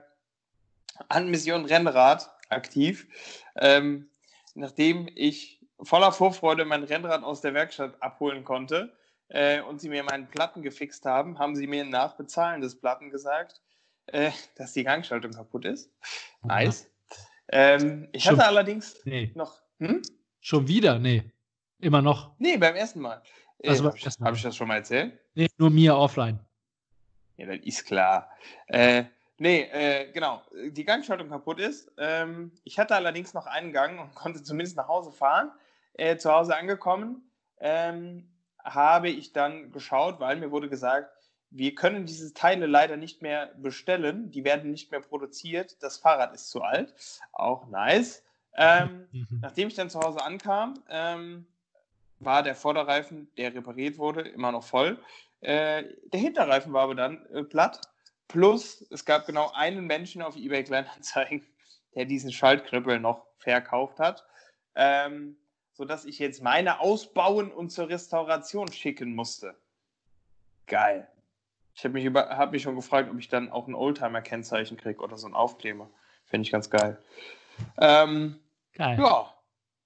an 1.10 1.30
Mission 1.30 1.66
Rennrad 1.66 2.30
aktiv. 2.50 3.08
Ähm, 3.56 4.10
nachdem 4.56 5.10
ich 5.16 5.60
voller 5.82 6.12
Vorfreude 6.12 6.66
mein 6.66 6.84
Rennrad 6.84 7.24
aus 7.24 7.42
der 7.42 7.54
Werkstatt 7.54 8.02
abholen 8.02 8.44
konnte 8.44 8.96
äh, 9.30 9.62
und 9.62 9.80
sie 9.80 9.90
mir 9.90 10.04
meinen 10.04 10.28
Platten 10.28 10.62
gefixt 10.62 11.06
haben, 11.06 11.40
haben 11.40 11.56
sie 11.56 11.68
mir 11.68 11.86
nach 11.86 12.16
Bezahlen 12.16 12.62
des 12.62 12.80
Platten 12.80 13.10
gesagt, 13.10 13.62
äh, 14.08 14.32
dass 14.56 14.74
die 14.74 14.84
Gangschaltung 14.84 15.32
kaputt 15.32 15.66
ist. 15.66 15.92
Nice. 16.44 16.90
Ähm, 17.48 18.08
ich 18.12 18.24
Schon, 18.24 18.38
hatte 18.38 18.48
allerdings 18.48 18.98
nee. 19.06 19.32
noch. 19.36 19.62
Hm? 19.80 20.02
Schon 20.40 20.68
wieder? 20.68 21.00
Nee. 21.00 21.24
Immer 21.80 22.02
noch? 22.02 22.36
Nee, 22.38 22.58
beim 22.58 22.76
ersten 22.76 23.02
Mal. 23.02 23.22
Äh, 23.60 23.70
also 23.70 23.86
Habe 23.86 23.98
ich, 23.98 24.06
hab 24.06 24.36
ich, 24.36 24.42
das 24.42 24.56
schon 24.56 24.68
mal 24.68 24.76
erzählt? 24.76 25.18
Nee, 25.34 25.48
nur 25.58 25.70
mir 25.70 25.96
offline. 25.96 26.40
Ja, 27.42 27.48
das 27.48 27.66
ist 27.66 27.86
klar. 27.86 28.30
Äh, 28.68 29.06
nee, 29.40 29.62
äh, 29.64 30.12
genau. 30.12 30.44
Die 30.70 30.86
Gangschaltung 30.86 31.30
kaputt 31.30 31.60
ist. 31.60 31.92
Ähm, 31.98 32.52
ich 32.64 32.78
hatte 32.78 32.96
allerdings 32.96 33.34
noch 33.34 33.48
einen 33.48 33.74
Gang 33.74 34.00
und 34.00 34.14
konnte 34.16 34.44
zumindest 34.44 34.78
nach 34.78 34.88
Hause 34.88 35.12
fahren. 35.12 35.52
Äh, 35.94 36.18
zu 36.18 36.32
Hause 36.32 36.56
angekommen, 36.56 37.30
ähm, 37.60 38.30
habe 38.64 39.10
ich 39.10 39.34
dann 39.34 39.72
geschaut, 39.72 40.20
weil 40.20 40.38
mir 40.38 40.52
wurde 40.52 40.70
gesagt, 40.70 41.12
wir 41.50 41.74
können 41.74 42.06
diese 42.06 42.34
Teile 42.34 42.68
leider 42.68 42.96
nicht 42.96 43.24
mehr 43.24 43.48
bestellen, 43.58 44.32
die 44.32 44.44
werden 44.44 44.72
nicht 44.72 44.92
mehr 44.92 45.02
produziert, 45.02 45.82
das 45.82 45.98
Fahrrad 45.98 46.34
ist 46.34 46.50
zu 46.50 46.62
alt. 46.62 46.94
Auch 47.34 47.68
nice. 47.68 48.24
Ähm, 48.56 49.08
mhm. 49.12 49.28
Nachdem 49.42 49.68
ich 49.68 49.74
dann 49.74 49.90
zu 49.90 50.00
Hause 50.00 50.24
ankam, 50.24 50.76
ähm, 50.90 51.48
war 52.20 52.44
der 52.44 52.56
Vorderreifen, 52.56 53.32
der 53.36 53.56
repariert 53.56 53.98
wurde, 53.98 54.22
immer 54.22 54.52
noch 54.52 54.64
voll. 54.64 55.00
Äh, 55.42 55.84
der 56.14 56.20
Hinterreifen 56.20 56.72
war 56.74 56.84
aber 56.84 56.96
dann 56.96 57.26
äh, 57.28 57.44
platt. 57.44 57.82
Plus, 58.28 58.86
es 58.92 59.04
gab 59.06 59.26
genau 59.26 59.52
einen 59.54 59.86
Menschen 59.86 60.22
auf 60.22 60.36
eBay 60.36 60.64
Kleinanzeigen, 60.64 61.46
der 61.96 62.06
diesen 62.06 62.32
Schaltknüppel 62.32 63.00
noch 63.00 63.26
verkauft 63.38 64.00
hat. 64.00 64.26
Ähm, 64.76 65.36
sodass 65.74 66.06
ich 66.06 66.20
jetzt 66.20 66.44
meine 66.44 66.80
ausbauen 66.80 67.52
und 67.52 67.72
zur 67.72 67.90
Restauration 67.90 68.72
schicken 68.72 69.16
musste. 69.16 69.56
Geil. 70.68 71.08
Ich 71.74 71.84
habe 71.84 71.94
mich, 71.94 72.06
hab 72.14 72.52
mich 72.52 72.62
schon 72.62 72.76
gefragt, 72.76 73.10
ob 73.10 73.18
ich 73.18 73.30
dann 73.30 73.52
auch 73.52 73.68
ein 73.68 73.76
Oldtimer-Kennzeichen 73.76 74.78
kriege 74.78 75.02
oder 75.02 75.18
so 75.18 75.28
ein 75.28 75.34
Aufkleber. 75.34 75.90
Finde 76.26 76.46
ich 76.46 76.52
ganz 76.52 76.70
geil. 76.70 77.02
Ähm, 77.78 78.40
geil. 78.74 78.98
Ja. 79.00 79.34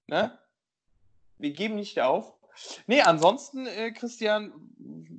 Ne? 0.06 0.38
Wir 1.38 1.52
geben 1.52 1.76
nicht 1.76 2.00
auf. 2.00 2.35
Nee, 2.86 3.02
ansonsten, 3.02 3.66
äh, 3.66 3.92
Christian, 3.92 4.52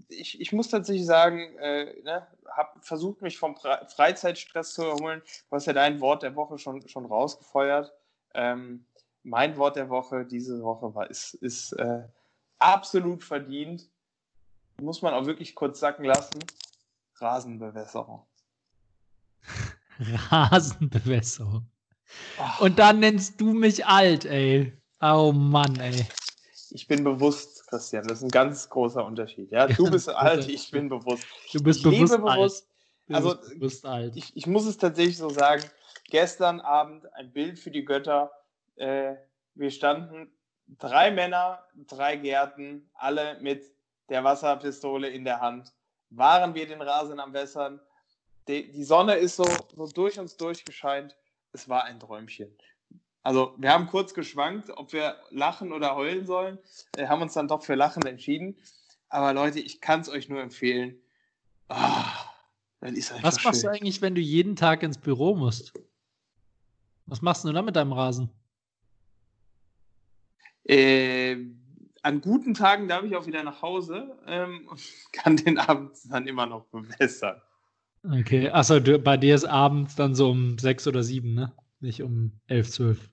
ich, 0.10 0.40
ich 0.40 0.52
muss 0.52 0.70
tatsächlich 0.70 1.06
sagen, 1.06 1.58
äh, 1.58 2.02
ne, 2.04 2.28
habe 2.52 2.80
versucht, 2.82 3.22
mich 3.22 3.38
vom 3.38 3.56
Freizeitstress 3.56 4.74
zu 4.74 4.84
erholen. 4.84 5.22
Du 5.50 5.56
hast 5.56 5.66
ja 5.66 5.74
dein 5.74 6.00
Wort 6.00 6.24
der 6.24 6.36
Woche 6.36 6.58
schon, 6.58 6.88
schon 6.88 7.06
rausgefeuert. 7.06 7.94
Ähm, 8.34 8.86
mein 9.24 9.58
Wort 9.58 9.76
der 9.76 9.90
Woche 9.90 10.26
diese 10.26 10.62
Woche 10.64 10.94
war, 10.96 11.10
ist, 11.10 11.34
ist 11.36 11.74
äh, 11.74 12.04
absolut 12.60 13.24
verdient. 13.24 13.90
Muss 14.82 15.02
man 15.02 15.14
auch 15.14 15.26
wirklich 15.26 15.56
kurz 15.56 15.80
sacken 15.80 16.06
lassen. 16.06 16.40
Rasenbewässerung. 17.16 18.26
Rasenbewässerung. 20.00 21.68
Oh. 22.40 22.66
Und 22.66 22.80
dann 22.80 23.00
nennst 23.00 23.42
du 23.42 23.54
mich 23.54 23.86
alt, 23.86 24.26
ey. 24.26 24.74
Oh 25.02 25.32
Mann, 25.34 25.76
ey. 25.80 26.06
Ich 26.78 26.88
bin 26.88 27.04
bewusst, 27.04 27.66
Christian. 27.66 28.04
Das 28.04 28.20
ist 28.20 28.24
ein 28.24 28.30
ganz 28.30 28.70
großer 28.70 29.04
Unterschied. 29.04 29.52
Ja, 29.52 29.66
du 29.66 29.90
bist 29.90 30.10
alt, 30.10 30.48
ich 30.48 30.70
bin 30.70 30.90
bewusst. 30.90 31.26
Du 31.52 31.64
bist 31.64 31.80
ich 31.80 31.84
bewusst, 31.84 32.14
lebe 32.14 32.24
bewusst. 32.24 32.70
Alt. 33.10 33.16
Also, 33.16 33.36
bewusst 33.50 33.84
alt. 33.84 34.16
Ich, 34.16 34.38
ich 34.38 34.46
muss 34.46 34.68
es 34.68 34.78
tatsächlich 34.78 35.18
so 35.18 35.30
sagen. 35.30 35.64
Gestern 36.12 36.60
Abend 36.60 37.12
ein 37.16 37.34
Bild 37.34 37.58
für 37.58 37.72
die 37.72 37.84
Götter. 37.84 38.30
Äh, 38.76 39.16
wir 39.56 39.72
standen 39.72 40.32
drei 40.78 41.10
Männer, 41.10 41.64
drei 41.88 42.16
Gärten, 42.16 42.88
alle 42.94 43.40
mit 43.42 43.66
der 44.10 44.24
Wasserpistole 44.24 45.10
in 45.10 45.26
der 45.26 45.42
Hand. 45.42 45.74
Waren 46.12 46.54
wir 46.54 46.68
den 46.68 46.84
Rasen 46.84 47.20
am 47.20 47.34
Wässern? 47.34 47.80
Die, 48.48 48.72
die 48.72 48.84
Sonne 48.84 49.16
ist 49.16 49.36
so, 49.36 49.46
so 49.76 49.88
durch 49.88 50.20
uns 50.20 50.38
durchgescheint. 50.38 51.16
Es 51.54 51.68
war 51.68 51.86
ein 51.86 52.00
Träumchen. 52.00 52.56
Also 53.28 53.54
wir 53.58 53.74
haben 53.74 53.88
kurz 53.88 54.14
geschwankt, 54.14 54.70
ob 54.78 54.94
wir 54.94 55.18
lachen 55.32 55.74
oder 55.74 55.98
heulen 55.98 56.26
sollen. 56.26 56.60
Wir 56.96 57.04
äh, 57.04 57.08
haben 57.10 57.22
uns 57.22 57.34
dann 57.34 57.50
doch 57.50 57.62
für 57.62 57.76
Lachen 57.76 58.04
entschieden. 58.04 58.56
Aber 59.10 59.34
Leute, 59.34 59.60
ich 59.60 59.82
kann 59.82 60.00
es 60.00 60.08
euch 60.08 60.30
nur 60.30 60.40
empfehlen. 60.40 60.96
Oh, 61.68 61.76
Was 62.80 63.44
machst 63.44 63.66
du 63.66 63.68
eigentlich, 63.68 64.02
wenn 64.02 64.16
du 64.16 64.22
jeden 64.22 64.56
Tag 64.56 64.82
ins 64.82 64.98
Büro 64.98 65.36
musst? 65.36 65.74
Was 67.06 67.22
machst 67.22 67.44
du 67.44 67.52
da 67.52 67.62
mit 67.62 67.76
deinem 67.76 67.92
Rasen? 67.92 68.30
Äh, 70.64 71.36
an 72.04 72.22
guten 72.22 72.54
Tagen 72.54 72.88
darf 72.88 73.04
ich 73.04 73.18
auch 73.18 73.28
wieder 73.28 73.44
nach 73.44 73.62
Hause 73.62 74.18
ähm, 74.26 74.70
und 74.70 74.80
kann 75.12 75.36
den 75.36 75.58
Abend 75.58 75.98
dann 76.10 76.28
immer 76.28 76.46
noch 76.46 76.64
bewässern. 76.68 77.42
Okay, 78.10 78.50
achso, 78.52 78.80
bei 78.80 79.18
dir 79.18 79.36
ist 79.36 79.44
abends 79.44 79.96
dann 79.96 80.16
so 80.16 80.30
um 80.30 80.58
sechs 80.58 80.88
oder 80.88 81.04
sieben, 81.04 81.34
ne? 81.34 81.52
Nicht 81.82 82.02
um 82.02 82.32
elf, 82.48 82.72
zwölf. 82.72 83.10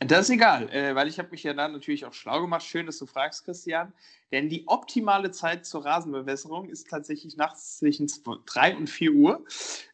Das 0.00 0.22
ist 0.22 0.30
egal, 0.30 0.68
äh, 0.70 0.94
weil 0.94 1.08
ich 1.08 1.18
habe 1.18 1.30
mich 1.30 1.44
ja 1.44 1.54
dann 1.54 1.72
natürlich 1.72 2.04
auch 2.04 2.12
schlau 2.12 2.40
gemacht. 2.40 2.64
Schön, 2.64 2.86
dass 2.86 2.98
du 2.98 3.06
fragst, 3.06 3.44
Christian. 3.44 3.92
Denn 4.32 4.48
die 4.48 4.66
optimale 4.66 5.30
Zeit 5.30 5.64
zur 5.64 5.84
Rasenbewässerung 5.84 6.68
ist 6.68 6.90
tatsächlich 6.90 7.36
nachts 7.36 7.78
zwischen 7.78 8.10
3 8.46 8.76
und 8.76 8.90
4 8.90 9.12
Uhr. 9.12 9.44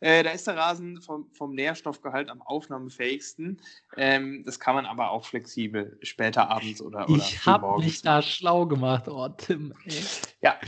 Äh, 0.01 0.23
da 0.23 0.31
ist 0.31 0.47
der 0.47 0.57
Rasen 0.57 1.03
vom, 1.03 1.31
vom 1.33 1.55
Nährstoffgehalt 1.55 2.31
am 2.31 2.41
aufnahmefähigsten. 2.41 3.61
Ähm, 3.99 4.43
das 4.47 4.59
kann 4.59 4.75
man 4.75 4.87
aber 4.87 5.11
auch 5.11 5.27
flexibel 5.27 5.99
später 6.03 6.49
abends 6.49 6.81
oder, 6.81 7.07
oder 7.07 7.19
Ich 7.19 7.45
habe 7.45 7.79
mich 7.79 8.01
da 8.01 8.23
schlau 8.23 8.65
gemacht, 8.65 9.09
oh 9.09 9.29
Tim. 9.29 9.75
Ey. 9.85 10.03
Ja, 10.41 10.59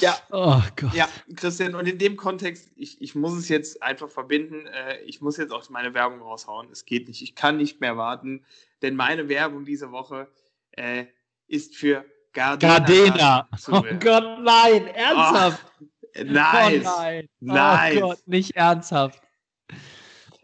ja. 0.00 0.16
Oh 0.30 0.62
Gott. 0.76 0.94
Ja, 0.94 1.06
Christian, 1.36 1.74
und 1.74 1.86
in 1.86 1.98
dem 1.98 2.16
Kontext, 2.16 2.70
ich, 2.76 2.98
ich 3.02 3.14
muss 3.14 3.34
es 3.34 3.50
jetzt 3.50 3.82
einfach 3.82 4.08
verbinden. 4.08 4.66
Äh, 4.66 5.02
ich 5.02 5.20
muss 5.20 5.36
jetzt 5.36 5.52
auch 5.52 5.68
meine 5.68 5.92
Werbung 5.92 6.22
raushauen. 6.22 6.68
Es 6.72 6.86
geht 6.86 7.08
nicht. 7.08 7.20
Ich 7.20 7.34
kann 7.34 7.58
nicht 7.58 7.82
mehr 7.82 7.98
warten, 7.98 8.42
denn 8.82 8.96
meine 8.96 9.28
Werbung 9.28 9.64
diese 9.64 9.90
Woche 9.90 10.28
äh, 10.72 11.06
ist 11.46 11.76
für 11.76 12.04
Gardena. 12.32 12.78
Gardena. 12.78 13.48
Oh 13.68 13.82
Gott, 14.00 14.40
nein, 14.40 14.86
ernsthaft. 14.88 15.64
Oh, 15.80 16.22
nein. 16.24 16.80
Oh 16.80 16.84
nein. 16.84 17.28
Nein. 17.40 17.96
Oh 17.98 18.08
Gott, 18.08 18.26
nicht 18.26 18.56
ernsthaft. 18.56 19.20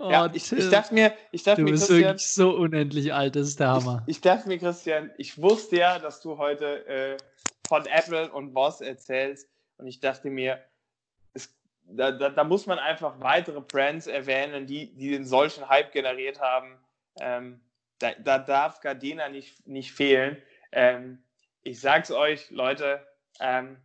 Oh, 0.01 0.11
ja, 0.11 0.31
ich, 0.33 0.53
ich, 0.53 0.70
dachte 0.70 0.94
mir, 0.94 1.12
ich 1.33 1.42
dachte 1.42 1.61
du 1.61 1.64
mir, 1.64 1.72
bist 1.72 1.90
wirklich 1.90 2.27
so 2.29 2.51
unendlich 2.51 3.12
alt, 3.12 3.35
das 3.35 3.48
ist 3.48 3.59
der 3.59 3.68
Hammer. 3.68 4.05
Ich, 4.07 4.16
ich 4.16 4.20
dachte 4.20 4.46
mir, 4.46 4.59
Christian, 4.59 5.11
ich 5.18 5.42
wusste 5.42 5.77
ja, 5.77 5.98
dass 5.98 6.20
du 6.20 6.38
heute 6.38 6.87
äh, 6.87 7.16
von 7.66 7.85
Apple 7.87 8.31
und 8.31 8.55
Boss 8.55 8.81
erzählst 8.81 9.48
und 9.77 9.88
ich 9.88 9.98
dachte 9.98 10.31
mir, 10.31 10.62
es, 11.35 11.53
da, 11.83 12.12
da, 12.12 12.29
da, 12.29 12.44
muss 12.44 12.66
man 12.66 12.79
einfach 12.79 13.18
weitere 13.18 13.61
Brands 13.61 14.07
erwähnen, 14.07 14.66
die, 14.66 14.94
die 14.94 15.11
den 15.11 15.24
solchen 15.24 15.68
Hype 15.68 15.90
generiert 15.90 16.40
haben. 16.40 16.79
Ähm, 17.20 17.61
da, 17.98 18.12
da, 18.14 18.38
darf 18.38 18.80
Gardena 18.80 19.28
nicht, 19.28 19.66
nicht 19.66 19.92
fehlen. 19.92 20.40
Ähm, 20.72 21.22
ich 21.62 21.80
sag's 21.80 22.11
euch, 22.11 22.50
Leute, 22.50 23.06
ähm, 23.40 23.76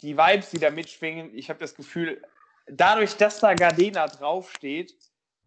die 0.00 0.16
Vibes, 0.16 0.50
die 0.50 0.58
da 0.58 0.70
mitschwingen, 0.70 1.36
ich 1.36 1.48
habe 1.48 1.60
das 1.60 1.74
Gefühl, 1.74 2.22
dadurch, 2.66 3.16
dass 3.16 3.40
da 3.40 3.54
Gardena 3.54 4.06
draufsteht, 4.08 4.94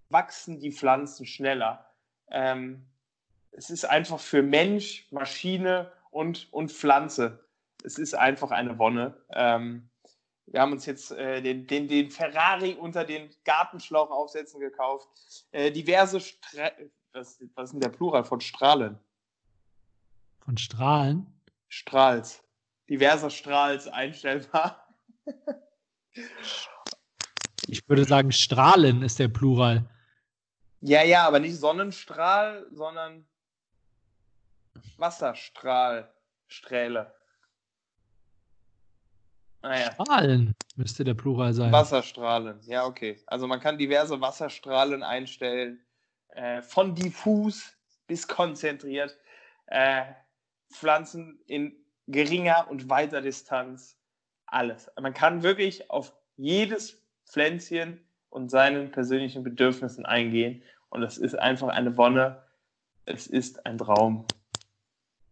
wachsen 0.09 0.59
die 0.59 0.71
Pflanzen 0.71 1.25
schneller. 1.25 1.91
Ähm, 2.31 2.85
es 3.51 3.69
ist 3.69 3.85
einfach 3.85 4.19
für 4.19 4.41
Mensch, 4.41 5.07
Maschine 5.11 5.91
und, 6.11 6.51
und 6.51 6.71
Pflanze. 6.71 7.45
Es 7.83 7.97
ist 7.97 8.13
einfach 8.13 8.51
eine 8.51 8.77
Wonne. 8.79 9.21
Ähm, 9.31 9.89
wir 10.47 10.61
haben 10.61 10.71
uns 10.71 10.85
jetzt 10.85 11.11
äh, 11.11 11.41
den, 11.41 11.67
den, 11.67 11.87
den, 11.87 12.11
Ferrari 12.11 12.73
unter 12.73 13.03
den 13.03 13.29
Gartenschlauch 13.45 14.11
aufsetzen 14.11 14.59
gekauft. 14.59 15.07
Äh, 15.51 15.71
diverse, 15.71 16.19
Stra 16.19 16.71
was, 17.15 17.39
was 17.55 17.65
ist 17.65 17.73
denn 17.73 17.79
der 17.79 17.89
Plural 17.89 18.23
von 18.23 18.41
Strahlen? 18.41 18.99
Von 20.41 20.57
Strahlen? 20.57 21.25
Strahls. 21.67 22.43
Diverser 22.89 23.29
Strahls 23.29 23.87
einstellbar. 23.87 24.87
ich 27.67 27.87
würde 27.89 28.05
sagen, 28.05 28.31
Strahlen 28.31 29.01
ist 29.01 29.17
der 29.17 29.29
Plural. 29.29 29.89
Ja, 30.81 31.03
ja, 31.03 31.25
aber 31.25 31.39
nicht 31.39 31.57
Sonnenstrahl, 31.57 32.67
sondern 32.71 33.25
Wasserstrahl, 34.97 36.13
Strähle. 36.47 37.15
Naja. 39.63 39.93
Strahlen 39.93 40.53
müsste 40.75 41.03
der 41.03 41.15
Plural 41.15 41.53
sein. 41.53 41.71
Wasserstrahlen, 41.71 42.61
ja, 42.65 42.85
okay. 42.85 43.19
Also 43.25 43.47
man 43.47 43.59
kann 43.59 43.79
diverse 43.79 44.21
Wasserstrahlen 44.21 45.01
einstellen, 45.01 45.84
äh, 46.35 46.61
von 46.61 46.95
diffus 46.95 47.73
bis 48.07 48.27
konzentriert. 48.27 49.17
Äh, 49.67 50.03
Pflanzen 50.71 51.39
in 51.47 51.75
geringer 52.07 52.67
und 52.69 52.89
weiter 52.89 53.21
Distanz. 53.21 53.97
Alles. 54.45 54.91
Man 55.01 55.13
kann 55.13 55.41
wirklich 55.43 55.89
auf 55.89 56.13
jedes 56.37 57.01
Pflänzchen 57.25 57.99
und 58.29 58.49
seinen 58.49 58.91
persönlichen 58.91 59.43
Bedürfnissen 59.43 60.05
eingehen. 60.05 60.61
Und 60.89 61.03
es 61.03 61.17
ist 61.17 61.35
einfach 61.35 61.69
eine 61.69 61.97
Wonne. 61.97 62.43
Es 63.05 63.27
ist 63.27 63.65
ein 63.65 63.77
Traum. 63.77 64.27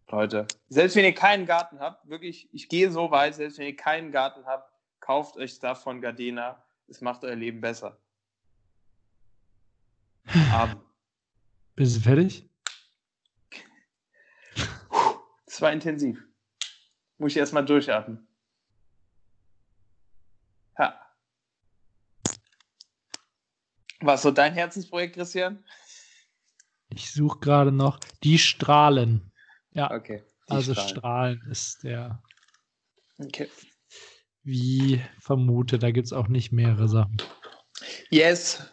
Leute, 0.10 0.46
selbst 0.70 0.96
wenn 0.96 1.06
ihr 1.06 1.16
keinen 1.16 1.48
Garten 1.48 1.80
habt, 1.80 2.08
wirklich, 2.08 2.48
ich 2.54 2.70
gehe 2.70 2.92
so 2.92 3.10
weit, 3.10 3.34
selbst 3.34 3.58
wenn 3.58 3.66
ihr 3.66 3.76
keinen 3.76 4.12
Garten 4.12 4.46
habt, 4.46 4.72
kauft 5.00 5.38
euch 5.38 5.54
Stuff 5.54 5.82
von 5.82 6.02
Gardena. 6.02 6.64
Es 6.88 7.02
macht 7.02 7.24
euer 7.24 7.36
Leben 7.36 7.62
besser. 7.62 7.98
Abend. 10.54 10.82
Bist 11.76 11.98
du 11.98 12.02
fertig? 12.02 12.50
Das 15.46 15.62
war 15.62 15.72
intensiv. 15.72 16.24
Muss 17.18 17.32
ich 17.32 17.38
erstmal 17.38 17.66
durchatmen. 17.66 18.28
Ja. 20.78 21.00
Was 24.02 24.22
so 24.22 24.32
dein 24.32 24.54
Herzensprojekt, 24.54 25.16
Christian? 25.16 25.64
Ich 26.90 27.12
suche 27.12 27.40
gerade 27.40 27.72
noch 27.72 28.00
die 28.24 28.38
Strahlen. 28.38 29.32
Ja. 29.72 29.92
Okay. 29.92 30.24
Also 30.48 30.74
Strahlen. 30.74 30.90
Strahlen 30.90 31.42
ist 31.50 31.84
der. 31.84 32.22
Okay. 33.20 33.50
Wie 34.44 35.02
vermute, 35.20 35.80
da 35.80 35.92
gibt 35.92 36.08
es 36.08 36.14
auch 36.14 36.28
nicht 36.28 36.52
mehrere 36.52 36.90
Sachen. 36.90 37.18
Yes. 38.10 38.73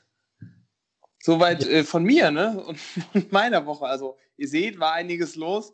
Soweit 1.22 1.66
äh, 1.66 1.84
von 1.84 2.04
mir, 2.04 2.30
ne? 2.30 2.64
Und, 3.14 3.32
meiner 3.32 3.66
Woche. 3.66 3.86
Also, 3.86 4.16
ihr 4.36 4.48
seht, 4.48 4.80
war 4.80 4.92
einiges 4.92 5.36
los. 5.36 5.72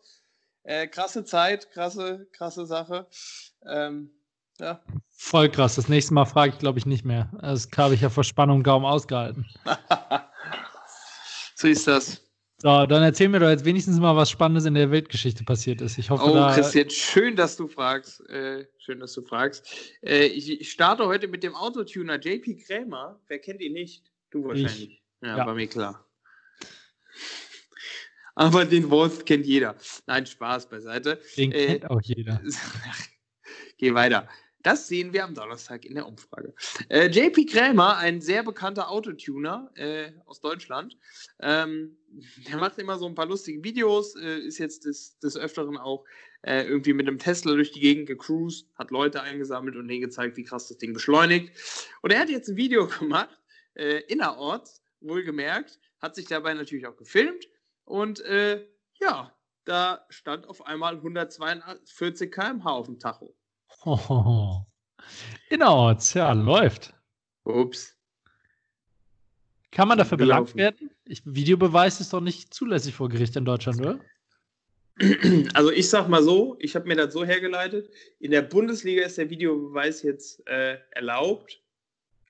Äh, 0.65 0.89
krasse 0.89 1.25
Zeit, 1.25 1.71
krasse, 1.71 2.27
krasse 2.33 2.67
Sache. 2.67 3.07
Ähm, 3.65 4.11
ja. 4.59 4.83
Voll 5.11 5.49
krass. 5.49 5.77
Das 5.77 5.89
nächste 5.89 6.13
Mal 6.15 6.25
frage 6.25 6.53
ich, 6.53 6.59
glaube 6.59 6.79
ich, 6.79 6.87
nicht 6.87 7.05
mehr. 7.05 7.31
Das 7.41 7.69
habe 7.77 7.95
ich 7.95 8.01
ja 8.01 8.11
vor 8.11 8.25
Spannung 8.25 8.63
kaum 8.63 8.85
ausgehalten. 8.85 9.47
so 11.55 11.69
ist 11.69 11.87
das. 11.87 12.23
So, 12.59 12.87
dann 12.87 13.03
erzähl 13.03 13.29
mir 13.29 13.39
doch 13.39 13.51
jetzt 13.51 13.67
wenigstens 13.67 13.99
mal, 13.99 14.17
was 14.17 14.31
Spannendes 14.31 14.65
in 14.65 14.75
der 14.75 14.91
Weltgeschichte 14.91 15.45
passiert 15.45 15.83
ist. 15.83 15.99
Ich 15.99 16.09
hoffe, 16.09 16.25
oh, 16.25 16.33
da 16.33 16.55
Christian, 16.55 16.89
schön, 16.89 17.37
dass 17.37 17.57
du 17.57 17.69
fragst. 17.69 18.29
Äh, 18.31 18.67
schön, 18.79 18.99
dass 18.99 19.13
du 19.13 19.23
fragst. 19.23 19.69
Äh, 20.03 20.27
ich, 20.27 20.61
ich, 20.61 20.73
starte 20.73 21.07
heute 21.07 21.29
mit 21.29 21.43
dem 21.43 21.55
Autotuner 21.55 22.19
JP 22.19 22.57
Krämer. 22.57 23.21
Wer 23.29 23.39
kennt 23.41 23.61
ihn 23.61 23.75
nicht? 23.75 24.05
Du 24.31 24.45
wahrscheinlich. 24.45 24.91
Ich. 24.91 25.06
Ja, 25.23 25.39
ja, 25.39 25.47
war 25.47 25.55
mir 25.55 25.67
klar. 25.67 26.07
Aber 28.35 28.67
den 28.67 28.91
Wolf 28.91 29.25
kennt 29.25 29.47
jeder. 29.47 29.77
Nein, 30.07 30.27
Spaß 30.27 30.69
beiseite. 30.69 31.21
Den 31.37 31.53
äh, 31.53 31.67
kennt 31.67 31.91
auch 31.91 32.03
jeder. 32.03 32.41
Geh 33.79 33.95
weiter. 33.95 34.29
Das 34.67 34.89
sehen 34.89 35.13
wir 35.13 35.23
am 35.23 35.33
Donnerstag 35.33 35.85
in 35.85 35.95
der 35.95 36.09
Umfrage. 36.09 36.53
Äh, 36.89 37.07
JP 37.07 37.47
Krämer, 37.47 37.99
ein 37.99 38.21
sehr 38.21 38.43
bekannter 38.43 38.91
Autotuner 38.91 39.71
äh, 39.77 40.11
aus 40.25 40.41
Deutschland, 40.41 40.99
ähm, 41.39 41.97
der 42.49 42.57
macht 42.57 42.77
immer 42.79 42.99
so 42.99 43.07
ein 43.07 43.15
paar 43.15 43.27
lustige 43.27 43.63
Videos, 43.63 44.17
äh, 44.17 44.41
ist 44.41 44.59
jetzt 44.59 44.85
des, 44.85 45.21
des 45.21 45.37
Öfteren 45.37 45.77
auch 45.79 46.05
äh, 46.43 46.65
irgendwie 46.65 46.95
mit 46.95 47.07
einem 47.07 47.19
Tesla 47.19 47.55
durch 47.55 47.71
die 47.71 47.79
Gegend 47.81 48.07
gecruised, 48.07 48.69
hat 48.75 48.91
Leute 48.91 49.23
eingesammelt 49.23 49.77
und 49.77 49.87
denen 49.87 50.01
gezeigt, 50.01 50.37
wie 50.37 50.43
krass 50.43 50.67
das 50.67 50.79
Ding 50.79 50.93
beschleunigt. 50.93 51.53
Und 52.03 52.13
er 52.13 52.19
hat 52.19 52.29
jetzt 52.29 52.49
ein 52.49 52.57
Video 52.57 52.89
gemacht, 52.99 53.39
äh, 53.75 54.01
innerorts, 54.09 54.83
wohlgemerkt, 55.07 55.79
hat 56.01 56.15
sich 56.15 56.27
dabei 56.27 56.55
natürlich 56.55 56.87
auch 56.87 56.97
gefilmt 56.97 57.47
und 57.85 58.21
äh, 58.21 58.67
ja, 59.01 59.33
da 59.65 60.07
stand 60.09 60.47
auf 60.49 60.65
einmal 60.67 60.97
142 60.97 62.31
km/h 62.31 62.71
auf 62.71 62.87
dem 62.87 62.99
Tacho. 62.99 63.35
Oh, 63.85 64.63
innerorts, 65.49 66.15
ja, 66.15 66.33
läuft. 66.33 66.93
Ups. 67.45 67.97
Kann 69.71 69.89
man 69.89 69.99
dafür 69.99 70.19
belangt 70.19 70.57
werden? 70.57 70.91
Ich, 71.05 71.23
Videobeweis 71.25 72.01
ist 72.01 72.13
doch 72.13 72.21
nicht 72.21 72.53
zulässig 72.53 72.95
vor 72.95 73.09
Gericht 73.09 73.37
in 73.37 73.45
Deutschland, 73.45 73.81
oder? 73.81 74.01
Also 75.53 75.71
ich 75.71 75.91
sag 75.91 76.09
mal 76.09 76.23
so, 76.23 76.57
ich 76.59 76.75
habe 76.75 76.89
mir 76.89 76.97
das 76.97 77.13
so 77.13 77.23
hergeleitet. 77.23 77.91
In 78.19 78.31
der 78.31 78.41
Bundesliga 78.41 79.05
ist 79.05 79.19
der 79.19 79.29
Videobeweis 79.29 80.03
jetzt 80.03 80.47
äh, 80.49 80.79
erlaubt. 80.93 81.63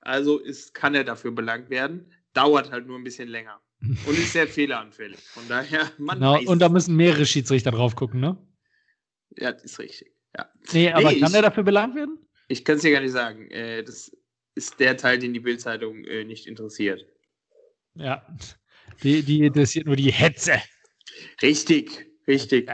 Also 0.01 0.39
ist, 0.39 0.75
kann 0.75 0.97
er 0.97 1.05
dafür 1.05 1.31
belangt 1.31 1.71
werden. 1.71 2.13
Dauert 2.37 2.71
halt 2.71 2.87
nur 2.87 2.99
ein 2.99 3.05
bisschen 3.05 3.29
länger. 3.29 3.61
Und 3.81 4.19
ist 4.19 4.33
sehr 4.33 4.47
fehleranfällig. 4.47 5.19
Von 5.21 5.49
daher, 5.49 5.91
man 5.99 6.19
genau, 6.19 6.39
Und 6.51 6.61
da 6.61 6.69
müssen 6.69 6.95
mehrere 6.97 7.25
Schiedsrichter 7.25 7.71
drauf 7.71 7.97
gucken, 7.97 8.21
ne? 8.21 8.37
Ja, 9.39 9.53
das 9.53 9.65
ist 9.65 9.79
richtig. 9.79 10.13
Ja. 10.37 10.49
Nee, 10.73 10.93
aber 10.93 11.13
nee, 11.13 11.21
kann 11.21 11.31
ich, 11.31 11.35
er 11.35 11.43
dafür 11.43 11.63
belangt 11.63 11.95
werden? 11.95 12.19
Ich 12.49 12.65
kann 12.65 12.77
es 12.77 12.83
dir 12.83 12.93
gar 12.93 13.01
nicht 13.01 13.13
sagen. 13.13 13.51
Äh, 13.51 13.83
das 13.83 14.15
ist 14.55 14.79
der 14.81 14.97
Teil, 14.97 15.19
den 15.19 15.33
die 15.33 15.41
Bildzeitung 15.41 16.05
äh, 16.05 16.25
nicht 16.25 16.47
interessiert. 16.47 17.07
Ja, 17.95 18.27
die, 19.03 19.23
die 19.23 19.47
interessiert 19.47 19.87
nur 19.87 19.97
die 19.97 20.13
Hetze. 20.13 20.61
Richtig, 21.41 22.07
richtig. 22.27 22.71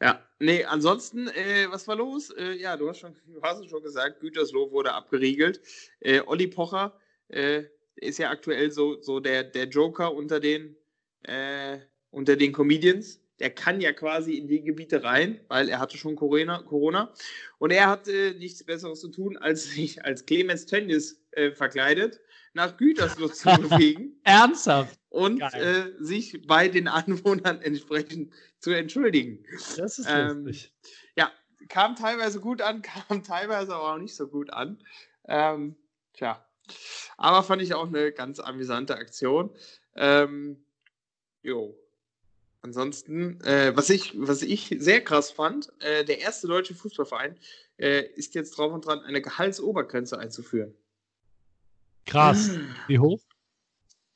Ja, 0.00 0.24
nee, 0.38 0.64
ansonsten, 0.64 1.28
äh, 1.28 1.66
was 1.70 1.86
war 1.88 1.96
los? 1.96 2.30
Äh, 2.30 2.54
ja, 2.54 2.76
du 2.76 2.88
hast, 2.88 3.00
schon, 3.00 3.16
du 3.26 3.42
hast 3.42 3.60
es 3.60 3.70
schon 3.70 3.82
gesagt, 3.82 4.20
Gütersloh 4.20 4.70
wurde 4.70 4.92
abgeriegelt. 4.92 5.60
Äh, 6.00 6.20
Olli 6.26 6.46
Pocher 6.46 6.98
äh, 7.28 7.64
ist 7.96 8.18
ja 8.18 8.30
aktuell 8.30 8.70
so, 8.70 9.00
so 9.00 9.20
der, 9.20 9.44
der 9.44 9.68
Joker 9.68 10.14
unter 10.14 10.40
den, 10.40 10.76
äh, 11.22 11.78
unter 12.10 12.36
den 12.36 12.52
Comedians 12.52 13.22
der 13.42 13.50
kann 13.50 13.80
ja 13.80 13.92
quasi 13.92 14.34
in 14.34 14.46
die 14.46 14.62
Gebiete 14.62 15.02
rein, 15.02 15.40
weil 15.48 15.68
er 15.68 15.80
hatte 15.80 15.98
schon 15.98 16.14
Corona. 16.14 16.62
Corona. 16.62 17.12
Und 17.58 17.72
er 17.72 17.88
hatte 17.88 18.36
nichts 18.38 18.64
Besseres 18.64 19.00
zu 19.00 19.08
tun, 19.08 19.36
als 19.36 19.64
sich 19.64 20.04
als 20.04 20.24
Clemens 20.24 20.64
Tönnies 20.64 21.20
äh, 21.32 21.50
verkleidet, 21.50 22.20
nach 22.54 22.76
Gütersloh 22.76 23.28
zu 23.28 23.48
bewegen. 23.60 24.20
Ernsthaft? 24.22 24.96
Und 25.08 25.42
äh, 25.42 25.90
sich 25.98 26.46
bei 26.46 26.68
den 26.68 26.86
Anwohnern 26.86 27.60
entsprechend 27.60 28.32
zu 28.60 28.70
entschuldigen. 28.70 29.44
Das 29.76 29.98
ist 29.98 30.06
ähm, 30.08 30.46
lustig. 30.46 30.72
Ja, 31.16 31.32
kam 31.68 31.96
teilweise 31.96 32.38
gut 32.38 32.62
an, 32.62 32.82
kam 33.08 33.24
teilweise 33.24 33.74
aber 33.74 33.94
auch 33.94 33.98
nicht 33.98 34.14
so 34.14 34.28
gut 34.28 34.52
an. 34.52 34.78
Ähm, 35.26 35.74
tja, 36.12 36.46
aber 37.16 37.42
fand 37.42 37.62
ich 37.62 37.74
auch 37.74 37.86
eine 37.86 38.12
ganz 38.12 38.40
amüsante 38.40 38.96
Aktion. 38.96 39.50
Ähm, 39.94 40.64
jo, 41.42 41.76
Ansonsten, 42.64 43.40
äh, 43.40 43.76
was, 43.76 43.90
ich, 43.90 44.14
was 44.16 44.40
ich 44.42 44.76
sehr 44.78 45.02
krass 45.02 45.32
fand, 45.32 45.72
äh, 45.80 46.04
der 46.04 46.20
erste 46.20 46.46
deutsche 46.46 46.76
Fußballverein 46.76 47.36
äh, 47.76 48.04
ist 48.14 48.36
jetzt 48.36 48.56
drauf 48.56 48.72
und 48.72 48.86
dran, 48.86 49.00
eine 49.00 49.20
Gehaltsobergrenze 49.20 50.16
einzuführen. 50.16 50.72
Krass. 52.06 52.50
Wie 52.86 53.00
hoch? 53.00 53.20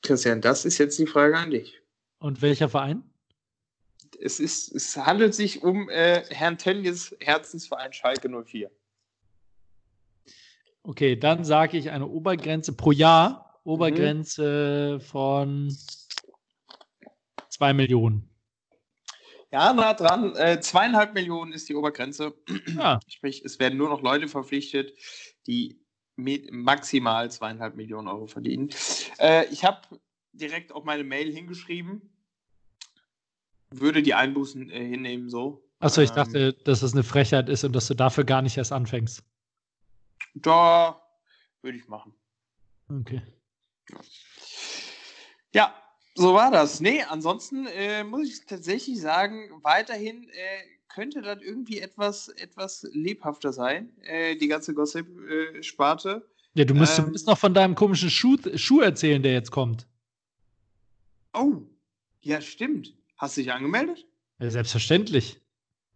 Christian, 0.02 0.40
das 0.40 0.64
ist 0.64 0.78
jetzt 0.78 0.96
die 1.00 1.08
Frage 1.08 1.36
an 1.36 1.50
dich. 1.50 1.82
Und 2.18 2.40
welcher 2.40 2.68
Verein? 2.68 3.02
Es, 4.20 4.38
ist, 4.38 4.72
es 4.72 4.96
handelt 4.96 5.34
sich 5.34 5.64
um 5.64 5.88
äh, 5.88 6.22
Herrn 6.30 6.56
Tönnies 6.56 7.16
Herzensverein 7.18 7.92
Schalke 7.92 8.28
04. 8.28 8.70
Okay, 10.86 11.16
dann 11.16 11.44
sage 11.44 11.78
ich 11.78 11.90
eine 11.90 12.06
Obergrenze 12.06 12.72
pro 12.72 12.92
Jahr. 12.92 13.60
Obergrenze 13.64 14.98
mhm. 14.98 15.00
von 15.00 15.76
2 17.48 17.72
Millionen. 17.72 18.30
Ja, 19.50 19.72
nah 19.72 19.94
dran. 19.94 20.36
Äh, 20.36 20.60
zweieinhalb 20.60 21.14
Millionen 21.14 21.52
ist 21.52 21.68
die 21.68 21.74
Obergrenze. 21.74 22.34
Ja. 22.76 23.00
Sprich, 23.08 23.44
es 23.44 23.58
werden 23.58 23.76
nur 23.76 23.88
noch 23.88 24.00
Leute 24.00 24.28
verpflichtet, 24.28 24.92
die 25.48 25.80
maximal 26.14 27.32
zweieinhalb 27.32 27.74
Millionen 27.74 28.06
Euro 28.06 28.28
verdienen. 28.28 28.70
Äh, 29.18 29.46
ich 29.46 29.64
habe 29.64 29.80
direkt 30.32 30.72
auch 30.72 30.84
meine 30.84 31.02
Mail 31.02 31.32
hingeschrieben. 31.32 32.12
Würde 33.70 34.04
die 34.04 34.14
Einbußen 34.14 34.70
äh, 34.70 34.86
hinnehmen, 34.86 35.30
so. 35.30 35.64
Achso, 35.80 36.00
ich 36.00 36.10
ähm, 36.10 36.16
dachte, 36.16 36.52
dass 36.52 36.80
das 36.80 36.92
eine 36.92 37.02
Frechheit 37.02 37.48
ist 37.48 37.64
und 37.64 37.72
dass 37.74 37.88
du 37.88 37.94
dafür 37.94 38.22
gar 38.22 38.42
nicht 38.42 38.56
erst 38.56 38.72
anfängst. 38.72 39.24
Da 40.42 41.00
würde 41.62 41.78
ich 41.78 41.88
machen. 41.88 42.14
Okay. 42.88 43.22
Ja. 45.52 45.74
so 46.14 46.34
war 46.34 46.50
das. 46.50 46.80
Nee, 46.80 47.02
ansonsten 47.02 47.66
äh, 47.66 48.04
muss 48.04 48.28
ich 48.28 48.46
tatsächlich 48.46 49.00
sagen, 49.00 49.48
weiterhin 49.62 50.28
äh, 50.28 50.62
könnte 50.88 51.22
das 51.22 51.40
irgendwie 51.40 51.80
etwas, 51.80 52.28
etwas 52.28 52.86
lebhafter 52.92 53.52
sein, 53.52 53.90
äh, 54.02 54.36
die 54.36 54.48
ganze 54.48 54.74
Gossip-Sparte. 54.74 56.28
ja, 56.54 56.64
du 56.64 56.74
musst 56.74 56.92
ähm, 56.92 57.04
zumindest 57.04 57.26
noch 57.26 57.38
von 57.38 57.54
deinem 57.54 57.74
komischen 57.74 58.10
Schuh, 58.10 58.36
Schuh 58.56 58.80
erzählen, 58.80 59.22
der 59.22 59.32
jetzt 59.32 59.50
kommt. 59.50 59.86
Oh, 61.32 61.62
ja, 62.20 62.40
stimmt. 62.40 62.94
Hast 63.16 63.36
du 63.36 63.40
dich 63.40 63.52
angemeldet? 63.52 64.06
Ja, 64.38 64.50
selbstverständlich. 64.50 65.40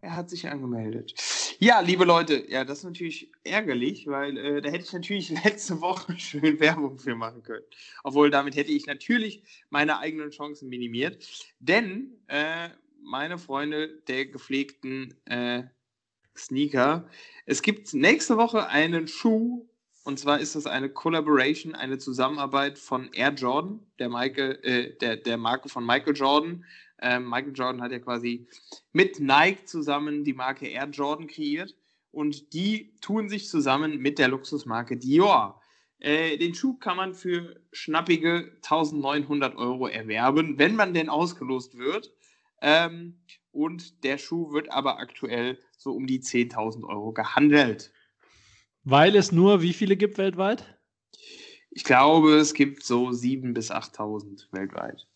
Er 0.01 0.17
hat 0.17 0.31
sich 0.31 0.49
angemeldet. 0.49 1.15
Ja, 1.63 1.81
liebe 1.81 2.07
Leute, 2.07 2.51
ja, 2.51 2.65
das 2.65 2.79
ist 2.79 2.85
natürlich 2.85 3.31
ärgerlich, 3.45 4.07
weil 4.07 4.35
äh, 4.39 4.63
da 4.63 4.71
hätte 4.71 4.85
ich 4.87 4.93
natürlich 4.95 5.29
letzte 5.45 5.83
Woche 5.83 6.19
schön 6.19 6.59
Werbung 6.59 6.99
für 6.99 7.15
machen 7.15 7.43
können. 7.43 7.67
Obwohl 8.03 8.31
damit 8.31 8.57
hätte 8.57 8.73
ich 8.73 8.87
natürlich 8.87 9.43
meine 9.69 9.99
eigenen 9.99 10.31
Chancen 10.31 10.71
minimiert. 10.71 11.23
Denn 11.59 12.17
äh, 12.29 12.71
meine 13.03 13.37
Freunde 13.37 13.89
der 14.09 14.25
gepflegten 14.25 15.21
äh, 15.27 15.65
Sneaker. 16.35 17.07
Es 17.45 17.61
gibt 17.61 17.93
nächste 17.93 18.39
Woche 18.39 18.69
einen 18.69 19.07
Schuh, 19.07 19.69
und 20.03 20.19
zwar 20.19 20.41
ist 20.41 20.57
das 20.57 20.65
eine 20.65 20.89
Collaboration, 20.89 21.75
eine 21.75 21.99
Zusammenarbeit 21.99 22.79
von 22.79 23.13
Air 23.13 23.35
Jordan, 23.35 23.81
der, 23.99 24.09
Michael, 24.09 24.59
äh, 24.63 24.97
der, 24.97 25.19
der 25.19 25.37
Marke 25.37 25.69
von 25.69 25.85
Michael 25.85 26.17
Jordan. 26.17 26.65
Ähm, 27.01 27.29
Michael 27.29 27.53
Jordan 27.55 27.83
hat 27.83 27.93
ja 27.93 27.99
quasi 27.99 28.47
mit 28.93 29.21
Nike 29.21 29.65
zusammen 29.65 30.25
die 30.25 30.35
Marke 30.35 30.69
Air 30.69 30.89
Jordan 30.91 31.27
kreiert 31.27 31.75
und 32.11 32.53
die 32.53 32.95
tun 33.01 33.29
sich 33.29 33.49
zusammen 33.49 33.99
mit 33.99 34.19
der 34.19 34.29
Luxusmarke 34.29 34.97
Dior. 34.97 35.61
Äh, 35.99 36.39
den 36.39 36.55
Schuh 36.55 36.79
kann 36.79 36.97
man 36.97 37.15
für 37.15 37.61
schnappige 37.73 38.53
1900 38.63 39.57
Euro 39.57 39.87
erwerben, 39.87 40.59
wenn 40.59 40.75
man 40.75 40.95
denn 40.95 41.09
ausgelost 41.09 41.77
wird. 41.77 42.13
Ähm, 42.63 43.21
und 43.53 44.05
der 44.05 44.19
Schuh 44.19 44.53
wird 44.53 44.71
aber 44.71 44.99
aktuell 44.99 45.59
so 45.77 45.93
um 45.93 46.07
die 46.07 46.21
10.000 46.21 46.85
Euro 46.89 47.13
gehandelt. 47.13 47.93
Weil 48.85 49.17
es 49.17 49.33
nur 49.33 49.63
wie 49.63 49.73
viele 49.73 49.97
gibt 49.97 50.19
weltweit? 50.19 50.79
Ich 51.71 51.85
glaube, 51.85 52.37
es 52.37 52.55
gibt 52.55 52.85
so 52.85 53.09
7.000 53.09 53.53
bis 53.53 53.71
8.000 53.71 54.53
weltweit. 54.53 55.07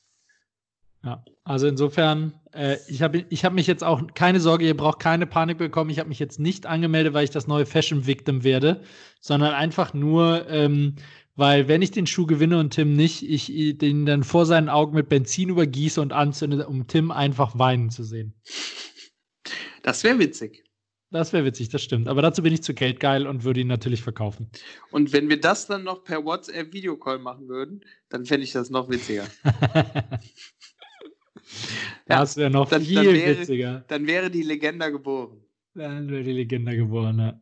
Ja, 1.04 1.22
also 1.44 1.66
insofern, 1.66 2.32
äh, 2.54 2.78
ich 2.88 3.02
habe 3.02 3.26
ich 3.28 3.44
hab 3.44 3.52
mich 3.52 3.66
jetzt 3.66 3.84
auch, 3.84 4.02
keine 4.14 4.40
Sorge, 4.40 4.64
ihr 4.64 4.76
braucht 4.76 5.00
keine 5.00 5.26
Panik 5.26 5.58
bekommen. 5.58 5.90
Ich 5.90 5.98
habe 5.98 6.08
mich 6.08 6.18
jetzt 6.18 6.40
nicht 6.40 6.64
angemeldet, 6.64 7.12
weil 7.12 7.24
ich 7.24 7.30
das 7.30 7.46
neue 7.46 7.66
Fashion 7.66 8.06
Victim 8.06 8.42
werde, 8.42 8.80
sondern 9.20 9.52
einfach 9.52 9.92
nur, 9.92 10.48
ähm, 10.48 10.94
weil 11.36 11.68
wenn 11.68 11.82
ich 11.82 11.90
den 11.90 12.06
Schuh 12.06 12.26
gewinne 12.26 12.58
und 12.58 12.70
Tim 12.70 12.94
nicht, 12.96 13.22
ich 13.22 13.76
den 13.76 14.06
dann 14.06 14.24
vor 14.24 14.46
seinen 14.46 14.70
Augen 14.70 14.94
mit 14.94 15.10
Benzin 15.10 15.50
übergieße 15.50 16.00
und 16.00 16.14
anzünde, 16.14 16.66
um 16.66 16.86
Tim 16.86 17.10
einfach 17.10 17.58
weinen 17.58 17.90
zu 17.90 18.02
sehen. 18.02 18.34
Das 19.82 20.04
wäre 20.04 20.18
witzig. 20.18 20.64
Das 21.10 21.32
wäre 21.32 21.44
witzig, 21.44 21.68
das 21.68 21.82
stimmt. 21.82 22.08
Aber 22.08 22.22
dazu 22.22 22.42
bin 22.42 22.52
ich 22.54 22.62
zu 22.62 22.72
geldgeil 22.72 23.26
und 23.26 23.44
würde 23.44 23.60
ihn 23.60 23.68
natürlich 23.68 24.02
verkaufen. 24.02 24.50
Und 24.90 25.12
wenn 25.12 25.28
wir 25.28 25.40
das 25.40 25.66
dann 25.66 25.84
noch 25.84 26.02
per 26.02 26.24
WhatsApp 26.24 26.72
Videocall 26.72 27.18
machen 27.18 27.46
würden, 27.46 27.84
dann 28.08 28.24
fände 28.24 28.44
ich 28.44 28.52
das 28.52 28.70
noch 28.70 28.88
witziger. 28.88 29.26
Das 32.06 32.36
wäre 32.36 32.50
noch 32.50 32.68
dann, 32.68 32.82
viel 32.82 32.94
dann 32.96 33.14
wäre, 33.14 33.38
witziger. 33.40 33.84
Dann 33.88 34.06
wäre 34.06 34.30
die 34.30 34.42
Legende 34.42 34.90
geboren. 34.92 35.40
Dann 35.74 36.08
wäre 36.10 36.22
die 36.22 36.32
Legende 36.32 36.76
geboren, 36.76 37.18
ja. 37.18 37.40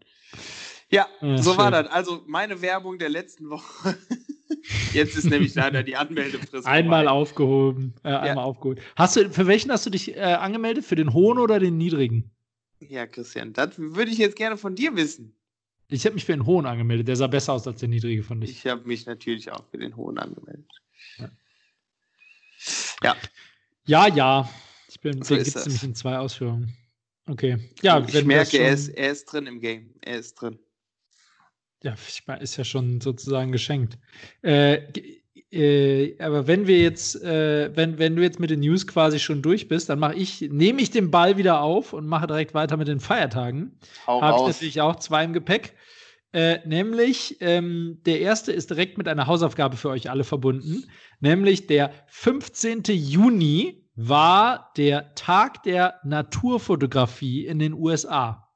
Ja, 0.90 1.06
Ja, 1.20 1.38
so 1.38 1.56
war 1.56 1.72
schön. 1.72 1.84
das. 1.84 1.92
Also 1.92 2.22
meine 2.26 2.60
Werbung 2.60 2.98
der 2.98 3.08
letzten 3.08 3.48
Woche. 3.50 3.96
Jetzt 4.92 5.16
ist 5.16 5.24
nämlich 5.28 5.54
leider 5.54 5.82
die 5.82 5.96
Anmeldefrist. 5.96 6.66
Einmal 6.66 7.04
vorbei. 7.04 7.10
aufgehoben. 7.20 7.94
Äh, 8.04 8.08
einmal 8.10 8.44
aufgeholt. 8.44 8.80
Hast 8.96 9.16
du, 9.16 9.30
für 9.30 9.46
welchen 9.46 9.70
hast 9.72 9.86
du 9.86 9.90
dich 9.90 10.16
äh, 10.16 10.20
angemeldet? 10.20 10.84
Für 10.84 10.94
den 10.96 11.12
hohen 11.12 11.38
oder 11.38 11.58
den 11.58 11.78
niedrigen? 11.78 12.30
Ja, 12.80 13.06
Christian, 13.06 13.52
das 13.52 13.78
würde 13.78 14.10
ich 14.10 14.18
jetzt 14.18 14.36
gerne 14.36 14.56
von 14.56 14.74
dir 14.74 14.94
wissen. 14.96 15.34
Ich 15.88 16.04
habe 16.04 16.14
mich 16.14 16.24
für 16.24 16.32
den 16.32 16.46
hohen 16.46 16.66
angemeldet. 16.66 17.08
Der 17.08 17.16
sah 17.16 17.26
besser 17.26 17.52
aus 17.54 17.66
als 17.66 17.80
der 17.80 17.88
niedrige, 17.88 18.22
fand 18.22 18.44
ich. 18.44 18.50
Ich 18.50 18.66
habe 18.66 18.86
mich 18.86 19.06
natürlich 19.06 19.50
auch 19.50 19.64
für 19.70 19.78
den 19.78 19.96
Hohen 19.96 20.18
angemeldet. 20.18 20.70
Ja. 21.18 21.30
Ja, 23.02 23.16
Ja, 23.86 24.08
ja. 24.08 24.48
Ich 24.88 25.00
bin, 25.00 25.22
So 25.22 25.34
den 25.34 25.44
gibt 25.44 25.56
es 25.56 25.66
nämlich 25.66 25.82
in 25.82 25.94
zwei 25.94 26.18
Ausführungen. 26.18 26.76
Okay. 27.28 27.58
Ja, 27.82 28.00
ich 28.00 28.12
wenn 28.14 28.26
merke, 28.26 28.58
er 28.58 28.72
ist, 28.72 28.88
er 28.88 29.10
ist 29.10 29.26
drin 29.26 29.46
im 29.46 29.60
Game. 29.60 29.94
Er 30.02 30.18
ist 30.18 30.34
drin. 30.34 30.58
Ja, 31.82 31.94
ich 31.94 32.22
mein, 32.26 32.40
ist 32.40 32.56
ja 32.56 32.64
schon 32.64 33.00
sozusagen 33.00 33.52
geschenkt. 33.52 33.98
Äh, 34.42 34.82
äh, 35.50 36.16
aber 36.18 36.46
wenn 36.46 36.66
wir 36.66 36.78
jetzt, 36.78 37.22
äh, 37.22 37.74
wenn, 37.76 37.98
wenn 37.98 38.16
du 38.16 38.22
jetzt 38.22 38.40
mit 38.40 38.50
den 38.50 38.60
News 38.60 38.86
quasi 38.86 39.18
schon 39.18 39.42
durch 39.42 39.68
bist, 39.68 39.88
dann 39.88 39.98
mache 39.98 40.14
ich, 40.14 40.40
nehme 40.40 40.80
ich 40.80 40.90
den 40.90 41.10
Ball 41.10 41.36
wieder 41.36 41.60
auf 41.60 41.92
und 41.92 42.06
mache 42.06 42.26
direkt 42.26 42.54
weiter 42.54 42.76
mit 42.76 42.88
den 42.88 43.00
Feiertagen. 43.00 43.78
Habe 44.06 44.36
ich 44.40 44.46
natürlich 44.46 44.80
auch 44.80 44.96
zwei 44.96 45.24
im 45.24 45.32
Gepäck. 45.32 45.74
Äh, 46.32 46.66
nämlich, 46.66 47.36
ähm, 47.40 48.00
der 48.06 48.20
erste 48.20 48.52
ist 48.52 48.70
direkt 48.70 48.96
mit 48.96 49.06
einer 49.06 49.26
Hausaufgabe 49.26 49.76
für 49.76 49.90
euch 49.90 50.10
alle 50.10 50.24
verbunden. 50.24 50.84
Nämlich 51.20 51.66
der 51.66 51.92
15. 52.06 52.84
Juni 52.88 53.86
war 53.94 54.72
der 54.76 55.14
Tag 55.14 55.62
der 55.62 55.96
Naturfotografie 56.04 57.46
in 57.46 57.58
den 57.58 57.74
USA. 57.74 58.48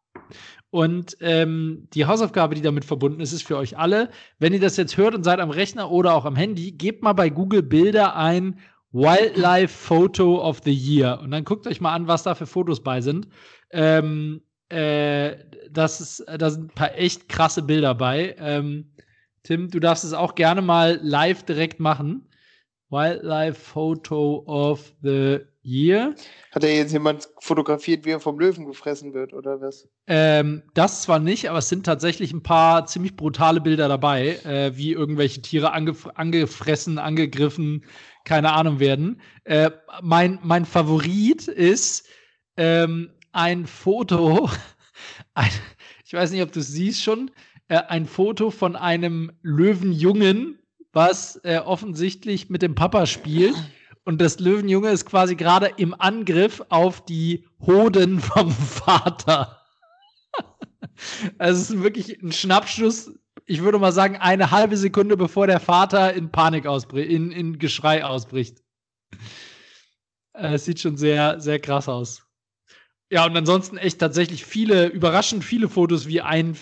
Und 0.71 1.17
ähm, 1.21 1.89
die 1.93 2.07
Hausaufgabe, 2.07 2.55
die 2.55 2.63
damit 2.63 2.85
verbunden 2.85 3.21
ist, 3.21 3.33
ist 3.33 3.47
für 3.47 3.57
euch 3.57 3.79
alle. 3.79 4.11
Wenn 4.39 4.53
ihr 4.53 4.61
das 4.61 4.77
jetzt 4.77 4.97
hört 4.97 5.15
und 5.15 5.25
seid 5.25 5.41
am 5.41 5.51
Rechner 5.51 5.91
oder 5.91 6.15
auch 6.15 6.25
am 6.25 6.37
Handy, 6.37 6.73
gebt 6.73 7.03
mal 7.03 7.13
bei 7.13 7.29
Google 7.29 7.63
Bilder 7.63 8.17
ein 8.17 8.59
Wildlife 8.93 9.69
Photo 9.69 10.43
of 10.43 10.61
the 10.65 10.73
Year. 10.73 11.21
Und 11.23 11.31
dann 11.31 11.45
guckt 11.45 11.67
euch 11.67 11.81
mal 11.81 11.95
an, 11.95 12.09
was 12.09 12.23
da 12.23 12.35
für 12.35 12.47
Fotos 12.47 12.83
bei 12.83 13.01
sind. 13.01 13.29
Ähm, 13.71 14.43
äh, 14.69 15.37
das 15.71 16.01
ist, 16.01 16.25
da 16.39 16.51
sind 16.51 16.65
ein 16.65 16.75
paar 16.75 16.97
echt 16.97 17.29
krasse 17.29 17.63
Bilder 17.63 17.95
bei. 17.95 18.35
Ähm, 18.39 18.93
Tim, 19.43 19.71
du 19.71 19.79
darfst 19.79 20.05
es 20.05 20.13
auch 20.13 20.35
gerne 20.35 20.63
mal 20.63 20.99
live 21.03 21.45
direkt 21.45 21.79
machen. 21.79 22.29
Wildlife 22.89 23.61
Photo 23.61 24.45
of 24.47 24.93
the 25.03 25.41
Year. 25.63 26.15
Hat 26.53 26.63
er 26.63 26.77
jetzt 26.77 26.93
jemand 26.93 27.29
fotografiert, 27.41 28.05
wie 28.05 28.11
er 28.11 28.21
vom 28.21 28.39
Löwen 28.39 28.67
gefressen 28.67 29.13
wird, 29.13 29.33
oder 29.33 29.61
was? 29.61 29.89
Ähm, 30.07 30.63
das 30.75 31.03
zwar 31.03 31.19
nicht, 31.19 31.51
aber 31.51 31.59
es 31.59 31.69
sind 31.69 31.85
tatsächlich 31.85 32.33
ein 32.33 32.45
paar 32.45 32.87
ziemlich 32.87 33.17
brutale 33.17 33.61
Bilder 33.61 33.89
dabei, 33.89 34.37
äh, 34.45 34.77
wie 34.77 34.93
irgendwelche 34.93 35.43
Tiere 35.43 35.73
angef 35.73 36.07
angefressen, 36.15 36.99
angegriffen, 36.99 37.85
keine 38.25 38.53
Ahnung 38.53 38.79
werden. 38.79 39.21
Äh, 39.43 39.73
mein, 40.03 40.39
mein 40.43 40.65
Favorit 40.65 41.49
ist 41.49 42.07
ähm, 42.57 43.11
ein 43.37 43.67
Foto, 43.67 44.51
ein, 45.35 45.51
ich 46.05 46.15
weiß 46.15 46.31
nicht, 46.31 46.43
ob 46.43 46.53
du 46.53 46.61
es 46.61 46.69
siehst 46.69 47.03
schon, 47.03 47.31
äh, 47.69 47.77
ein 47.77 48.07
Foto 48.07 48.51
von 48.51 48.77
einem 48.77 49.31
Löwenjungen, 49.43 50.59
was 50.93 51.37
äh, 51.45 51.59
offensichtlich 51.59 52.49
mit 52.49 52.63
dem 52.63 52.75
Papa 52.75 53.05
spielt. 53.07 53.55
Und 54.05 54.21
das 54.21 54.39
Löwenjunge 54.39 54.89
ist 54.89 55.05
quasi 55.05 55.37
gerade 55.37 55.67
im 55.77 55.95
Angriff 56.01 56.63
auf 56.71 57.05
die 57.05 57.47
Hoden 57.61 58.21
vom 58.21 58.51
Vater. 58.51 59.61
Also 61.37 61.61
es 61.61 61.71
ist 61.71 61.83
wirklich 61.83 62.23
ein 62.23 62.33
Schnappschuss. 62.33 63.13
Ich 63.45 63.63
würde 63.63 63.79
mal 63.79 63.93
sagen, 63.93 64.17
eine 64.17 64.51
halbe 64.51 64.77
Sekunde 64.79 65.17
bevor 65.17 65.47
der 65.47 65.61
Vater 65.61 66.15
in 66.15 66.31
Panik 66.31 66.67
ausbricht, 66.67 67.11
in, 67.11 67.31
in 67.33 67.59
Geschrei 67.59 68.03
ausbricht. 68.05 68.63
Äh, 70.33 70.55
Es 70.55 70.65
sieht 70.65 70.81
schon 70.81 70.97
sehr, 70.97 71.39
sehr 71.41 71.59
krass 71.59 71.89
aus. 71.89 72.26
Ja, 73.11 73.25
und 73.25 73.37
ansonsten 73.37 73.77
echt 73.77 74.01
tatsächlich 74.01 74.45
viele, 74.45 74.87
überraschend 74.87 75.45
viele 75.45 75.69
Fotos, 75.69 76.09
wie 76.09 76.23
ein 76.23 76.57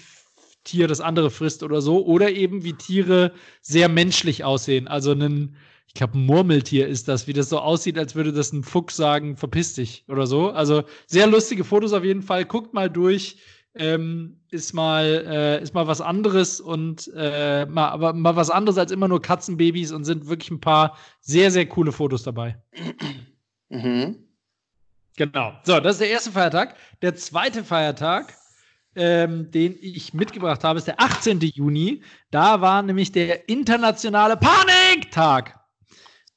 Tier 0.65 0.89
das 0.89 1.01
andere 1.01 1.31
frisst 1.31 1.63
oder 1.63 1.81
so. 1.81 2.05
Oder 2.05 2.33
eben 2.33 2.65
wie 2.65 2.75
Tiere 2.75 3.33
sehr 3.63 3.89
menschlich 3.89 4.45
aussehen. 4.45 4.89
Also 4.89 5.13
ein, 5.13 5.57
ich 5.87 5.95
glaube, 5.95 6.19
ein 6.19 6.27
Murmeltier 6.27 6.87
ist 6.87 7.09
das, 7.09 7.27
wie 7.27 7.33
das 7.33 7.49
so 7.49 7.59
aussieht, 7.59 7.99
als 7.99 8.15
würde 8.15 8.33
das 8.33 8.53
ein 8.53 8.63
Fuchs 8.63 8.97
sagen, 8.97 9.37
verpiss 9.37 9.75
dich 9.75 10.05
oder 10.09 10.27
so. 10.27 10.51
Also 10.51 10.85
sehr 11.07 11.27
lustige 11.27 11.65
Fotos 11.65 11.93
auf 11.93 12.05
jeden 12.05 12.23
Fall. 12.23 12.45
Guckt 12.45 12.75
mal 12.75 12.91
durch. 12.91 13.39
Ähm, 13.77 14.41
ist 14.51 14.73
mal 14.73 15.05
äh, 15.27 15.61
ist 15.61 15.75
mal 15.75 15.89
was 15.89 16.01
anderes 16.01 16.61
und 16.61 17.11
äh, 17.17 17.67
mal, 17.67 17.89
aber 17.89 18.13
mal 18.13 18.37
was 18.37 18.49
anderes 18.49 18.79
als 18.79 18.93
immer 18.93 19.09
nur 19.09 19.21
Katzenbabys 19.21 19.91
und 19.91 20.05
sind 20.05 20.29
wirklich 20.29 20.53
ein 20.53 20.61
paar 20.61 20.97
sehr 21.21 21.51
sehr 21.51 21.67
coole 21.67 21.91
Fotos 21.91 22.23
dabei. 22.23 22.63
Mhm. 23.71 24.24
Genau. 25.17 25.55
So, 25.65 25.79
das 25.81 25.93
ist 25.95 26.01
der 26.01 26.11
erste 26.11 26.33
Feiertag. 26.33 26.77
Der 27.03 27.15
zweite 27.15 27.63
Feiertag, 27.65 28.35
ähm, 28.97 29.51
den 29.51 29.77
ich 29.81 30.13
mitgebracht 30.15 30.65
habe, 30.65 30.79
ist 30.79 30.89
der 30.89 31.01
18. 31.01 31.41
Juni. 31.41 32.03
Da 32.31 32.61
war 32.61 32.83
nämlich 32.83 33.13
der 33.13 33.49
internationale 33.49 34.37
Paniktag. 34.37 35.61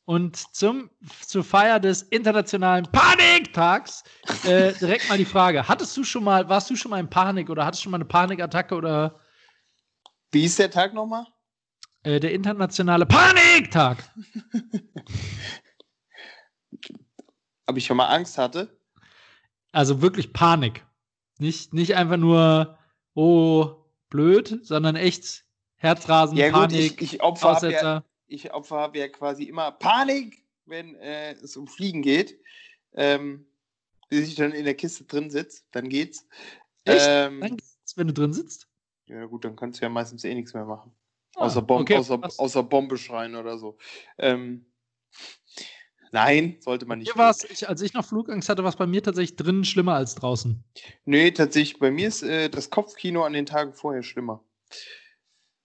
Und 0.06 0.38
zum, 0.56 0.90
zur 1.26 1.44
Feier 1.44 1.82
des 1.82 2.02
internationalen 2.04 2.88
Paniktags 2.92 4.04
äh, 4.46 4.72
direkt 4.74 5.10
mal 5.10 5.18
die 5.18 5.26
Frage: 5.26 5.68
Hattest 5.68 5.98
du 5.98 6.04
schon 6.06 6.24
mal, 6.24 6.48
warst 6.48 6.70
du 6.70 6.78
schon 6.78 6.92
mal 6.92 7.00
in 7.02 7.10
Panik 7.10 7.50
oder 7.50 7.66
hattest 7.66 7.82
du 7.82 7.86
schon 7.86 7.92
mal 7.92 7.98
eine 7.98 8.06
Panikattacke 8.06 8.74
oder 8.74 9.20
Wie 10.32 10.46
ist 10.46 10.60
der 10.60 10.72
Tag 10.72 10.94
nochmal? 10.94 11.26
äh, 12.04 12.22
der 12.22 12.32
internationale 12.32 13.06
Paniktag? 13.06 13.98
Ob 17.66 17.76
ich 17.76 17.86
schon 17.86 17.98
mal 17.98 18.08
Angst 18.08 18.38
hatte? 18.38 18.77
Also 19.72 20.02
wirklich 20.02 20.34
Panik. 20.34 20.86
Nicht, 21.40 21.74
nicht 21.74 21.96
einfach 21.96 22.18
nur, 22.18 22.78
oh, 23.14 23.76
blöd, 24.10 24.60
sondern 24.64 24.96
echt 24.96 25.46
Herzrasen, 25.76 26.38
Ja, 26.38 26.48
gut, 26.48 26.70
Panik, 26.70 27.02
ich, 27.02 27.14
ich 27.14 27.22
Opfer 27.22 27.56
habe 27.56 27.68
ja, 27.72 27.78
Aussetzer. 27.78 28.06
ich 28.28 28.54
Opfer 28.54 28.92
ja 28.96 29.08
quasi 29.08 29.44
immer 29.44 29.72
Panik, 29.72 30.44
wenn 30.66 30.96
äh, 30.96 31.34
es 31.34 31.56
um 31.56 31.68
Fliegen 31.68 32.02
geht. 32.02 32.40
Ähm, 32.94 33.46
bis 34.10 34.28
ich 34.28 34.36
dann 34.36 34.54
in 34.54 34.66
der 34.66 34.76
Kiste 34.76 35.04
drin 35.04 35.30
sitze, 35.30 35.64
dann 35.72 35.90
geht's. 35.90 36.26
Echt? 36.86 37.06
Ähm, 37.08 37.42
Dann 37.42 37.58
geht's, 37.58 37.98
wenn 37.98 38.08
du 38.08 38.14
drin 38.14 38.34
sitzt? 38.34 38.68
ja, 39.08 39.26
gut, 39.26 39.46
dann 39.46 39.56
kannst 39.56 39.80
du 39.80 39.86
ja 39.86 39.90
meistens 39.90 40.24
eh 40.24 40.34
nichts 40.34 40.54
mehr 40.54 40.66
machen. 40.66 40.92
Ah, 41.36 41.46
außer, 41.46 41.62
Bom 41.62 41.82
okay, 41.82 41.98
außer, 41.98 42.20
außer 42.38 42.64
Bombe 42.64 42.98
schreien 42.98 43.36
oder 43.36 43.58
so. 43.58 43.78
Ähm, 44.18 44.66
Nein, 46.12 46.58
sollte 46.60 46.86
man 46.86 47.00
nicht. 47.00 47.18
War's, 47.18 47.44
ich, 47.44 47.68
als 47.68 47.82
ich 47.82 47.94
noch 47.94 48.06
Flugangst 48.06 48.50
hatte, 48.50 48.64
war 48.64 48.70
es 48.70 48.76
bei 48.76 48.88
mir 48.88 49.04
tatsächlich 49.04 49.36
drinnen 49.36 49.66
schlimmer 49.66 49.96
als 49.96 50.16
draußen. 50.16 50.64
Nee, 51.06 51.32
tatsächlich. 51.32 51.80
Bei 51.80 51.92
mir 51.92 52.08
ist 52.08 52.24
äh, 52.24 52.50
das 52.50 52.70
Kopfkino 52.70 53.24
an 53.24 53.34
den 53.34 53.46
Tagen 53.46 53.74
vorher 53.74 54.04
schlimmer. 54.04 54.44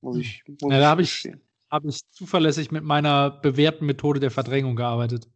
Muss 0.01 0.17
ich. 0.19 0.43
Muss 0.47 0.73
ja, 0.73 0.81
da 0.81 0.89
habe 0.89 1.03
ich, 1.03 1.31
hab 1.71 1.85
ich 1.85 2.09
zuverlässig 2.11 2.71
mit 2.71 2.85
meiner 2.85 3.31
bewährten 3.31 3.87
Methode 3.87 4.21
der 4.21 4.31
Verdrängung 4.31 4.77
gearbeitet. 4.77 5.29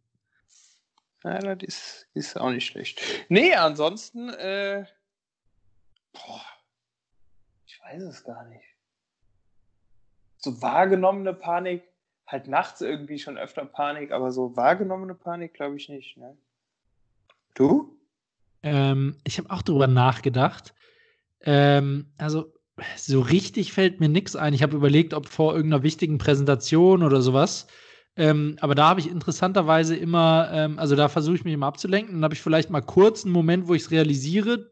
Ja, 1.23 1.55
das 1.55 1.63
ist, 1.63 2.07
ist 2.13 2.39
auch 2.39 2.51
nicht 2.51 2.65
schlecht. 2.65 3.01
Nee, 3.29 3.53
ansonsten, 3.53 4.29
äh, 4.29 4.85
boah, 6.13 6.45
ich 7.65 7.79
weiß 7.81 8.03
es 8.03 8.23
gar 8.23 8.45
nicht. 8.45 8.63
So 10.37 10.61
wahrgenommene 10.61 11.33
Panik 11.33 11.83
halt 12.27 12.47
nachts 12.47 12.81
irgendwie 12.81 13.19
schon 13.19 13.37
öfter 13.37 13.65
Panik, 13.65 14.11
aber 14.11 14.31
so 14.31 14.55
wahrgenommene 14.55 15.15
Panik 15.15 15.53
glaube 15.53 15.77
ich 15.77 15.87
nicht. 15.87 16.17
Ne? 16.17 16.37
Du? 17.55 17.97
Ähm, 18.63 19.15
ich 19.23 19.37
habe 19.37 19.49
auch 19.49 19.61
darüber 19.61 19.87
nachgedacht. 19.87 20.75
Ähm, 21.41 22.11
also 22.17 22.53
so 22.95 23.21
richtig 23.21 23.73
fällt 23.73 23.99
mir 23.99 24.09
nichts 24.09 24.35
ein. 24.35 24.53
Ich 24.53 24.61
habe 24.61 24.75
überlegt, 24.75 25.13
ob 25.13 25.27
vor 25.27 25.55
irgendeiner 25.55 25.83
wichtigen 25.83 26.17
Präsentation 26.17 27.01
oder 27.01 27.21
sowas. 27.21 27.67
Ähm, 28.17 28.57
aber 28.59 28.75
da 28.75 28.89
habe 28.89 28.99
ich 28.99 29.09
interessanterweise 29.09 29.95
immer, 29.95 30.49
ähm, 30.51 30.79
also 30.79 30.95
da 30.95 31.07
versuche 31.07 31.35
ich 31.35 31.43
mich 31.45 31.53
immer 31.53 31.67
abzulenken. 31.67 32.15
Dann 32.15 32.23
habe 32.23 32.33
ich 32.33 32.41
vielleicht 32.41 32.69
mal 32.69 32.81
kurz 32.81 33.23
einen 33.23 33.33
Moment, 33.33 33.67
wo 33.67 33.73
ich 33.73 33.83
es 33.83 33.91
realisiere. 33.91 34.71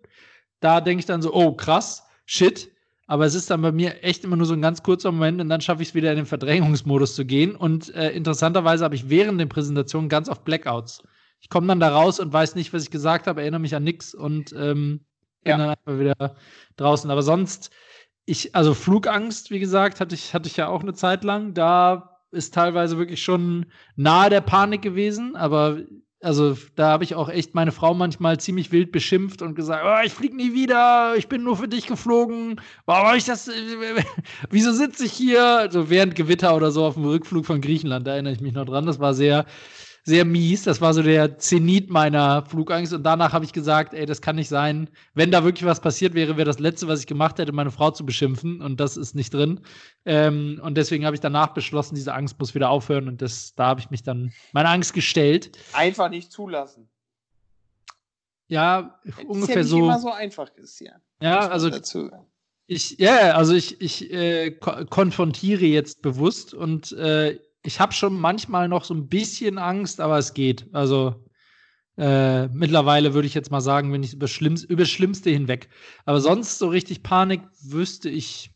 Da 0.60 0.82
denke 0.82 1.00
ich 1.00 1.06
dann 1.06 1.22
so, 1.22 1.34
oh 1.34 1.54
krass, 1.54 2.04
shit, 2.26 2.72
aber 3.08 3.26
es 3.26 3.36
ist 3.36 3.52
dann 3.52 3.62
bei 3.62 3.72
mir 3.72 4.04
echt 4.04 4.24
immer 4.24 4.36
nur 4.36 4.48
so 4.48 4.54
ein 4.54 4.62
ganz 4.62 4.82
kurzer 4.82 5.12
Moment 5.12 5.40
und 5.40 5.50
dann 5.50 5.62
schaffe 5.62 5.84
ich 5.84 5.90
es 5.90 5.96
wieder 5.96 6.12
in 6.12 6.18
den 6.18 6.26
Verdrängungsmodus 6.26 7.16
zu 7.16 7.26
gehen. 7.26 7.56
Und 7.56 7.94
äh, 7.94 8.12
interessanterweise 8.12 8.84
habe 8.84 8.96
ich 8.96 9.10
während 9.10 9.40
der 9.40 9.46
Präsentation 9.46 10.10
ganz 10.10 10.28
oft 10.28 10.44
Blackouts. 10.44 11.04
Ich 11.40 11.50
komme 11.50 11.68
dann 11.68 11.80
da 11.80 11.90
raus 11.90 12.20
und 12.20 12.34
weiß 12.34 12.56
nicht, 12.56 12.74
was 12.74 12.84
ich 12.84 12.92
gesagt 12.92 13.28
habe, 13.28 13.42
erinnere 13.42 13.62
mich 13.62 13.76
an 13.76 13.84
nichts 13.84 14.16
und 14.16 14.54
ähm, 14.54 15.06
bin 15.44 15.52
ja. 15.52 15.58
dann 15.58 15.70
einfach 15.70 16.00
wieder 16.00 16.36
draußen. 16.78 17.12
Aber 17.12 17.22
sonst, 17.22 17.70
ich, 18.26 18.56
also 18.56 18.74
Flugangst, 18.74 19.52
wie 19.52 19.60
gesagt, 19.60 20.00
hatte 20.00 20.16
ich, 20.16 20.34
hatte 20.34 20.48
ich 20.48 20.58
ja 20.58 20.68
auch 20.68 20.82
eine 20.82 20.94
Zeit 20.94 21.24
lang. 21.24 21.54
Da 21.54 22.18
ist 22.32 22.56
teilweise 22.56 22.98
wirklich 22.98 23.24
schon 23.24 23.68
nahe 23.96 24.32
der 24.32 24.42
Panik 24.42 24.82
gewesen, 24.82 25.36
aber 25.36 25.78
also 26.26 26.58
da 26.76 26.90
habe 26.90 27.04
ich 27.04 27.14
auch 27.14 27.30
echt 27.30 27.54
meine 27.54 27.72
Frau 27.72 27.94
manchmal 27.94 28.40
ziemlich 28.40 28.72
wild 28.72 28.92
beschimpft 28.92 29.44
und 29.44 29.54
gesagt, 29.54 29.84
oh, 29.86 30.04
ich 30.04 30.12
fliege 30.12 30.36
nie 30.36 30.54
wieder, 30.54 31.14
ich 31.16 31.28
bin 31.28 31.44
nur 31.44 31.56
für 31.56 31.68
dich 31.68 31.86
geflogen. 31.86 32.60
Warum 32.88 33.08
habe 33.08 33.18
ich 33.18 33.26
das? 33.26 33.48
Wieso 34.50 34.72
sitze 34.72 35.06
ich 35.06 35.12
hier? 35.12 35.46
Also 35.60 35.92
während 35.92 36.16
Gewitter 36.16 36.56
oder 36.56 36.72
so 36.72 36.84
auf 36.84 36.96
dem 36.96 37.06
Rückflug 37.06 37.46
von 37.46 37.62
Griechenland, 37.62 38.08
da 38.08 38.14
erinnere 38.14 38.34
ich 38.34 38.42
mich 38.42 38.54
noch 38.54 38.66
dran. 38.66 38.88
Das 38.88 39.00
war 39.00 39.14
sehr, 39.14 39.46
sehr 40.06 40.24
mies. 40.24 40.64
Das 40.64 40.82
war 40.82 40.94
so 40.94 41.02
der 41.02 41.40
Zenit 41.40 41.90
meiner 41.90 42.46
Flugangst. 42.46 42.94
Und 42.94 43.04
danach 43.04 43.34
habe 43.34 43.44
ich 43.44 43.54
gesagt, 43.54 43.96
ey, 43.96 44.06
das 44.06 44.22
kann 44.22 44.36
nicht 44.36 44.50
sein. 44.50 44.88
Wenn 45.16 45.32
da 45.32 45.44
wirklich 45.44 45.66
was 45.66 45.82
passiert 45.82 46.14
wäre, 46.14 46.38
wäre 46.38 46.46
das 46.46 46.60
Letzte, 46.60 46.88
was 46.88 47.00
ich 47.00 47.08
gemacht 47.08 47.40
hätte, 47.40 47.52
meine 47.52 47.72
Frau 47.72 47.90
zu 47.90 48.06
beschimpfen. 48.06 48.62
Und 48.62 48.80
das 48.80 48.98
ist 48.98 49.16
nicht 49.16 49.34
drin. 49.34 49.62
Ähm, 50.06 50.62
und 50.64 50.76
deswegen 50.78 51.06
habe 51.06 51.16
ich 51.16 51.22
danach 51.22 51.54
beschlossen, 51.56 51.96
diese 51.96 52.14
Angst 52.14 52.40
muss 52.40 52.54
wieder 52.54 52.70
aufhören. 52.70 53.08
Und 53.08 53.24
das, 53.24 53.56
da 53.56 53.66
habe 53.66 53.80
ich 53.80 53.90
mich 53.90 54.04
dann 54.04 54.32
meiner 54.54 54.70
Angst 54.70 54.94
gestellt. 54.94 55.58
Einfach 55.74 56.10
nicht 56.10 56.32
zulassen. 56.32 56.88
Ja, 58.48 59.00
das 59.04 59.26
ungefähr 59.26 59.62
ist 59.62 59.70
so. 59.70 59.78
ja 59.78 59.82
nicht 59.82 59.90
immer 59.90 60.00
so 60.00 60.12
einfach, 60.12 60.54
Christian. 60.54 61.02
Ja, 61.20 61.48
also 61.48 61.72
dazu. 61.72 62.12
ich, 62.68 63.00
ja, 63.00 63.32
also 63.32 63.56
ich, 63.56 63.82
ich 63.82 64.14
äh, 64.14 64.52
ko 64.52 64.86
konfrontiere 64.86 65.66
jetzt 65.66 66.04
bewusst 66.04 66.54
und 66.54 66.92
äh, 66.92 67.40
ich 67.66 67.80
habe 67.80 67.94
schon 67.94 68.20
manchmal 68.20 68.68
noch 68.68 68.84
so 68.84 68.94
ein 68.94 69.08
bisschen 69.08 69.58
Angst, 69.58 70.00
aber 70.00 70.18
es 70.18 70.34
geht. 70.34 70.68
Also 70.74 71.26
äh, 71.98 72.48
mittlerweile 72.48 73.14
würde 73.14 73.28
ich 73.28 73.34
jetzt 73.34 73.52
mal 73.52 73.62
sagen, 73.62 73.92
bin 73.92 74.04
ich 74.04 74.14
über, 74.14 74.28
Schlimms 74.28 74.64
über 74.64 74.86
Schlimmste 74.86 75.30
hinweg. 75.30 75.70
Aber 76.06 76.22
sonst 76.22 76.60
so 76.60 76.68
richtig 76.68 77.04
Panik 77.04 77.42
wüsste 77.64 78.10
ich 78.10 78.52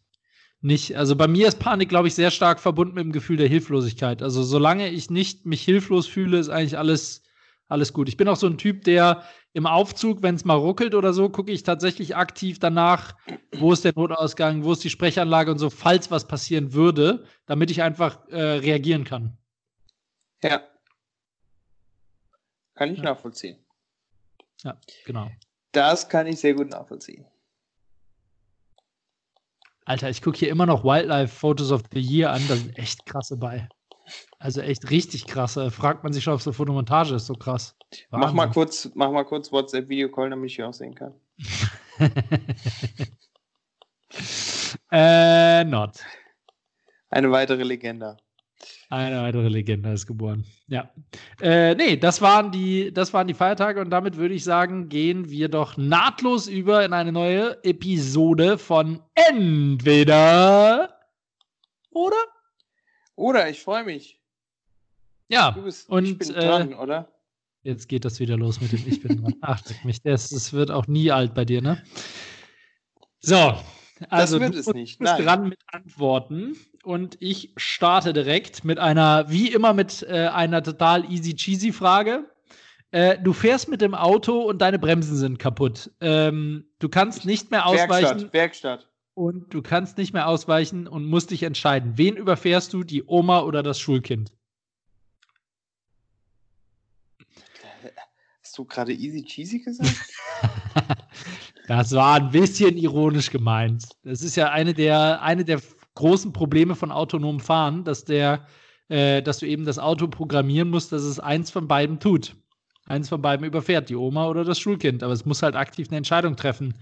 nicht. 0.61 0.97
Also 0.97 1.15
bei 1.15 1.27
mir 1.27 1.47
ist 1.47 1.59
Panik, 1.59 1.89
glaube 1.89 2.07
ich, 2.07 2.15
sehr 2.15 2.31
stark 2.31 2.59
verbunden 2.59 2.95
mit 2.95 3.03
dem 3.05 3.11
Gefühl 3.11 3.37
der 3.37 3.47
Hilflosigkeit. 3.47 4.21
Also 4.21 4.43
solange 4.43 4.89
ich 4.89 5.09
nicht 5.09 5.45
mich 5.45 5.63
hilflos 5.63 6.05
fühle, 6.05 6.37
ist 6.37 6.49
eigentlich 6.49 6.77
alles, 6.77 7.23
alles 7.67 7.93
gut. 7.93 8.09
Ich 8.09 8.17
bin 8.17 8.27
auch 8.27 8.35
so 8.35 8.47
ein 8.47 8.57
Typ, 8.57 8.83
der 8.83 9.23
im 9.53 9.65
Aufzug, 9.65 10.21
wenn 10.21 10.35
es 10.35 10.45
mal 10.45 10.55
ruckelt 10.55 10.93
oder 10.93 11.13
so, 11.13 11.29
gucke 11.29 11.51
ich 11.51 11.63
tatsächlich 11.63 12.15
aktiv 12.15 12.59
danach, 12.59 13.15
wo 13.57 13.73
ist 13.73 13.83
der 13.83 13.93
Notausgang, 13.95 14.63
wo 14.63 14.73
ist 14.73 14.83
die 14.83 14.89
Sprechanlage 14.89 15.51
und 15.51 15.57
so, 15.57 15.69
falls 15.69 16.11
was 16.11 16.27
passieren 16.27 16.73
würde, 16.73 17.25
damit 17.45 17.71
ich 17.71 17.81
einfach 17.81 18.27
äh, 18.29 18.39
reagieren 18.39 19.03
kann. 19.03 19.37
Ja. 20.43 20.61
Kann 22.75 22.91
ich 22.91 22.99
ja. 22.99 23.05
nachvollziehen. 23.05 23.57
Ja, 24.63 24.79
genau. 25.05 25.29
Das 25.71 26.07
kann 26.09 26.27
ich 26.27 26.39
sehr 26.39 26.53
gut 26.53 26.69
nachvollziehen. 26.69 27.25
Alter, 29.85 30.09
ich 30.09 30.21
gucke 30.21 30.37
hier 30.37 30.49
immer 30.49 30.67
noch 30.67 30.83
Wildlife 30.83 31.35
Photos 31.35 31.71
of 31.71 31.81
the 31.91 31.99
Year 31.99 32.31
an, 32.31 32.47
da 32.47 32.55
sind 32.55 32.77
echt 32.77 33.05
krasse 33.05 33.37
bei. 33.37 33.67
Also 34.39 34.61
echt 34.61 34.89
richtig 34.89 35.27
krass. 35.27 35.59
Fragt 35.69 36.03
man 36.03 36.13
sich 36.13 36.23
schon, 36.23 36.33
ob 36.33 36.41
so 36.41 36.51
Fotomontage 36.51 37.15
ist 37.15 37.25
so 37.25 37.33
krass. 37.33 37.75
Wahnsinn. 38.09 38.19
Mach 38.19 38.33
mal 38.33 38.51
kurz, 38.51 38.89
mach 38.95 39.11
mal 39.11 39.25
kurz 39.25 39.51
WhatsApp-Video-Call, 39.51 40.29
damit 40.29 40.49
ich 40.49 40.55
hier 40.55 40.67
auch 40.67 40.73
sehen 40.73 40.95
kann. 40.95 41.13
äh, 44.91 45.63
not. 45.63 45.99
Eine 47.09 47.31
weitere 47.31 47.63
Legende. 47.63 48.17
Eine 48.89 49.21
weitere 49.21 49.47
Legende 49.47 49.91
ist 49.91 50.07
geboren. 50.07 50.45
Ja. 50.67 50.89
Äh, 51.41 51.75
nee, 51.75 51.95
das 51.95 52.21
waren, 52.21 52.51
die, 52.51 52.91
das 52.91 53.13
waren 53.13 53.27
die 53.27 53.35
Feiertage 53.35 53.81
und 53.81 53.91
damit 53.91 54.17
würde 54.17 54.33
ich 54.33 54.43
sagen, 54.43 54.89
gehen 54.89 55.29
wir 55.29 55.47
doch 55.47 55.77
nahtlos 55.77 56.47
über 56.47 56.83
in 56.83 56.93
eine 56.93 57.11
neue 57.11 57.63
Episode 57.63 58.57
von 58.57 59.01
Entweder 59.13 60.95
oder? 61.91 62.17
Oder, 63.19 63.49
ich 63.49 63.61
freue 63.61 63.83
mich. 63.83 64.17
Ja, 65.27 65.51
du 65.51 65.63
bist, 65.63 65.89
und 65.89 66.05
ich 66.05 66.17
bin 66.17 66.29
dran, 66.29 66.71
äh, 66.71 66.75
oder? 66.75 67.11
Jetzt 67.63 67.89
geht 67.89 68.05
das 68.05 68.21
wieder 68.21 68.37
los 68.37 68.61
mit 68.61 68.71
dem 68.71 68.87
Ich 68.87 69.03
bin 69.03 69.21
dran. 69.21 69.35
Ach, 69.41 69.61
mich, 69.83 70.01
das, 70.01 70.29
das 70.29 70.53
wird 70.53 70.71
auch 70.71 70.87
nie 70.87 71.11
alt 71.11 71.33
bei 71.33 71.43
dir, 71.43 71.61
ne? 71.61 71.83
So, 73.19 73.35
also 74.07 74.39
das 74.39 74.39
wird 74.39 74.55
du, 74.55 74.59
es 74.59 74.73
nicht. 74.73 75.01
Nein. 75.01 75.21
dran 75.21 75.49
mit 75.49 75.59
Antworten 75.67 76.55
und 76.83 77.17
ich 77.19 77.51
starte 77.57 78.13
direkt 78.13 78.63
mit 78.63 78.79
einer, 78.79 79.29
wie 79.29 79.51
immer 79.51 79.73
mit 79.73 80.01
äh, 80.03 80.27
einer 80.27 80.63
total 80.63 81.11
easy 81.11 81.35
cheesy 81.35 81.73
Frage. 81.73 82.23
Äh, 82.91 83.17
du 83.19 83.33
fährst 83.33 83.67
mit 83.67 83.81
dem 83.81 83.95
Auto 83.95 84.43
und 84.43 84.61
deine 84.61 84.79
Bremsen 84.79 85.17
sind 85.17 85.39
kaputt. 85.39 85.91
Ähm, 85.99 86.69
du 86.79 86.87
kannst 86.87 87.25
nicht 87.25 87.51
mehr 87.51 87.65
ausweichen. 87.65 88.31
Werkstatt, 88.31 88.33
Werkstatt. 88.33 88.88
Und 89.19 89.53
du 89.53 89.61
kannst 89.61 89.97
nicht 89.97 90.13
mehr 90.13 90.29
ausweichen 90.29 90.87
und 90.87 91.05
musst 91.05 91.31
dich 91.31 91.43
entscheiden. 91.43 91.97
Wen 91.97 92.15
überfährst 92.15 92.71
du, 92.71 92.85
die 92.85 93.03
Oma 93.03 93.41
oder 93.41 93.61
das 93.63 93.77
Schulkind? 93.77 94.31
Hast 98.41 98.57
du 98.57 98.63
gerade 98.63 98.93
easy 98.93 99.25
cheesy 99.25 99.59
gesagt? 99.59 99.93
das 101.67 101.91
war 101.91 102.15
ein 102.15 102.31
bisschen 102.31 102.77
ironisch 102.77 103.29
gemeint. 103.29 103.89
Das 104.03 104.21
ist 104.21 104.37
ja 104.37 104.51
eine 104.51 104.73
der, 104.73 105.21
eine 105.21 105.43
der 105.43 105.59
großen 105.95 106.31
Probleme 106.31 106.75
von 106.75 106.93
autonomem 106.93 107.41
Fahren, 107.41 107.83
dass 107.83 108.05
der, 108.05 108.47
äh, 108.87 109.21
dass 109.21 109.39
du 109.39 109.47
eben 109.47 109.65
das 109.65 109.79
Auto 109.79 110.07
programmieren 110.07 110.69
musst, 110.69 110.93
dass 110.93 111.01
es 111.01 111.19
eins 111.19 111.51
von 111.51 111.67
beiden 111.67 111.99
tut. 111.99 112.37
Eins 112.85 113.09
von 113.09 113.21
beiden 113.21 113.45
überfährt, 113.45 113.89
die 113.89 113.97
Oma 113.97 114.27
oder 114.29 114.45
das 114.45 114.59
Schulkind. 114.59 115.03
Aber 115.03 115.11
es 115.11 115.25
muss 115.25 115.43
halt 115.43 115.57
aktiv 115.57 115.89
eine 115.89 115.97
Entscheidung 115.97 116.37
treffen, 116.37 116.75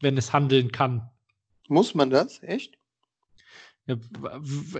wenn 0.00 0.18
es 0.18 0.32
handeln 0.32 0.72
kann. 0.72 1.08
Muss 1.68 1.94
man 1.94 2.10
das? 2.10 2.42
Echt? 2.42 2.78
Ja, 3.86 3.96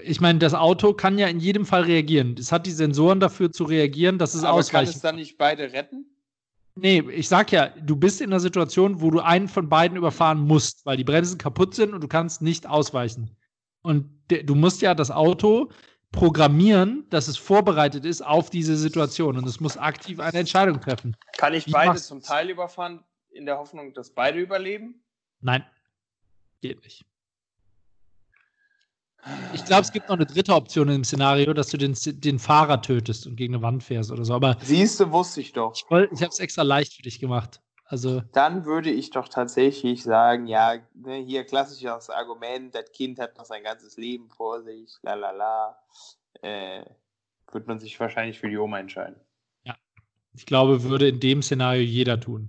ich 0.03 0.20
meine, 0.20 0.39
das 0.39 0.55
Auto 0.55 0.95
kann 0.95 1.18
ja 1.18 1.26
in 1.26 1.39
jedem 1.39 1.66
Fall 1.66 1.82
reagieren. 1.82 2.37
Es 2.39 2.53
hat 2.53 2.66
die 2.66 2.70
Sensoren 2.70 3.20
dafür 3.20 3.53
zu 3.53 3.64
reagieren, 3.64 4.18
dass 4.18 4.35
es 4.35 4.45
Aber 4.45 4.62
kann 4.62 4.85
es 4.85 5.01
dann 5.01 5.16
nicht 5.16 5.37
beide 5.37 5.72
retten? 5.72 6.07
Nee, 6.76 7.05
ich 7.11 7.28
sag 7.28 7.53
ja, 7.53 7.68
du 7.68 7.97
bist 7.97 8.20
in 8.20 8.30
einer 8.30 8.41
Situation, 8.41 9.01
wo 9.01 9.11
du 9.11 9.20
einen 9.20 9.47
von 9.49 9.68
beiden 9.68 9.97
überfahren 9.97 10.41
musst, 10.41 10.85
weil 10.87 10.97
die 10.97 11.05
Bremsen 11.05 11.39
kaputt 11.39 11.74
sind 11.74 11.95
und 11.95 12.03
du 12.03 12.09
kannst 12.09 12.43
nicht 12.43 12.66
ausweichen. 12.66 13.37
Und 13.82 14.09
du 14.28 14.55
musst 14.55 14.82
ja 14.82 14.95
das 14.95 15.11
Auto 15.11 15.70
programmieren, 16.11 17.07
dass 17.11 17.28
es 17.28 17.37
vorbereitet 17.37 18.05
ist 18.05 18.22
auf 18.22 18.49
diese 18.49 18.76
Situation 18.76 19.37
und 19.37 19.47
es 19.47 19.61
muss 19.61 19.76
aktiv 19.76 20.18
eine 20.18 20.39
Entscheidung 20.39 20.80
treffen. 20.80 21.16
Kann 21.37 21.55
ich 21.55 21.66
Wie 21.66 21.72
beide 21.72 21.97
zum 21.97 22.22
Teil 22.22 22.51
überfahren, 22.51 23.05
in 23.30 23.47
der 23.47 23.59
Hoffnung, 23.59 23.93
dass 23.93 24.11
beide 24.11 24.39
überleben? 24.41 25.03
Nein, 25.41 25.64
geht 26.65 26.83
nicht. 26.83 27.05
Ich 29.53 29.65
glaube, 29.67 29.83
es 29.83 29.93
gibt 29.93 30.09
noch 30.09 30.17
eine 30.17 30.25
dritte 30.25 30.55
Option 30.55 30.89
im 30.89 31.05
Szenario, 31.05 31.53
dass 31.53 31.69
du 31.69 31.77
den, 31.77 31.95
den 31.95 32.39
Fahrer 32.39 32.81
tötest 32.81 33.27
und 33.27 33.37
gegen 33.37 33.55
eine 33.55 33.62
Wand 33.62 33.83
fährst 33.83 34.11
oder 34.11 34.25
so. 34.25 34.35
Aber 34.35 34.57
Siehst 34.62 34.99
du, 35.01 35.11
wusste 35.12 35.43
ich 35.43 35.53
doch. 35.53 35.75
ich, 35.75 35.83
ich 35.91 36.23
habe 36.23 36.31
es 36.31 36.39
extra 36.39 36.62
leicht 36.62 36.95
für 36.95 37.03
dich 37.03 37.21
gemacht. 37.21 37.61
Also, 37.85 38.23
Dann 38.33 38.65
würde 38.65 38.91
ich 38.91 39.11
doch 39.11 39.29
tatsächlich 39.29 40.03
sagen, 40.03 40.47
ja, 40.47 40.77
ne, 40.95 41.17
hier 41.17 41.45
klassisches 41.45 42.09
Argument, 42.09 42.75
das 42.75 42.93
Kind 42.93 43.19
hat 43.19 43.37
noch 43.37 43.45
sein 43.45 43.62
ganzes 43.62 43.99
Leben 43.99 44.31
vor 44.31 44.62
sich, 44.62 44.91
la 45.03 45.15
la 45.15 45.31
la. 45.33 45.79
Äh, 46.41 46.85
wird 47.53 47.67
man 47.67 47.79
sich 47.79 48.01
wahrscheinlich 48.01 48.41
für 48.41 48.49
die 48.49 48.57
Oma 48.57 48.79
entscheiden. 48.81 49.17
Ich 50.37 50.47
glaube, 50.47 50.83
würde 50.83 51.09
in 51.09 51.21
dem 51.21 51.43
Szenario 51.43 51.83
jeder 51.83 52.19
tun. 52.19 52.49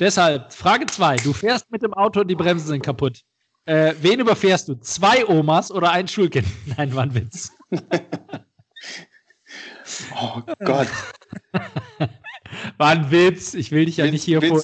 Deshalb, 0.00 0.52
Frage 0.52 0.86
2. 0.86 1.16
Du 1.18 1.32
fährst 1.32 1.70
mit 1.70 1.82
dem 1.82 1.94
Auto 1.94 2.20
und 2.20 2.28
die 2.28 2.34
Bremsen 2.34 2.66
sind 2.66 2.82
kaputt. 2.82 3.22
Äh, 3.64 3.94
wen 4.00 4.20
überfährst 4.20 4.68
du? 4.68 4.74
Zwei 4.76 5.26
Omas 5.26 5.70
oder 5.70 5.92
ein 5.92 6.08
Schulkind? 6.08 6.46
Nein, 6.76 6.94
war 6.94 7.04
ein 7.04 7.14
Witz. 7.14 7.52
oh 10.20 10.42
Gott. 10.64 10.88
War 12.76 12.90
ein 12.90 13.10
Witz. 13.10 13.54
Ich 13.54 13.70
will 13.70 13.86
dich 13.86 13.96
ja 13.96 14.04
Witz, 14.04 14.12
nicht 14.12 14.24
hier 14.24 14.42
Witz. 14.42 14.50
vor 14.50 14.62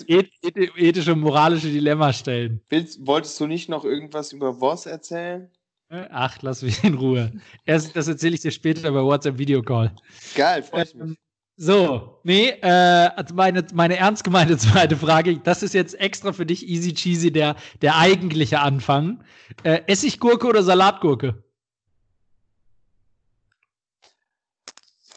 ethische 0.76 1.14
und 1.14 1.20
moralische 1.20 1.68
Dilemma 1.68 2.12
stellen. 2.12 2.61
Willst, 2.68 3.07
wolltest 3.07 3.40
du 3.40 3.46
nicht 3.46 3.70
noch 3.70 3.84
irgendwas 3.84 4.32
über 4.32 4.61
Voss 4.61 4.84
erzählen? 4.84 5.51
Ach, 5.88 6.36
lass 6.42 6.62
mich 6.62 6.84
in 6.84 6.94
Ruhe. 6.94 7.32
Erst, 7.64 7.96
das 7.96 8.09
erzähle 8.09 8.34
ich 8.34 8.42
dir 8.42 8.51
später 8.51 8.90
bei 8.92 9.03
WhatsApp 9.03 9.38
Videocall. 9.38 9.94
Geil, 10.34 10.62
freue 10.62 10.82
ich 10.82 10.94
mich. 10.94 11.09
Ähm, 11.09 11.16
so, 11.61 12.20
nee, 12.22 12.50
äh, 12.50 13.11
also 13.16 13.34
meine, 13.34 13.66
meine 13.74 13.96
ernst 13.96 14.22
gemeinte 14.22 14.56
zweite 14.59 14.96
Frage, 14.96 15.40
das 15.40 15.64
ist 15.64 15.74
jetzt 15.74 15.98
extra 15.98 16.32
für 16.32 16.46
dich 16.46 16.68
easy 16.68 16.94
cheesy, 16.94 17.32
der, 17.32 17.56
der 17.82 17.98
eigentliche 17.98 18.61
Anfang. 18.61 19.24
Äh, 19.64 19.80
Essiggurke 19.88 20.46
oder 20.46 20.62
Salatgurke? 20.62 21.42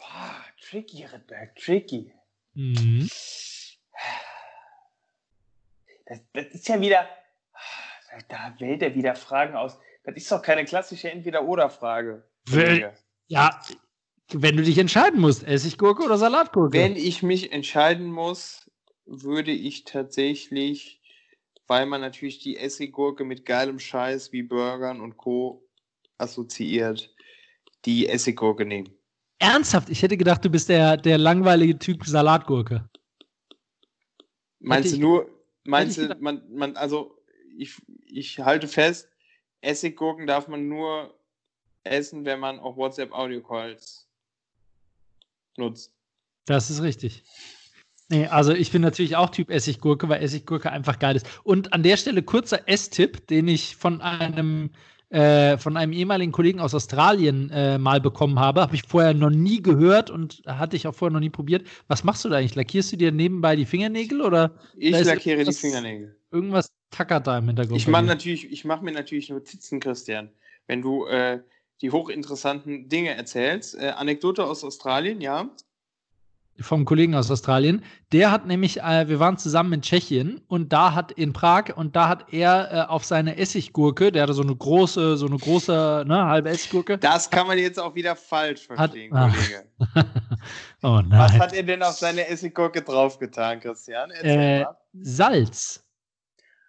Boah, 0.00 0.44
tricky, 0.60 1.04
Redberg, 1.04 1.54
tricky. 1.54 2.12
Mhm. 2.54 3.08
Das, 6.06 6.18
das, 6.32 6.46
ist 6.46 6.66
ja 6.66 6.80
wieder, 6.80 7.08
da 8.28 8.52
wählt 8.58 8.82
er 8.82 8.96
wieder 8.96 9.14
Fragen 9.14 9.54
aus. 9.54 9.78
Das 10.02 10.16
ist 10.16 10.32
doch 10.32 10.42
keine 10.42 10.64
klassische 10.64 11.08
Entweder-Oder-Frage. 11.08 12.24
Ja, 13.28 13.60
wenn 14.40 14.56
du 14.56 14.62
dich 14.62 14.78
entscheiden 14.78 15.20
musst, 15.20 15.42
Essiggurke 15.44 16.04
oder 16.04 16.18
Salatgurke? 16.18 16.76
Wenn 16.76 16.96
ich 16.96 17.22
mich 17.22 17.52
entscheiden 17.52 18.10
muss, 18.10 18.70
würde 19.06 19.52
ich 19.52 19.84
tatsächlich, 19.84 21.00
weil 21.66 21.86
man 21.86 22.00
natürlich 22.00 22.38
die 22.38 22.56
Essiggurke 22.56 23.24
mit 23.24 23.44
geilem 23.44 23.78
Scheiß 23.78 24.32
wie 24.32 24.42
Burgern 24.42 25.00
und 25.00 25.16
Co. 25.16 25.68
assoziiert, 26.18 27.14
die 27.84 28.08
Essiggurke 28.08 28.64
nehmen. 28.64 28.90
Ernsthaft? 29.38 29.90
Ich 29.90 30.02
hätte 30.02 30.16
gedacht, 30.16 30.44
du 30.44 30.50
bist 30.50 30.68
der, 30.68 30.96
der 30.96 31.18
langweilige 31.18 31.78
Typ 31.78 32.04
Salatgurke. 32.06 32.88
Meinst 34.60 34.94
du 34.94 35.00
nur, 35.00 35.28
meinst 35.64 35.98
du, 35.98 36.16
man, 36.20 36.42
man, 36.48 36.76
also 36.76 37.18
ich, 37.58 37.82
ich 38.06 38.38
halte 38.38 38.68
fest, 38.68 39.08
Essiggurken 39.60 40.26
darf 40.26 40.46
man 40.46 40.68
nur 40.68 41.12
essen, 41.84 42.24
wenn 42.24 42.40
man 42.40 42.60
auch 42.60 42.76
WhatsApp-Audio-Calls 42.76 44.01
nutzt. 45.56 45.92
Das 46.46 46.70
ist 46.70 46.82
richtig. 46.82 47.22
Nee, 48.08 48.26
also 48.26 48.52
ich 48.52 48.70
bin 48.70 48.82
natürlich 48.82 49.16
auch 49.16 49.30
Typ 49.30 49.50
Essiggurke, 49.50 50.08
weil 50.08 50.22
Essiggurke 50.22 50.70
einfach 50.70 50.98
geil 50.98 51.16
ist. 51.16 51.26
Und 51.44 51.72
an 51.72 51.82
der 51.82 51.96
Stelle 51.96 52.22
kurzer 52.22 52.68
Esstipp, 52.68 53.26
den 53.28 53.48
ich 53.48 53.76
von 53.76 54.02
einem 54.02 54.70
äh, 55.12 55.58
von 55.58 55.76
einem 55.76 55.92
ehemaligen 55.92 56.32
Kollegen 56.32 56.58
aus 56.58 56.74
Australien 56.74 57.50
äh, 57.50 57.76
mal 57.76 58.00
bekommen 58.00 58.38
habe. 58.38 58.62
Habe 58.62 58.74
ich 58.74 58.82
vorher 58.88 59.12
noch 59.12 59.28
nie 59.28 59.60
gehört 59.60 60.08
und 60.08 60.42
hatte 60.46 60.74
ich 60.74 60.86
auch 60.86 60.94
vorher 60.94 61.12
noch 61.12 61.20
nie 61.20 61.28
probiert. 61.28 61.66
Was 61.86 62.02
machst 62.02 62.24
du 62.24 62.30
da 62.30 62.36
eigentlich? 62.36 62.54
Lackierst 62.54 62.92
du 62.92 62.96
dir 62.96 63.12
nebenbei 63.12 63.54
die 63.54 63.66
Fingernägel 63.66 64.22
oder? 64.22 64.58
Ich 64.74 64.98
lackiere 65.04 65.44
die 65.44 65.52
Fingernägel. 65.52 66.16
Irgendwas 66.30 66.72
tackert 66.90 67.26
da 67.26 67.36
im 67.36 67.46
Hintergrund. 67.46 67.78
Ich 67.78 67.86
mache 67.88 68.04
natürlich, 68.04 68.50
ich 68.50 68.64
mache 68.64 68.82
mir 68.82 68.92
natürlich 68.92 69.28
Notizen, 69.28 69.80
Christian. 69.80 70.30
Wenn 70.66 70.80
du 70.80 71.04
äh, 71.04 71.40
die 71.82 71.90
hochinteressanten 71.90 72.88
Dinge 72.88 73.14
erzählst. 73.14 73.74
Äh, 73.74 73.88
Anekdote 73.90 74.44
aus 74.44 74.64
Australien, 74.64 75.20
ja 75.20 75.50
vom 76.60 76.84
Kollegen 76.84 77.14
aus 77.14 77.30
Australien. 77.30 77.82
Der 78.12 78.30
hat 78.30 78.46
nämlich, 78.46 78.80
äh, 78.80 79.08
wir 79.08 79.20
waren 79.20 79.38
zusammen 79.38 79.72
in 79.74 79.82
Tschechien 79.82 80.40
und 80.48 80.72
da 80.72 80.94
hat 80.94 81.12
in 81.12 81.32
Prag 81.32 81.76
und 81.76 81.96
da 81.96 82.08
hat 82.08 82.32
er 82.32 82.72
äh, 82.72 82.90
auf 82.90 83.04
seine 83.04 83.38
Essiggurke, 83.38 84.12
der 84.12 84.24
hatte 84.24 84.34
so 84.34 84.42
eine 84.42 84.54
große, 84.54 85.16
so 85.16 85.26
eine 85.26 85.38
große, 85.38 86.04
ne, 86.06 86.26
halbe 86.26 86.50
Essiggurke. 86.50 86.98
Das 86.98 87.30
kann 87.30 87.46
man 87.46 87.58
jetzt 87.58 87.80
auch 87.80 87.94
wieder 87.94 88.16
falsch 88.16 88.66
verstehen, 88.66 89.14
hat, 89.14 89.32
Kollege. 89.32 89.64
oh 90.82 91.00
nein. 91.00 91.10
Was 91.10 91.32
hat 91.32 91.52
er 91.54 91.62
denn 91.62 91.82
auf 91.82 91.94
seine 91.94 92.28
Essiggurke 92.28 92.82
draufgetan, 92.82 93.60
Christian? 93.60 94.10
Äh, 94.10 94.64
Salz. 94.92 95.84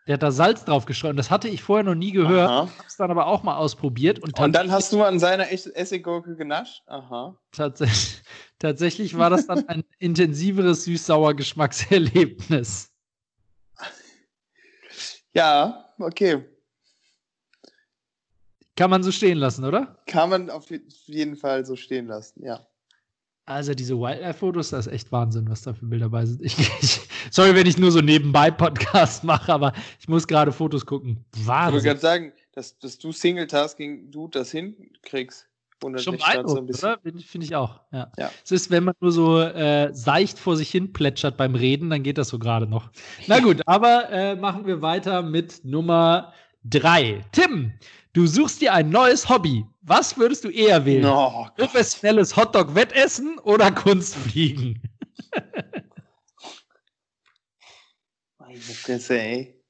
Der 0.07 0.15
hat 0.15 0.23
da 0.23 0.31
Salz 0.31 0.65
drauf 0.65 0.85
geschrieben. 0.85 1.15
Das 1.15 1.31
hatte 1.31 1.47
ich 1.47 1.63
vorher 1.63 1.83
noch 1.83 1.95
nie 1.95 2.11
gehört. 2.11 2.49
Aha. 2.49 2.69
Hab's 2.77 2.97
dann 2.97 3.09
aber 3.09 3.27
auch 3.27 3.43
mal 3.43 3.55
ausprobiert. 3.55 4.19
Und, 4.19 4.37
und 4.37 4.53
dann 4.53 4.71
hast 4.71 4.91
du 4.91 5.01
an 5.01 5.17
seiner 5.17 5.49
Essiggurke 5.51 6.35
genascht? 6.35 6.83
Aha. 6.87 7.37
Tatsächlich, 7.51 8.21
tatsächlich 8.59 9.17
war 9.17 9.29
das 9.29 9.47
dann 9.47 9.67
ein 9.69 9.83
intensiveres 9.99 10.83
süß-sauer 10.83 11.33
Geschmackserlebnis. 11.35 12.91
Ja, 15.33 15.93
okay. 15.97 16.45
Kann 18.75 18.89
man 18.89 19.03
so 19.03 19.11
stehen 19.11 19.37
lassen, 19.37 19.63
oder? 19.63 19.99
Kann 20.07 20.29
man 20.29 20.49
auf 20.49 20.69
jeden 21.05 21.35
Fall 21.37 21.65
so 21.65 21.75
stehen 21.75 22.07
lassen, 22.07 22.43
ja. 22.43 22.67
Also 23.45 23.73
diese 23.73 23.97
Wildlife-Fotos, 23.99 24.69
das 24.69 24.87
ist 24.87 24.93
echt 24.93 25.11
Wahnsinn, 25.11 25.49
was 25.49 25.63
da 25.63 25.73
für 25.73 25.85
Bilder 25.85 26.05
dabei 26.05 26.25
sind. 26.25 26.41
Ich, 26.41 26.57
ich, 26.81 27.01
sorry, 27.29 27.53
wenn 27.55 27.67
ich 27.67 27.77
nur 27.77 27.91
so 27.91 27.99
nebenbei 27.99 28.49
Podcast 28.51 29.23
mache, 29.23 29.51
aber 29.53 29.73
ich 29.99 30.07
muss 30.07 30.27
gerade 30.27 30.51
Fotos 30.51 30.85
gucken. 30.85 31.25
Wahnsinn. 31.43 31.67
Ich 31.67 31.73
wollte 31.73 31.87
gerade 31.87 31.99
sagen, 31.99 32.33
dass, 32.53 32.77
dass 32.79 32.97
du 32.97 33.11
Single-Tasking, 33.11 34.11
du 34.11 34.27
das 34.27 34.51
hinkriegst. 34.51 35.47
Schon 35.97 36.15
beeindruckend, 36.15 36.77
so 36.77 36.87
oder? 36.87 36.99
Finde 37.01 37.45
ich 37.45 37.57
auch. 37.57 37.81
Ja. 37.91 38.09
ja. 38.17 38.31
Es 38.45 38.53
ist, 38.53 38.71
wenn 38.71 38.85
man 38.85 38.93
nur 39.01 39.11
so 39.11 39.41
äh, 39.41 39.93
seicht 39.93 40.39
vor 40.39 40.55
sich 40.55 40.71
hin 40.71 40.93
plätschert 40.93 41.35
beim 41.35 41.55
Reden, 41.55 41.89
dann 41.89 42.03
geht 42.03 42.17
das 42.17 42.29
so 42.29 42.39
gerade 42.39 42.67
noch. 42.67 42.89
Na 43.27 43.41
gut, 43.41 43.61
aber 43.65 44.09
äh, 44.09 44.35
machen 44.37 44.65
wir 44.65 44.81
weiter 44.81 45.21
mit 45.21 45.65
Nummer 45.65 46.31
drei. 46.63 47.25
Tim, 47.33 47.73
Du 48.13 48.27
suchst 48.27 48.61
dir 48.61 48.73
ein 48.73 48.91
neues 48.91 49.27
Hobby. 49.27 49.65
Was 49.85 50.17
würdest 50.17 50.45
du 50.45 50.49
eher 50.49 50.85
wählen? 50.85 51.05
Oh, 51.05 51.45
Professionelles 51.57 52.37
Hotdog-Wettessen 52.37 53.37
oder 53.39 53.69
Kunstfliegen? 53.69 54.81
Meine 58.39 58.59
Fresse, 58.59 59.19
ey. 59.19 59.61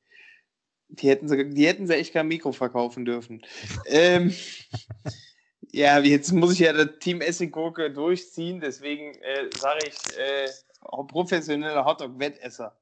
Die 0.90 1.10
hätten, 1.10 1.28
sie, 1.28 1.50
die 1.50 1.66
hätten 1.66 1.88
sie 1.88 1.96
echt 1.96 2.14
kein 2.14 2.28
Mikro 2.28 2.52
verkaufen 2.52 3.06
dürfen. 3.06 3.42
ähm, 3.88 4.32
ja, 5.72 5.98
jetzt 5.98 6.32
muss 6.32 6.54
ich 6.54 6.60
ja 6.60 6.74
das 6.74 6.90
Team 7.00 7.20
Essiggurke 7.20 7.92
durchziehen, 7.92 8.62
deswegen 8.62 9.16
äh, 9.16 9.50
sage 9.58 9.88
ich 9.88 9.96
äh, 10.16 10.48
professioneller 11.08 11.84
Hotdog-Wettesser. 11.84 12.78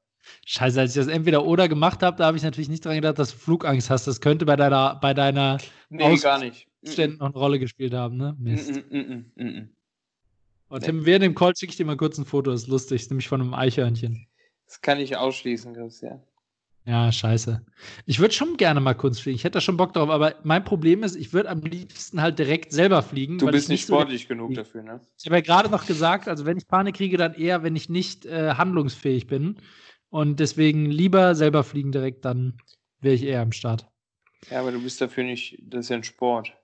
Scheiße, 0.46 0.82
als 0.82 0.98
ich 0.98 1.06
das 1.06 1.08
entweder 1.08 1.46
oder 1.46 1.70
gemacht 1.70 2.04
habe, 2.04 2.18
da 2.18 2.26
habe 2.26 2.36
ich 2.36 2.44
natürlich 2.44 2.70
nicht 2.70 2.84
dran 2.84 2.96
gedacht, 2.96 3.20
dass 3.20 3.32
du 3.32 3.38
Flugangst 3.38 3.90
hast. 3.90 4.06
Das 4.06 4.20
könnte 4.20 4.46
bei 4.46 4.58
deiner, 4.58 4.96
bei 4.96 5.14
deiner 5.14 5.60
nee, 5.90 6.18
gar 6.18 6.40
nicht. 6.40 6.68
Ständen 6.84 7.18
noch 7.18 7.28
eine 7.28 7.38
Rolle 7.38 7.60
gespielt 7.60 7.94
haben, 7.94 8.18
ne? 8.18 8.36
Mist. 8.40 8.82
Und 10.68 10.84
Tim, 10.84 11.06
während 11.06 11.24
dem 11.24 11.36
Call 11.36 11.56
schicke 11.56 11.72
ich 11.72 11.78
dir 11.78 11.86
mal 11.86 11.98
kurz 11.98 12.18
ein 12.18 12.26
Foto, 12.26 12.52
das 12.52 12.64
ist 12.64 12.68
lustig, 12.68 13.10
nämlich 13.10 13.28
von 13.28 13.42
einem 13.42 13.54
Eichhörnchen. 13.54 14.28
Das 14.66 14.82
kann 14.82 15.00
ich 15.00 15.18
ausschließen, 15.18 15.74
Christian. 15.74 16.22
Ja, 16.86 17.12
scheiße. 17.12 17.64
Ich 18.08 18.20
würde 18.20 18.34
schon 18.34 18.58
gerne 18.58 18.80
mal 18.80 18.96
Kunst 18.96 19.22
fliegen. 19.22 19.36
Ich 19.36 19.44
hätte 19.44 19.58
da 19.58 19.62
schon 19.62 19.78
Bock 19.78 19.94
drauf, 19.94 20.10
aber 20.10 20.36
mein 20.44 20.64
Problem 20.64 21.04
ist, 21.04 21.16
ich 21.16 21.32
würde 21.32 21.50
am 21.50 21.62
liebsten 21.62 22.22
halt 22.22 22.40
direkt 22.40 22.72
selber 22.72 23.04
fliegen. 23.04 23.38
Du 23.38 23.46
bist 23.46 23.70
nicht 23.70 23.84
sportlich 23.84 24.24
so 24.24 24.30
genug 24.30 24.56
dafür, 24.56 24.82
ne? 24.82 25.00
Ich 25.20 25.26
habe 25.26 25.36
ja 25.36 25.42
gerade 25.42 25.70
noch 25.70 25.86
gesagt, 25.86 26.28
also 26.28 26.46
wenn 26.46 26.58
ich 26.58 26.68
Panik 26.68 26.96
kriege, 26.96 27.18
dann 27.18 27.36
eher, 27.36 27.62
wenn 27.62 27.76
ich 27.76 27.90
nicht 27.90 28.26
äh, 28.26 28.54
handlungsfähig 28.56 29.28
bin. 29.28 29.58
Und 30.10 30.40
deswegen 30.40 30.86
lieber 30.86 31.36
selber 31.36 31.64
fliegen 31.64 31.92
direkt, 31.92 32.26
dann 32.26 32.58
wäre 33.00 33.14
ich 33.14 33.24
eher 33.24 33.42
am 33.42 33.52
Start. 33.52 33.88
Ja, 34.50 34.62
aber 34.62 34.72
du 34.72 34.82
bist 34.82 35.00
dafür 35.02 35.24
nicht, 35.24 35.60
das 35.62 35.82
ist 35.82 35.90
ja 35.90 35.98
ein 35.98 36.04
Sport. 36.04 36.58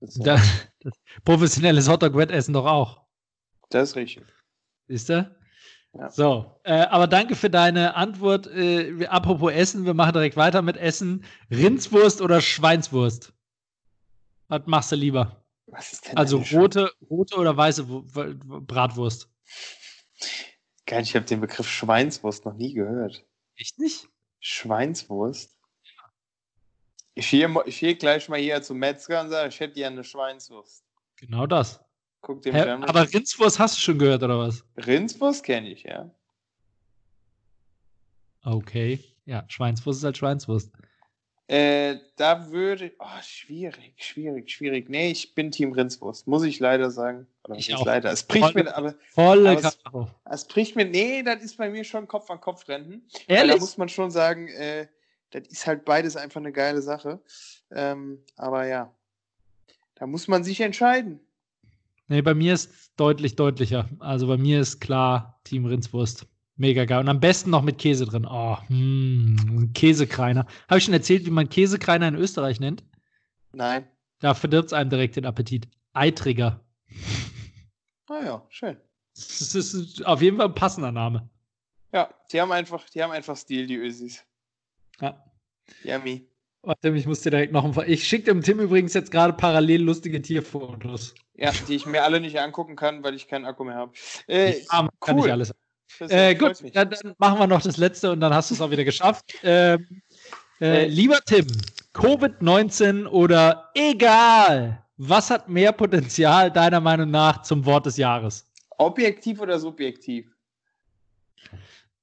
Das 0.00 0.16
ist 0.16 0.26
ja 0.26 0.36
da, 0.36 0.42
das 0.80 0.92
professionelles 1.24 1.88
Hotdog-Wettessen 1.88 2.54
doch 2.54 2.66
auch. 2.66 3.06
Das 3.68 3.90
ist 3.90 3.96
richtig. 3.96 4.24
Siehst 4.88 5.08
du? 5.08 5.36
Ja. 5.92 6.10
So, 6.10 6.60
äh, 6.64 6.82
aber 6.82 7.06
danke 7.06 7.34
für 7.34 7.50
deine 7.50 7.94
Antwort. 7.96 8.46
Äh, 8.46 9.06
apropos 9.06 9.52
Essen, 9.52 9.84
wir 9.84 9.94
machen 9.94 10.12
direkt 10.12 10.36
weiter 10.36 10.62
mit 10.62 10.76
Essen. 10.76 11.24
Rindswurst 11.50 12.22
oder 12.22 12.40
Schweinswurst? 12.40 13.32
Was 14.48 14.62
machst 14.66 14.92
du 14.92 14.96
lieber? 14.96 15.44
Was 15.66 15.92
ist 15.92 16.08
denn 16.08 16.16
also 16.16 16.38
rote, 16.38 16.90
rote 17.08 17.36
oder 17.36 17.56
weiße 17.56 17.84
Bratwurst? 17.84 19.28
Geil, 20.86 21.02
ich 21.02 21.14
habe 21.14 21.26
den 21.26 21.40
Begriff 21.40 21.68
Schweinswurst 21.68 22.44
noch 22.44 22.54
nie 22.54 22.72
gehört. 22.72 23.24
Echt 23.56 23.78
nicht? 23.78 24.08
Schweinswurst? 24.40 25.59
Ich 27.20 27.30
gehe 27.30 27.54
ich 27.66 27.80
geh 27.80 27.94
gleich 27.96 28.28
mal 28.30 28.40
hier 28.40 28.62
zum 28.62 28.78
Metzger 28.78 29.20
und 29.20 29.28
sage, 29.28 29.50
ich 29.50 29.60
hätte 29.60 29.74
gerne 29.74 29.96
eine 29.96 30.04
Schweinswurst. 30.04 30.82
Genau 31.16 31.46
das. 31.46 31.78
Guck 32.22 32.40
den 32.40 32.54
Hä, 32.54 32.62
aber 32.62 33.12
Rindswurst 33.12 33.58
hast 33.58 33.76
du 33.76 33.80
schon 33.82 33.98
gehört, 33.98 34.22
oder 34.22 34.38
was? 34.38 34.64
Rindswurst 34.78 35.44
kenne 35.44 35.68
ich, 35.70 35.82
ja. 35.82 36.10
Okay. 38.42 39.00
Ja, 39.26 39.44
Schweinswurst 39.48 39.98
ist 40.00 40.04
halt 40.04 40.16
Schweinswurst. 40.16 40.72
Äh, 41.46 41.96
da 42.16 42.50
würde. 42.50 42.92
Oh, 42.98 43.04
schwierig, 43.22 43.94
schwierig, 43.98 44.50
schwierig. 44.50 44.88
Nee, 44.88 45.10
ich 45.10 45.34
bin 45.34 45.50
Team 45.50 45.72
Rindswurst, 45.72 46.26
muss 46.26 46.44
ich 46.44 46.58
leider 46.58 46.90
sagen. 46.90 47.26
Oder 47.44 47.56
Ich 47.56 47.74
auch. 47.74 47.84
leider. 47.84 48.10
Es 48.12 48.22
bricht 48.22 48.52
Voll- 48.52 48.62
mir, 48.62 48.74
aber 48.74 48.94
Volle 49.10 49.50
Aber 49.50 49.60
es- 49.60 49.78
es 50.30 50.44
bricht 50.46 50.74
mir. 50.76 50.86
Nee, 50.86 51.22
das 51.22 51.42
ist 51.42 51.58
bei 51.58 51.68
mir 51.68 51.84
schon 51.84 52.08
Kopf 52.08 52.30
an 52.30 52.40
Kopf 52.40 52.66
rennen. 52.68 53.06
Ehrlich? 53.26 53.54
da 53.56 53.60
muss 53.60 53.76
man 53.76 53.88
schon 53.90 54.10
sagen, 54.10 54.48
äh, 54.48 54.86
das 55.30 55.46
ist 55.48 55.66
halt 55.66 55.84
beides 55.84 56.16
einfach 56.16 56.40
eine 56.40 56.52
geile 56.52 56.82
Sache. 56.82 57.20
Ähm, 57.70 58.18
aber 58.36 58.66
ja, 58.66 58.94
da 59.94 60.06
muss 60.06 60.28
man 60.28 60.44
sich 60.44 60.60
entscheiden. 60.60 61.20
Nee, 62.08 62.22
bei 62.22 62.34
mir 62.34 62.54
ist 62.54 62.92
deutlich 62.96 63.36
deutlicher. 63.36 63.88
Also 64.00 64.26
bei 64.26 64.36
mir 64.36 64.60
ist 64.60 64.80
klar 64.80 65.40
Team 65.44 65.64
Rindswurst. 65.66 66.26
Mega 66.56 66.84
geil. 66.84 67.00
Und 67.00 67.08
am 67.08 67.20
besten 67.20 67.50
noch 67.50 67.62
mit 67.62 67.78
Käse 67.78 68.04
drin. 68.04 68.26
Oh, 68.26 68.58
hm, 68.66 69.70
Käsekreiner. 69.74 70.46
Habe 70.68 70.78
ich 70.78 70.84
schon 70.84 70.92
erzählt, 70.92 71.24
wie 71.24 71.30
man 71.30 71.48
Käsekreiner 71.48 72.08
in 72.08 72.16
Österreich 72.16 72.60
nennt? 72.60 72.84
Nein. 73.52 73.88
Da 74.18 74.34
verdirbt 74.34 74.66
es 74.66 74.72
einem 74.72 74.90
direkt 74.90 75.16
den 75.16 75.24
Appetit. 75.24 75.68
Eitrigger. 75.92 76.60
Ah 78.08 78.22
ja, 78.24 78.46
schön. 78.48 78.76
Das 79.14 79.54
ist 79.54 80.04
auf 80.04 80.20
jeden 80.20 80.36
Fall 80.36 80.46
ein 80.46 80.54
passender 80.54 80.92
Name. 80.92 81.30
Ja, 81.92 82.12
die 82.30 82.40
haben 82.40 82.52
einfach, 82.52 82.88
die 82.90 83.02
haben 83.02 83.10
einfach 83.10 83.36
Stil, 83.36 83.66
die 83.66 83.76
Ösis. 83.76 84.24
Ja. 85.00 85.24
Yummy. 85.84 86.26
Warte, 86.62 86.90
ich 86.90 87.06
muss 87.06 87.22
dir 87.22 87.30
direkt 87.30 87.52
noch 87.52 87.64
ein 87.64 87.72
paar. 87.72 87.88
Ich 87.88 88.06
schicke 88.06 88.24
dem 88.26 88.42
Tim 88.42 88.60
übrigens 88.60 88.92
jetzt 88.92 89.10
gerade 89.10 89.32
parallel 89.32 89.82
lustige 89.82 90.20
Tierfotos. 90.20 91.14
Ja, 91.34 91.52
die 91.68 91.74
ich 91.74 91.86
mir 91.86 92.02
alle 92.04 92.20
nicht 92.20 92.38
angucken 92.38 92.76
kann, 92.76 93.02
weil 93.02 93.14
ich 93.14 93.28
keinen 93.28 93.46
Akku 93.46 93.64
mehr 93.64 93.76
habe. 93.76 93.92
Äh, 94.28 94.58
Ja, 94.70 94.82
man 94.82 94.90
kann 95.00 95.16
cool. 95.16 95.22
nicht 95.22 95.32
alles. 95.32 95.54
Äh, 96.00 96.34
gut, 96.34 96.62
dann, 96.74 96.90
dann 96.90 97.14
machen 97.18 97.38
wir 97.38 97.46
noch 97.46 97.62
das 97.62 97.76
letzte 97.78 98.12
und 98.12 98.20
dann 98.20 98.32
hast 98.34 98.50
du 98.50 98.54
es 98.54 98.60
auch 98.60 98.70
wieder 98.70 98.84
geschafft. 98.84 99.34
Ähm, 99.42 100.02
äh, 100.60 100.84
Äh, 100.84 100.86
lieber 100.88 101.18
Tim, 101.24 101.46
Covid-19 101.94 103.06
oder 103.06 103.70
egal, 103.74 104.84
was 104.98 105.30
hat 105.30 105.48
mehr 105.48 105.72
Potenzial 105.72 106.50
deiner 106.52 106.80
Meinung 106.80 107.10
nach 107.10 107.40
zum 107.42 107.64
Wort 107.64 107.86
des 107.86 107.96
Jahres? 107.96 108.46
Objektiv 108.76 109.40
oder 109.40 109.58
subjektiv? 109.58 110.30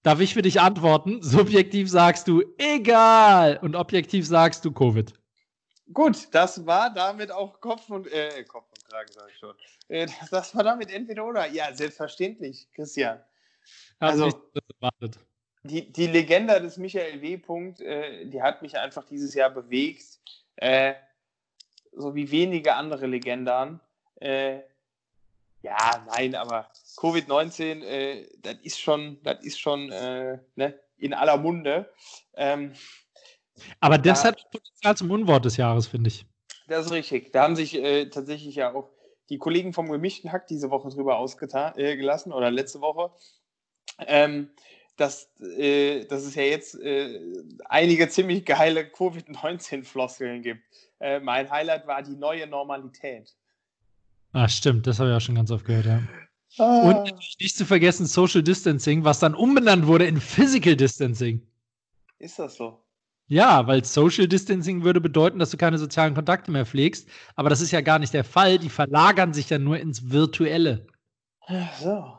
Darf 0.08 0.22
ich 0.22 0.34
für 0.34 0.42
dich 0.42 0.62
antworten? 0.62 1.22
Subjektiv 1.22 1.90
sagst 1.90 2.30
du 2.30 2.42
egal 2.58 3.60
und 3.62 3.76
objektiv 3.76 4.26
sagst 4.26 4.64
du 4.64 4.72
Covid. 4.72 5.14
Gut, 5.92 6.30
das 6.32 6.66
war 6.66 6.94
damit 6.94 7.30
auch 7.30 7.60
Kopf 7.60 7.90
und 7.90 8.10
äh, 8.14 8.42
Kopf 8.46 8.70
und 8.70 8.90
Kragen, 8.90 9.12
sag 9.12 9.30
ich 9.30 9.38
schon. 9.38 9.54
Äh, 9.90 10.06
das, 10.06 10.30
das 10.30 10.56
war 10.56 10.64
damit 10.64 10.94
entweder 10.94 11.26
oder. 11.26 11.46
Ja, 11.48 11.74
selbstverständlich, 11.74 12.70
Christian. 12.74 13.20
Also- 14.00 14.50
erwartet. 14.80 15.20
Die, 15.64 15.92
die 15.92 16.08
Legende 16.08 16.62
des 16.62 16.78
Michael 16.78 17.22
W. 17.22 17.38
Punkt, 17.40 17.82
äh, 17.82 18.28
die 18.28 18.42
hat 18.42 18.62
mich 18.62 18.78
einfach 18.78 19.04
dieses 19.04 19.34
Jahr 19.34 19.50
bewegt. 19.50 20.22
Äh, 20.56 20.94
so 21.92 22.16
wie 22.16 22.32
wenige 22.32 22.76
andere 22.76 23.08
Legendern. 23.08 23.82
Äh, 24.22 24.60
ja, 25.64 26.06
nein, 26.08 26.34
aber 26.34 26.70
Covid-19, 26.98 27.84
äh, 27.84 28.28
das 28.42 28.56
ist 28.64 28.80
schon, 28.80 29.20
das 29.24 29.44
ist 29.44 29.60
schon 29.60 29.92
äh, 29.92 30.40
ne, 30.56 30.80
in 30.98 31.14
aller 31.14 31.38
Munde. 31.38 31.92
Ähm, 32.36 32.74
Aber 33.80 33.98
das 33.98 34.24
Ja. 34.24 34.30
hat 34.30 34.52
Potenzial 34.52 34.98
zum 34.98 35.12
Unwort 35.12 35.46
des 35.46 35.58
Jahres, 35.58 35.88
finde 35.88 36.10
ich. 36.10 36.26
Das 36.68 36.86
ist 36.86 36.92
richtig. 36.92 37.32
Da 37.32 37.44
haben 37.44 37.56
sich 37.56 37.76
äh, 37.76 38.10
tatsächlich 38.10 38.56
ja 38.56 38.74
auch 38.74 38.90
die 39.30 39.38
Kollegen 39.38 39.74
vom 39.74 39.90
gemischten 39.90 40.32
Hack 40.32 40.48
diese 40.48 40.70
Woche 40.70 40.90
drüber 40.90 41.18
ausgetan, 41.18 41.74
äh, 41.78 41.98
oder 42.32 42.52
letzte 42.52 42.82
Woche, 42.82 43.12
ähm, 44.00 44.50
dass, 44.96 45.30
äh, 45.40 46.06
dass 46.06 46.24
es 46.24 46.36
ja 46.36 46.44
jetzt 46.44 46.80
äh, 46.80 47.20
einige 47.66 48.10
ziemlich 48.10 48.46
geile 48.46 48.86
Covid-19-Floskeln 48.90 50.42
gibt. 50.42 50.62
Äh, 51.00 51.20
mein 51.20 51.50
Highlight 51.50 51.86
war 51.88 52.02
die 52.02 52.16
neue 52.16 52.48
Normalität. 52.48 53.36
Ah, 54.34 54.48
stimmt, 54.48 54.88
das 54.88 55.00
habe 55.00 55.12
ich 55.12 55.16
auch 55.16 55.22
schon 55.22 55.36
ganz 55.36 55.52
oft 55.52 55.66
gehört, 55.66 55.86
ja. 55.86 56.02
Ah. 56.58 56.90
Und 56.90 57.14
nicht 57.40 57.56
zu 57.56 57.66
vergessen 57.66 58.06
Social 58.06 58.42
Distancing, 58.42 59.04
was 59.04 59.20
dann 59.20 59.36
umbenannt 59.36 59.88
wurde 59.88 60.06
in 60.06 60.20
Physical 60.20 60.76
Distancing. 60.76 61.46
ist 62.20 62.40
das 62.40 62.56
so? 62.56 62.84
Ja, 63.28 63.68
weil 63.68 63.84
Social 63.84 64.28
Distancing 64.28 64.84
würde 64.84 65.02
bedeuten, 65.02 65.38
dass 65.38 65.52
du 65.52 65.58
keine 65.58 65.78
sozialen 65.78 66.14
Kontakte 66.14 66.50
mehr 66.50 66.66
pflegst. 66.66 67.10
Aber 67.36 67.50
das 67.50 67.60
ist 67.60 67.72
ja 67.72 67.82
gar 67.82 68.00
nicht 68.00 68.14
der 68.14 68.24
Fall. 68.24 68.58
Die 68.58 68.70
verlagern 68.70 69.34
sich 69.34 69.50
ja 69.50 69.60
nur 69.60 69.78
ins 69.78 70.10
Virtuelle. 70.10 70.88
Ach 71.46 71.78
so. 71.78 72.18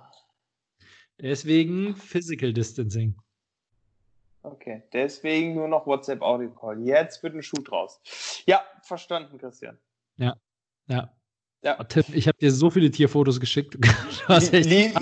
Deswegen 1.20 1.96
Physical 1.96 2.52
Distancing. 2.52 3.16
Okay, 4.42 4.82
deswegen 4.92 5.54
nur 5.54 5.68
noch 5.68 5.86
WhatsApp 5.86 6.22
Audio 6.22 6.50
Call. 6.50 6.80
Jetzt 6.80 7.22
wird 7.22 7.34
ein 7.34 7.42
Schuh 7.42 7.62
draus. 7.62 8.00
Ja, 8.46 8.62
verstanden, 8.82 9.38
Christian. 9.38 9.78
Ja. 10.16 10.36
Ja. 10.86 11.12
Oh, 11.64 11.82
Tim, 11.88 12.04
ich 12.12 12.28
habe 12.28 12.38
dir 12.38 12.52
so 12.52 12.70
viele 12.70 12.90
Tierfotos 12.90 13.40
geschickt. 13.40 13.76
Lie- 14.28 14.92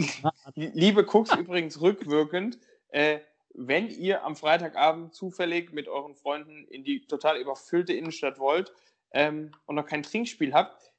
Liebe 0.54 1.04
Cooks, 1.06 1.34
übrigens 1.36 1.80
rückwirkend, 1.80 2.58
äh, 2.88 3.20
wenn 3.54 3.88
ihr 3.88 4.24
am 4.24 4.36
Freitagabend 4.36 5.14
zufällig 5.14 5.72
mit 5.72 5.88
euren 5.88 6.14
Freunden 6.14 6.66
in 6.68 6.84
die 6.84 7.06
total 7.06 7.38
überfüllte 7.38 7.92
Innenstadt 7.92 8.38
wollt 8.38 8.72
ähm, 9.12 9.50
und 9.66 9.76
noch 9.76 9.86
kein 9.86 10.02
Trinkspiel 10.02 10.52
habt, 10.52 10.92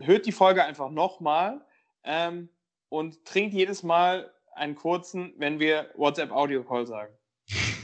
hört 0.00 0.26
die 0.26 0.32
Folge 0.32 0.64
einfach 0.64 0.90
nochmal 0.90 1.60
ähm, 2.04 2.48
und 2.88 3.24
trinkt 3.24 3.54
jedes 3.54 3.82
Mal 3.82 4.32
einen 4.54 4.74
kurzen, 4.74 5.34
wenn 5.38 5.58
wir 5.60 5.90
WhatsApp 5.96 6.30
Audio 6.32 6.64
Call 6.64 6.86
sagen. 6.86 7.14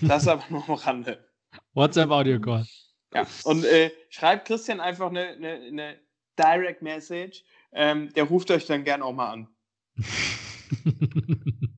Das 0.02 0.26
aber 0.28 0.44
nur 0.50 0.68
am 0.68 0.74
Rande. 0.74 1.26
WhatsApp 1.74 2.10
Audio 2.10 2.40
Call. 2.40 2.66
Ja. 3.14 3.26
Und 3.44 3.64
äh, 3.64 3.90
schreibt 4.08 4.46
Christian 4.48 4.80
einfach 4.80 5.08
eine, 5.08 5.28
eine, 5.28 5.52
eine 5.54 6.03
Direct 6.38 6.82
Message. 6.82 7.44
Ähm, 7.72 8.12
der 8.14 8.24
ruft 8.24 8.50
euch 8.50 8.66
dann 8.66 8.84
gerne 8.84 9.04
auch 9.04 9.12
mal 9.12 9.32
an. 9.32 9.48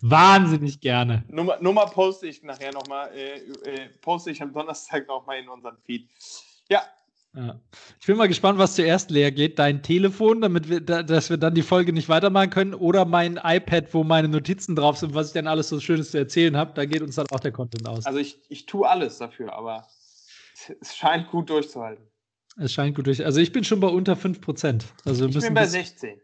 Wahnsinnig 0.00 0.80
gerne. 0.80 1.24
Nummer, 1.28 1.58
Nummer 1.60 1.86
poste 1.86 2.26
ich 2.26 2.42
nachher 2.42 2.72
nochmal, 2.72 3.10
äh, 3.14 3.38
äh, 3.38 3.88
poste 4.00 4.30
ich 4.30 4.42
am 4.42 4.52
Donnerstag 4.52 5.06
nochmal 5.06 5.38
in 5.38 5.48
unseren 5.48 5.78
Feed. 5.78 6.08
Ja, 6.68 6.82
Ja. 7.34 7.60
Ich 8.00 8.06
bin 8.06 8.16
mal 8.16 8.28
gespannt, 8.28 8.58
was 8.58 8.74
zuerst 8.74 9.10
leer 9.10 9.30
geht. 9.32 9.58
Dein 9.58 9.82
Telefon, 9.82 10.40
damit 10.42 10.68
wir, 10.68 10.80
da, 10.80 11.02
dass 11.02 11.30
wir 11.30 11.38
dann 11.38 11.54
die 11.54 11.62
Folge 11.62 11.92
nicht 11.92 12.08
weitermachen 12.08 12.50
können, 12.50 12.74
oder 12.74 13.04
mein 13.06 13.40
iPad, 13.42 13.94
wo 13.94 14.04
meine 14.04 14.28
Notizen 14.28 14.76
drauf 14.76 14.98
sind, 14.98 15.14
was 15.14 15.28
ich 15.28 15.32
dann 15.32 15.46
alles 15.46 15.68
so 15.70 15.80
Schönes 15.80 16.10
zu 16.10 16.18
erzählen 16.18 16.56
habe. 16.56 16.72
Da 16.74 16.84
geht 16.84 17.00
uns 17.00 17.14
dann 17.14 17.26
auch 17.30 17.40
der 17.40 17.52
Content 17.52 17.88
aus. 17.88 18.04
also 18.04 18.18
ich, 18.18 18.38
ich 18.48 18.66
tue 18.66 18.86
alles 18.88 19.18
dafür, 19.18 19.54
aber 19.54 19.86
es, 20.54 20.74
es 20.80 20.96
scheint 20.96 21.30
gut 21.30 21.48
durchzuhalten. 21.48 22.04
Es 22.58 22.72
scheint 22.72 22.94
gut 22.96 23.06
durch. 23.06 23.24
Also 23.24 23.40
ich 23.40 23.52
bin 23.52 23.64
schon 23.64 23.80
bei 23.80 23.88
unter 23.88 24.14
5%. 24.14 24.82
Also 25.04 25.28
wir 25.28 25.36
Ich 25.36 25.42
bin 25.44 25.54
bei 25.54 25.62
bis- 25.62 25.72
16. 25.72 26.20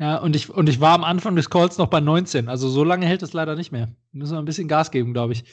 Ja, 0.00 0.18
und 0.18 0.36
ich, 0.36 0.48
und 0.48 0.68
ich 0.68 0.80
war 0.80 0.94
am 0.94 1.02
Anfang 1.02 1.34
des 1.34 1.50
Calls 1.50 1.76
noch 1.76 1.88
bei 1.88 1.98
19. 2.00 2.48
Also 2.48 2.68
so 2.68 2.84
lange 2.84 3.04
hält 3.06 3.22
es 3.24 3.32
leider 3.32 3.56
nicht 3.56 3.72
mehr. 3.72 3.88
Müssen 4.12 4.32
wir 4.34 4.38
ein 4.38 4.44
bisschen 4.44 4.68
Gas 4.68 4.90
geben, 4.92 5.12
glaube 5.12 5.32
ich. 5.32 5.44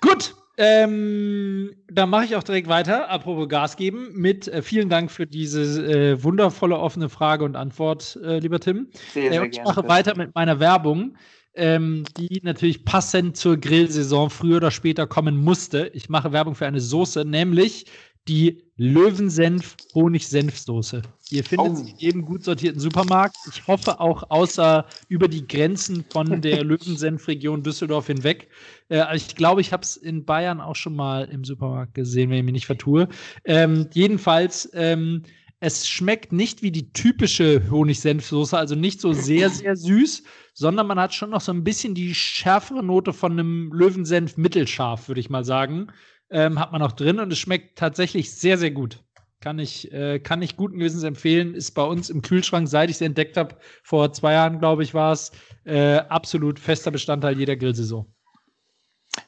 Gut, 0.00 0.34
ähm, 0.56 1.70
dann 1.90 2.10
mache 2.10 2.24
ich 2.24 2.36
auch 2.36 2.42
direkt 2.42 2.68
weiter, 2.68 3.08
apropos 3.08 3.48
Gas 3.48 3.76
geben, 3.76 4.08
mit 4.14 4.48
äh, 4.48 4.62
vielen 4.62 4.88
Dank 4.88 5.10
für 5.12 5.26
diese 5.26 5.62
äh, 5.86 6.22
wundervolle 6.22 6.76
offene 6.78 7.08
Frage 7.08 7.44
und 7.44 7.54
Antwort, 7.56 8.18
äh, 8.24 8.38
lieber 8.40 8.58
Tim. 8.60 8.88
Sehr, 9.12 9.26
Äh, 9.26 9.32
sehr 9.34 9.44
ich 9.44 9.50
gerne. 9.52 9.68
mache 9.68 9.88
weiter 9.88 10.16
mit 10.16 10.34
meiner 10.34 10.58
Werbung, 10.60 11.16
ähm, 11.54 12.04
die 12.18 12.40
natürlich 12.42 12.84
passend 12.84 13.36
zur 13.36 13.56
Grillsaison 13.58 14.28
früher 14.30 14.56
oder 14.56 14.70
später 14.72 15.06
kommen 15.06 15.36
musste. 15.36 15.90
Ich 15.94 16.08
mache 16.08 16.32
Werbung 16.32 16.54
für 16.56 16.66
eine 16.66 16.80
Soße, 16.80 17.24
nämlich 17.24 17.86
die 18.28 18.62
Löwensenf-Honig-Senf-Soße. 18.76 21.02
Ihr 21.30 21.44
findet 21.44 21.72
Oh. 21.72 21.74
sie 21.74 21.90
in 21.90 21.96
jedem 21.96 22.24
gut 22.24 22.42
sortierten 22.44 22.80
Supermarkt. 22.80 23.36
Ich 23.50 23.66
hoffe 23.66 24.00
auch 24.00 24.30
außer 24.30 24.86
über 25.08 25.28
die 25.28 25.46
Grenzen 25.46 26.04
von 26.10 26.40
der 26.42 26.64
Löwensenf-Region 26.64 27.62
Düsseldorf 27.62 28.06
hinweg. 28.08 28.48
Äh, 28.88 29.16
ich 29.16 29.36
glaube, 29.36 29.60
ich 29.60 29.72
habe 29.72 29.82
es 29.82 29.96
in 29.96 30.24
Bayern 30.24 30.60
auch 30.60 30.76
schon 30.76 30.96
mal 30.96 31.24
im 31.26 31.44
Supermarkt 31.44 31.94
gesehen, 31.94 32.30
wenn 32.30 32.38
ich 32.38 32.44
mich 32.44 32.52
nicht 32.54 32.66
vertue. 32.66 33.08
Ähm, 33.44 33.88
jedenfalls, 33.92 34.68
ähm, 34.74 35.22
es 35.60 35.88
schmeckt 35.88 36.32
nicht 36.32 36.62
wie 36.62 36.72
die 36.72 36.92
typische 36.92 37.70
Honig-Senf-Soße, 37.70 38.58
also 38.58 38.74
nicht 38.74 39.00
so 39.00 39.12
sehr, 39.14 39.48
sehr 39.48 39.76
süß, 39.76 40.22
sondern 40.52 40.86
man 40.86 41.00
hat 41.00 41.14
schon 41.14 41.30
noch 41.30 41.40
so 41.40 41.52
ein 41.52 41.64
bisschen 41.64 41.94
die 41.94 42.14
schärfere 42.14 42.82
Note 42.82 43.14
von 43.14 43.32
einem 43.32 43.72
Löwensenf 43.72 44.36
mittelscharf, 44.36 45.08
würde 45.08 45.20
ich 45.20 45.30
mal 45.30 45.44
sagen. 45.44 45.86
Ähm, 46.34 46.58
hat 46.58 46.72
man 46.72 46.80
noch 46.80 46.92
drin 46.92 47.20
und 47.20 47.32
es 47.32 47.38
schmeckt 47.38 47.78
tatsächlich 47.78 48.32
sehr, 48.34 48.58
sehr 48.58 48.72
gut. 48.72 49.02
Kann 49.40 49.58
ich, 49.60 49.92
äh, 49.92 50.18
kann 50.18 50.42
ich 50.42 50.56
guten 50.56 50.78
Gewissens 50.78 51.04
empfehlen. 51.04 51.54
Ist 51.54 51.72
bei 51.72 51.82
uns 51.84 52.10
im 52.10 52.22
Kühlschrank, 52.22 52.66
seit 52.66 52.90
ich 52.90 52.96
es 52.96 53.00
entdeckt 53.02 53.36
habe, 53.36 53.56
vor 53.84 54.12
zwei 54.12 54.32
Jahren, 54.32 54.58
glaube 54.58 54.82
ich, 54.82 54.94
war 54.94 55.12
es, 55.12 55.30
äh, 55.64 55.98
absolut 55.98 56.58
fester 56.58 56.90
Bestandteil 56.90 57.38
jeder 57.38 57.54
Grillsaison. 57.54 58.06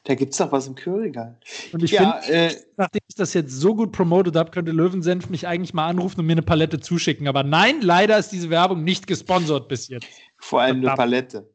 Da 0.03 0.15
gibt 0.15 0.33
es 0.33 0.37
doch 0.37 0.51
was 0.51 0.67
im 0.67 0.75
Kühlregal. 0.75 1.39
Und 1.71 1.81
ich 1.81 1.91
Ja, 1.91 2.19
finde, 2.19 2.37
äh, 2.37 2.55
nachdem 2.75 2.99
ich 3.07 3.15
das 3.15 3.33
jetzt 3.33 3.53
so 3.53 3.73
gut 3.73 3.93
promotet 3.93 4.35
habe, 4.35 4.51
könnte 4.51 4.71
Löwensenf 4.73 5.29
mich 5.29 5.47
eigentlich 5.47 5.73
mal 5.73 5.87
anrufen 5.87 6.19
und 6.19 6.25
mir 6.25 6.33
eine 6.33 6.41
Palette 6.41 6.81
zuschicken. 6.81 7.27
Aber 7.29 7.43
nein, 7.43 7.81
leider 7.81 8.17
ist 8.17 8.29
diese 8.33 8.49
Werbung 8.49 8.83
nicht 8.83 9.07
gesponsert 9.07 9.69
bis 9.69 9.87
jetzt. 9.87 10.07
vor 10.39 10.59
allem 10.61 10.77
eine 10.77 10.87
Verdammt. 10.87 10.97
Palette. 10.97 11.49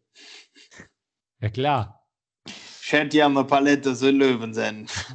Ja, 1.42 1.50
klar. 1.50 2.06
Ich 2.46 2.92
hätte 2.92 3.18
ja 3.18 3.26
eine 3.26 3.44
Palette 3.44 3.94
so 3.94 4.08
Löwensenf. 4.08 5.12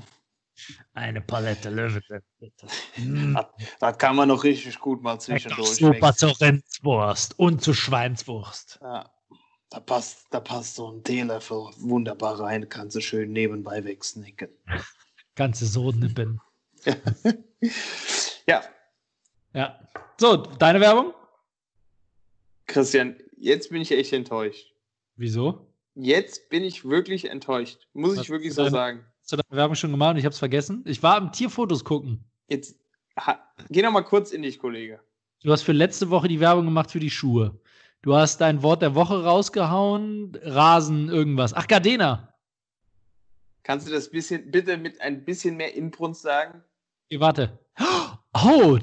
Eine 0.97 1.21
Palette 1.21 1.69
Löwenlip, 1.69 2.23
bitte. 2.39 2.65
Mm. 2.97 3.35
Das, 3.35 3.45
das, 3.79 3.97
kann 3.99 4.15
man 4.15 4.29
noch 4.29 4.43
richtig 4.43 4.79
gut 4.79 5.03
mal 5.03 5.19
zwischendurch. 5.19 5.75
Super 5.75 6.15
zur 6.15 6.41
Rindswurst 6.41 7.37
und 7.37 7.61
zu 7.61 7.75
Schweinswurst. 7.75 8.79
Ja. 8.81 9.07
Da 9.69 9.79
passt, 9.79 10.25
da 10.31 10.39
passt 10.39 10.73
so 10.73 10.91
ein 10.91 11.03
Teelöffel 11.03 11.69
wunderbar 11.77 12.39
rein, 12.39 12.67
kannst 12.67 12.95
du 12.95 13.01
schön 13.01 13.31
nebenbei 13.31 13.83
wegsnicken. 13.83 14.49
Kannst 15.35 15.61
du 15.61 15.67
so 15.67 15.91
nippen. 15.91 16.41
ja. 18.47 18.63
Ja. 19.53 19.79
So, 20.19 20.37
deine 20.37 20.81
Werbung? 20.81 21.13
Christian, 22.65 23.19
jetzt 23.37 23.69
bin 23.69 23.83
ich 23.83 23.91
echt 23.91 24.13
enttäuscht. 24.13 24.73
Wieso? 25.15 25.71
Jetzt 25.93 26.49
bin 26.49 26.63
ich 26.63 26.85
wirklich 26.85 27.29
enttäuscht. 27.29 27.87
Muss 27.93 28.17
Was 28.17 28.23
ich 28.23 28.29
wirklich 28.31 28.55
so 28.55 28.67
sagen. 28.67 29.05
Hast 29.27 29.33
du 29.33 29.43
deine 29.43 29.57
Werbung 29.57 29.75
schon 29.75 29.91
gemacht 29.91 30.11
und 30.11 30.19
ich 30.19 30.23
habe 30.23 30.31
es 30.31 30.39
vergessen? 30.39 30.85
Ich 30.87 31.03
war 31.03 31.17
am 31.17 31.33
Tierfotos 31.33 31.83
gucken. 31.83 32.23
Jetzt, 32.47 32.79
ha, 33.19 33.37
geh 33.69 33.81
noch 33.81 33.91
mal 33.91 34.03
kurz 34.03 34.31
in 34.31 34.41
dich, 34.41 34.57
Kollege. 34.57 35.01
Du 35.43 35.51
hast 35.51 35.63
für 35.63 35.73
letzte 35.73 36.09
Woche 36.09 36.29
die 36.29 36.39
Werbung 36.39 36.63
gemacht 36.63 36.91
für 36.91 37.01
die 37.01 37.09
Schuhe. 37.09 37.59
Du 38.03 38.15
hast 38.15 38.39
dein 38.39 38.63
Wort 38.63 38.81
der 38.81 38.95
Woche 38.95 39.25
rausgehauen. 39.25 40.31
Rasen, 40.43 41.09
irgendwas. 41.09 41.53
Ach, 41.53 41.67
Gardena. 41.67 42.35
Kannst 43.63 43.85
du 43.85 43.91
das 43.91 44.09
bisschen, 44.09 44.49
bitte 44.49 44.77
mit 44.77 45.01
ein 45.01 45.25
bisschen 45.25 45.57
mehr 45.57 45.75
Inbrunst 45.75 46.21
sagen? 46.21 46.63
Okay, 47.09 47.19
warte. 47.19 47.59
Oh, 47.81 47.96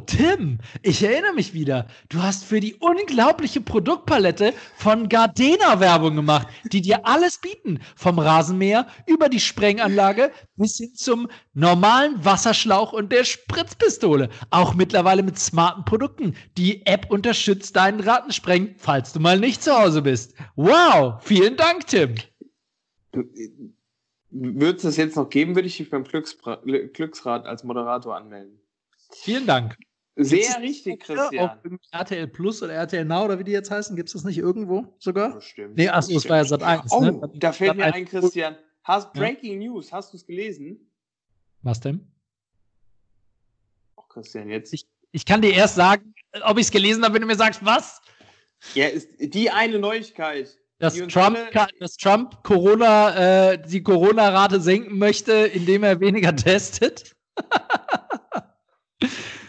Tim, 0.07 0.59
ich 0.83 1.03
erinnere 1.03 1.33
mich 1.33 1.55
wieder. 1.55 1.87
Du 2.09 2.21
hast 2.23 2.45
für 2.45 2.59
die 2.59 2.75
unglaubliche 2.75 3.61
Produktpalette 3.61 4.53
von 4.77 5.09
Gardena 5.09 5.79
Werbung 5.79 6.17
gemacht, 6.17 6.49
die 6.73 6.83
dir 6.83 7.07
alles 7.07 7.39
bieten. 7.39 7.79
Vom 7.95 8.19
Rasenmäher 8.19 8.89
über 9.07 9.29
die 9.29 9.39
Sprenganlage 9.39 10.33
bis 10.57 10.79
hin 10.79 10.95
zum 10.95 11.29
normalen 11.53 12.25
Wasserschlauch 12.25 12.93
und 12.93 13.13
der 13.13 13.23
Spritzpistole. 13.23 14.29
Auch 14.51 14.75
mittlerweile 14.75 15.23
mit 15.23 15.39
smarten 15.39 15.85
Produkten. 15.85 16.35
Die 16.59 16.85
App 16.87 17.11
unterstützt 17.11 17.77
deinen 17.77 18.01
Rattensprengen, 18.01 18.75
falls 18.79 19.13
du 19.13 19.21
mal 19.21 19.39
nicht 19.39 19.63
zu 19.63 19.73
Hause 19.79 20.03
bist. 20.03 20.35
Wow, 20.57 21.23
vielen 21.23 21.57
Dank, 21.57 21.87
Tim. 21.87 22.17
Würde 24.31 24.77
es 24.77 24.83
das 24.83 24.97
jetzt 24.97 25.15
noch 25.15 25.29
geben, 25.29 25.55
würde 25.55 25.69
ich 25.69 25.77
dich 25.77 25.91
beim 25.91 26.03
Glücksrad 26.03 27.47
als 27.47 27.63
Moderator 27.63 28.17
anmelden. 28.17 28.61
Vielen 29.13 29.47
Dank. 29.47 29.77
Sehr 30.17 30.61
richtig, 30.61 31.01
Christian. 31.01 31.51
Auf 31.51 31.59
RTL 31.91 32.29
Plus 32.29 32.63
oder 32.63 32.75
RTL 32.75 33.05
Now 33.05 33.25
oder 33.25 33.39
wie 33.39 33.45
die 33.45 33.51
jetzt 33.51 33.71
heißen, 33.71 33.97
gibt 33.97 34.09
es 34.09 34.13
das 34.13 34.25
nicht 34.25 34.39
irgendwo 34.39 34.95
sogar? 34.99 35.35
Bestimmt. 35.35 35.77
Nee, 35.77 35.89
achso, 35.89 36.17
es 36.17 36.29
war 36.29 36.37
ja 36.37 36.45
Sat 36.45 36.63
1. 36.63 36.93
Oh, 36.93 37.01
ne? 37.01 37.31
da 37.35 37.53
fällt 37.53 37.77
mir 37.77 37.93
ein, 37.93 38.05
Christian. 38.05 38.57
Hast 38.85 39.13
Breaking 39.13 39.61
ja? 39.61 39.69
News, 39.69 39.93
hast 39.93 40.13
du 40.13 40.17
es 40.17 40.27
gelesen? 40.27 40.79
Was 41.63 41.81
denn? 41.81 42.07
Oh, 43.97 44.03
Christian, 44.03 44.51
jetzt. 44.51 44.73
Ich, 44.73 44.87
ich 45.11 45.25
kann 45.25 45.43
dir 45.43 45.53
erst 45.53 45.75
sagen, 45.75 46.15
ob 46.43 46.59
ich 46.59 46.67
es 46.67 46.71
gelesen 46.71 47.03
habe, 47.03 47.15
wenn 47.15 47.23
du 47.23 47.27
mir 47.27 47.37
sagst, 47.37 47.65
was? 47.65 48.01
Ja, 48.75 48.87
ist 48.87 49.09
die 49.19 49.51
eine 49.51 49.79
Neuigkeit. 49.79 50.57
Dass 50.79 50.95
Trump, 50.95 51.39
dass 51.81 51.97
Trump 51.97 52.43
Corona, 52.43 53.53
äh, 53.53 53.59
die 53.59 53.83
Corona-Rate 53.83 54.61
senken 54.61 54.99
möchte, 54.99 55.33
indem 55.33 55.83
er 55.83 55.99
weniger 55.99 56.35
testet. 56.37 57.17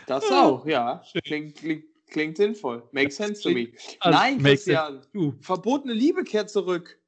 Das 0.07 0.29
auch, 0.31 0.65
ja. 0.65 1.03
Klingt, 1.23 1.55
klingt, 1.55 1.85
klingt 2.07 2.37
sinnvoll. 2.37 2.87
Makes 2.91 3.15
sense 3.15 3.41
to 3.41 3.49
me. 3.49 3.69
Also, 3.99 4.17
Nein, 4.17 4.41
Christian. 4.41 5.01
Verbotene 5.39 5.93
Liebe 5.93 6.23
kehrt 6.23 6.49
zurück. 6.49 6.99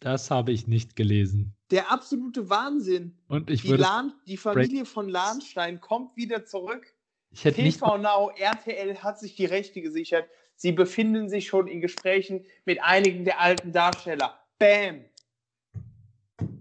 Das 0.00 0.30
habe 0.30 0.52
ich 0.52 0.66
nicht 0.66 0.96
gelesen. 0.96 1.54
Der 1.70 1.90
absolute 1.90 2.48
Wahnsinn. 2.48 3.16
Und 3.28 3.50
ich 3.50 3.62
die, 3.62 3.72
Lahn, 3.72 4.12
die 4.26 4.36
Familie 4.36 4.84
von 4.84 5.08
Lahnstein 5.08 5.80
kommt 5.80 6.16
wieder 6.16 6.44
zurück. 6.44 6.94
Ich 7.32 7.44
hätte 7.44 7.62
TV 7.62 7.98
Now, 7.98 8.30
RTL 8.36 9.02
hat 9.02 9.18
sich 9.18 9.34
die 9.36 9.46
Rechte 9.46 9.80
gesichert. 9.80 10.28
Sie 10.54 10.72
befinden 10.72 11.28
sich 11.28 11.48
schon 11.48 11.66
in 11.66 11.80
Gesprächen 11.80 12.44
mit 12.64 12.82
einigen 12.82 13.24
der 13.24 13.40
alten 13.40 13.72
Darsteller. 13.72 14.38
Bam! 14.58 15.04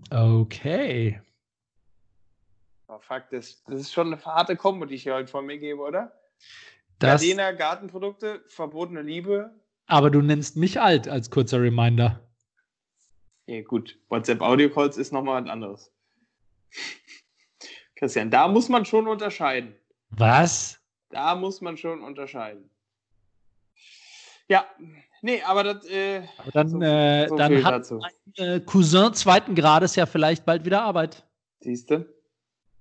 Okay. 0.10 1.22
Oh, 2.88 3.00
fuck, 3.00 3.24
das, 3.32 3.64
das 3.64 3.80
ist 3.80 3.94
schon 3.94 4.14
eine 4.14 4.24
harte 4.24 4.56
Kombo, 4.56 4.86
die 4.86 4.96
ich 4.96 5.04
hier 5.04 5.16
heute 5.16 5.28
von 5.28 5.46
mir 5.46 5.58
gebe, 5.58 5.82
oder? 5.82 6.14
Das, 7.00 7.22
Gardena, 7.22 7.52
Gartenprodukte, 7.52 8.44
verbotene 8.48 9.02
Liebe. 9.02 9.52
Aber 9.88 10.10
du 10.10 10.22
nennst 10.22 10.56
mich 10.56 10.80
alt 10.80 11.08
als 11.08 11.30
kurzer 11.30 11.62
Reminder. 11.62 12.22
Ja, 13.48 13.62
gut. 13.62 13.98
WhatsApp 14.10 14.42
Audio 14.42 14.70
Calls 14.70 14.98
ist 14.98 15.12
nochmal 15.12 15.44
was 15.44 15.50
anderes. 15.50 15.92
Christian, 17.96 18.30
da 18.30 18.48
muss 18.48 18.70
man 18.70 18.86
schon 18.86 19.08
unterscheiden. 19.08 19.76
Was? 20.10 20.80
Da 21.10 21.36
muss 21.36 21.62
man 21.62 21.78
schon 21.78 22.04
unterscheiden. 22.04 22.70
Ja, 24.48 24.66
nee, 25.22 25.42
aber 25.42 25.64
das. 25.64 25.86
Äh, 25.86 26.24
aber 26.38 26.52
dann, 26.52 26.70
so, 26.70 26.82
äh, 26.82 27.28
so 27.28 27.36
dann 27.36 27.64
hat 27.64 27.74
dazu. 27.74 28.00
mein 28.00 28.48
äh, 28.48 28.60
Cousin 28.60 29.14
zweiten 29.14 29.56
Grades 29.56 29.96
ja 29.96 30.06
vielleicht 30.06 30.46
bald 30.46 30.66
wieder 30.66 30.84
Arbeit. 30.84 31.26
Siehst 31.62 31.90
du? 31.90 32.15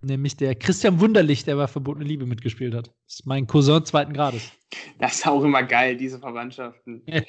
Nämlich 0.05 0.37
der 0.37 0.55
Christian 0.55 1.01
Wunderlich, 1.01 1.45
der 1.45 1.57
bei 1.57 1.67
Verbotene 1.67 2.05
Liebe 2.05 2.27
mitgespielt 2.27 2.75
hat. 2.75 2.89
Das 3.07 3.21
ist 3.21 3.27
mein 3.27 3.47
Cousin 3.47 3.85
zweiten 3.85 4.13
Grades. 4.13 4.53
Das 4.99 5.15
ist 5.15 5.27
auch 5.27 5.43
immer 5.43 5.63
geil, 5.63 5.97
diese 5.97 6.19
Verwandtschaften. 6.19 7.03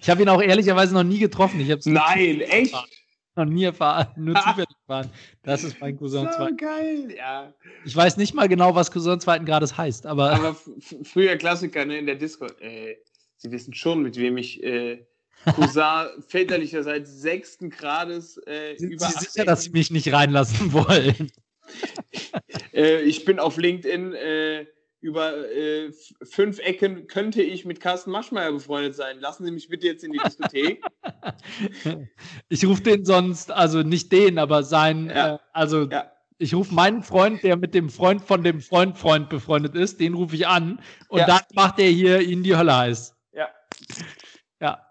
Ich 0.00 0.10
habe 0.10 0.22
ihn 0.22 0.28
auch 0.28 0.42
ehrlicherweise 0.42 0.94
noch 0.94 1.04
nie 1.04 1.18
getroffen. 1.18 1.60
Ich 1.60 1.86
Nein, 1.86 2.40
echt? 2.40 2.74
Noch 3.34 3.46
nie 3.46 3.64
erfahren, 3.64 4.08
nur 4.16 4.34
zufällig 4.34 4.68
erfahren. 4.86 5.10
Das 5.42 5.64
ist 5.64 5.80
mein 5.80 5.96
Cousin 5.96 6.26
so 6.26 6.36
zweiten 6.36 6.56
geil, 6.56 7.14
ja. 7.16 7.54
Ich 7.84 7.96
weiß 7.96 8.18
nicht 8.18 8.34
mal 8.34 8.46
genau, 8.46 8.74
was 8.74 8.90
Cousin 8.90 9.20
zweiten 9.20 9.46
Grades 9.46 9.76
heißt, 9.76 10.04
aber. 10.04 10.32
Aber 10.32 10.56
früher 11.02 11.36
Klassiker 11.36 11.84
ne, 11.86 11.98
in 11.98 12.06
der 12.06 12.16
Disco. 12.16 12.46
Äh, 12.60 12.96
Sie 13.36 13.50
wissen 13.50 13.74
schon, 13.74 14.02
mit 14.02 14.16
wem 14.18 14.36
ich 14.36 14.62
äh, 14.62 15.04
Cousin 15.54 16.08
väterlicherseits 16.28 17.20
sechsten 17.20 17.70
Grades 17.70 18.38
äh, 18.46 18.76
Sind 18.76 18.92
über. 18.92 19.06
Sie 19.06 19.24
sicher, 19.24 19.46
dass 19.46 19.64
Sie 19.64 19.70
mich 19.70 19.90
nicht 19.90 20.12
reinlassen 20.12 20.72
wollen? 20.72 21.32
äh, 22.72 23.02
ich 23.02 23.24
bin 23.24 23.38
auf 23.38 23.56
LinkedIn 23.56 24.14
äh, 24.14 24.66
über 25.00 25.50
äh, 25.50 25.92
fünf 26.22 26.60
Ecken 26.60 27.08
könnte 27.08 27.42
ich 27.42 27.64
mit 27.64 27.80
Carsten 27.80 28.12
Maschmeyer 28.12 28.52
befreundet 28.52 28.94
sein. 28.94 29.18
Lassen 29.18 29.44
Sie 29.44 29.50
mich 29.50 29.68
bitte 29.68 29.88
jetzt 29.88 30.04
in 30.04 30.12
die 30.12 30.20
Diskothek. 30.24 30.84
ich 32.48 32.64
rufe 32.64 32.82
den 32.82 33.04
sonst, 33.04 33.50
also 33.50 33.82
nicht 33.82 34.12
den, 34.12 34.38
aber 34.38 34.62
sein, 34.62 35.06
ja. 35.06 35.34
Äh, 35.34 35.38
also 35.52 35.88
ja. 35.90 36.12
ich 36.38 36.54
rufe 36.54 36.72
meinen 36.72 37.02
Freund, 37.02 37.42
der 37.42 37.56
mit 37.56 37.74
dem 37.74 37.90
Freund 37.90 38.22
von 38.22 38.44
dem 38.44 38.60
Freund 38.60 38.96
Freund 38.96 39.28
befreundet 39.28 39.74
ist, 39.74 39.98
den 39.98 40.14
rufe 40.14 40.36
ich 40.36 40.46
an 40.46 40.80
und 41.08 41.18
ja. 41.18 41.26
dann 41.26 41.42
macht 41.54 41.80
er 41.80 41.88
hier 41.88 42.20
Ihnen 42.20 42.44
die 42.44 42.56
Hölle 42.56 42.76
heiß. 42.76 43.16
Ja. 43.32 43.48
Ja. 44.60 44.86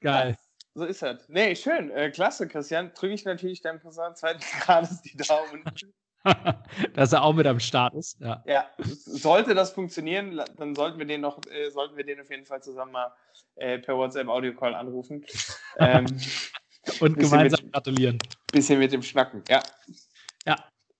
Geil 0.00 0.36
so 0.76 0.84
ist 0.84 1.00
das. 1.00 1.26
Nee, 1.28 1.56
schön. 1.56 1.90
Äh, 1.90 2.10
klasse, 2.10 2.46
Christian. 2.46 2.92
Drücke 2.94 3.14
ich 3.14 3.24
natürlich 3.24 3.62
deinem 3.62 3.80
Cousin 3.80 4.14
zweiten 4.14 4.40
Grades 4.60 5.00
die 5.00 5.16
Daumen. 5.16 5.64
Dass 6.94 7.14
er 7.14 7.22
auch 7.22 7.32
mit 7.32 7.46
am 7.46 7.58
Start 7.58 7.94
ist. 7.94 8.20
Ja. 8.20 8.42
ja, 8.46 8.66
sollte 8.78 9.54
das 9.54 9.70
funktionieren, 9.70 10.38
dann 10.56 10.74
sollten 10.74 10.98
wir 10.98 11.06
den 11.06 11.22
noch, 11.22 11.40
äh, 11.46 11.70
sollten 11.70 11.96
wir 11.96 12.04
den 12.04 12.20
auf 12.20 12.28
jeden 12.28 12.44
Fall 12.44 12.62
zusammen 12.62 12.92
mal 12.92 13.10
äh, 13.54 13.78
per 13.78 13.96
WhatsApp 13.96 14.28
Audio 14.28 14.52
Call 14.54 14.74
anrufen. 14.74 15.24
ähm, 15.78 16.04
Und 17.00 17.16
gemeinsam 17.16 17.64
mit, 17.64 17.72
gratulieren. 17.72 18.18
Bisschen 18.52 18.78
mit 18.78 18.92
dem 18.92 19.02
Schnacken, 19.02 19.44
ja. 19.48 19.62
Ja, 20.44 20.56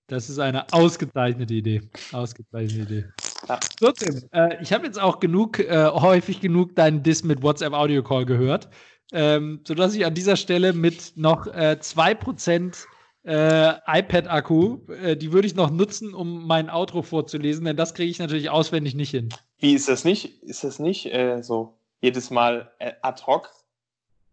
das 0.07 0.29
ist 0.29 0.39
eine 0.39 0.65
ausgezeichnete 0.73 1.53
Idee. 1.53 1.81
Ausgezeichnete 2.13 2.93
Idee. 2.93 3.09
Ja. 3.47 3.59
So, 3.79 3.91
Tim, 3.91 4.27
äh, 4.31 4.59
ich 4.63 4.73
habe 4.73 4.87
jetzt 4.87 4.99
auch 4.99 5.19
genug, 5.19 5.59
äh, 5.59 5.87
häufig 5.87 6.41
genug 6.41 6.75
deinen 6.75 7.03
Diss 7.03 7.23
mit 7.23 7.43
WhatsApp 7.43 7.73
Audio 7.73 8.01
Call 8.01 8.25
gehört 8.25 8.69
ähm, 9.11 9.61
sodass 9.65 9.95
ich 9.95 10.05
an 10.05 10.13
dieser 10.13 10.35
Stelle 10.35 10.73
mit 10.73 11.13
noch 11.15 11.47
äh, 11.47 11.77
2% 11.79 12.85
äh, 13.23 13.73
iPad-Akku, 13.99 14.79
äh, 14.91 15.17
die 15.17 15.31
würde 15.31 15.47
ich 15.47 15.55
noch 15.55 15.69
nutzen, 15.69 16.13
um 16.13 16.47
mein 16.47 16.69
Outro 16.69 17.01
vorzulesen, 17.01 17.65
denn 17.65 17.77
das 17.77 17.93
kriege 17.93 18.09
ich 18.09 18.19
natürlich 18.19 18.49
auswendig 18.49 18.95
nicht 18.95 19.11
hin. 19.11 19.29
Wie 19.59 19.73
ist 19.73 19.89
das 19.89 20.05
nicht? 20.05 20.43
Ist 20.43 20.63
das 20.63 20.79
nicht 20.79 21.13
äh, 21.13 21.41
so 21.41 21.77
jedes 22.01 22.29
Mal 22.29 22.71
äh, 22.79 22.93
ad 23.01 23.23
hoc? 23.25 23.49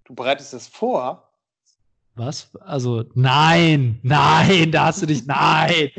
Du 0.04 0.14
bereitest 0.14 0.52
das 0.52 0.68
vor? 0.68 1.30
Was? 2.14 2.50
Also, 2.60 3.04
nein, 3.14 3.98
nein, 4.02 4.70
da 4.70 4.86
hast 4.86 5.02
du 5.02 5.06
dich, 5.06 5.26
nein. 5.26 5.90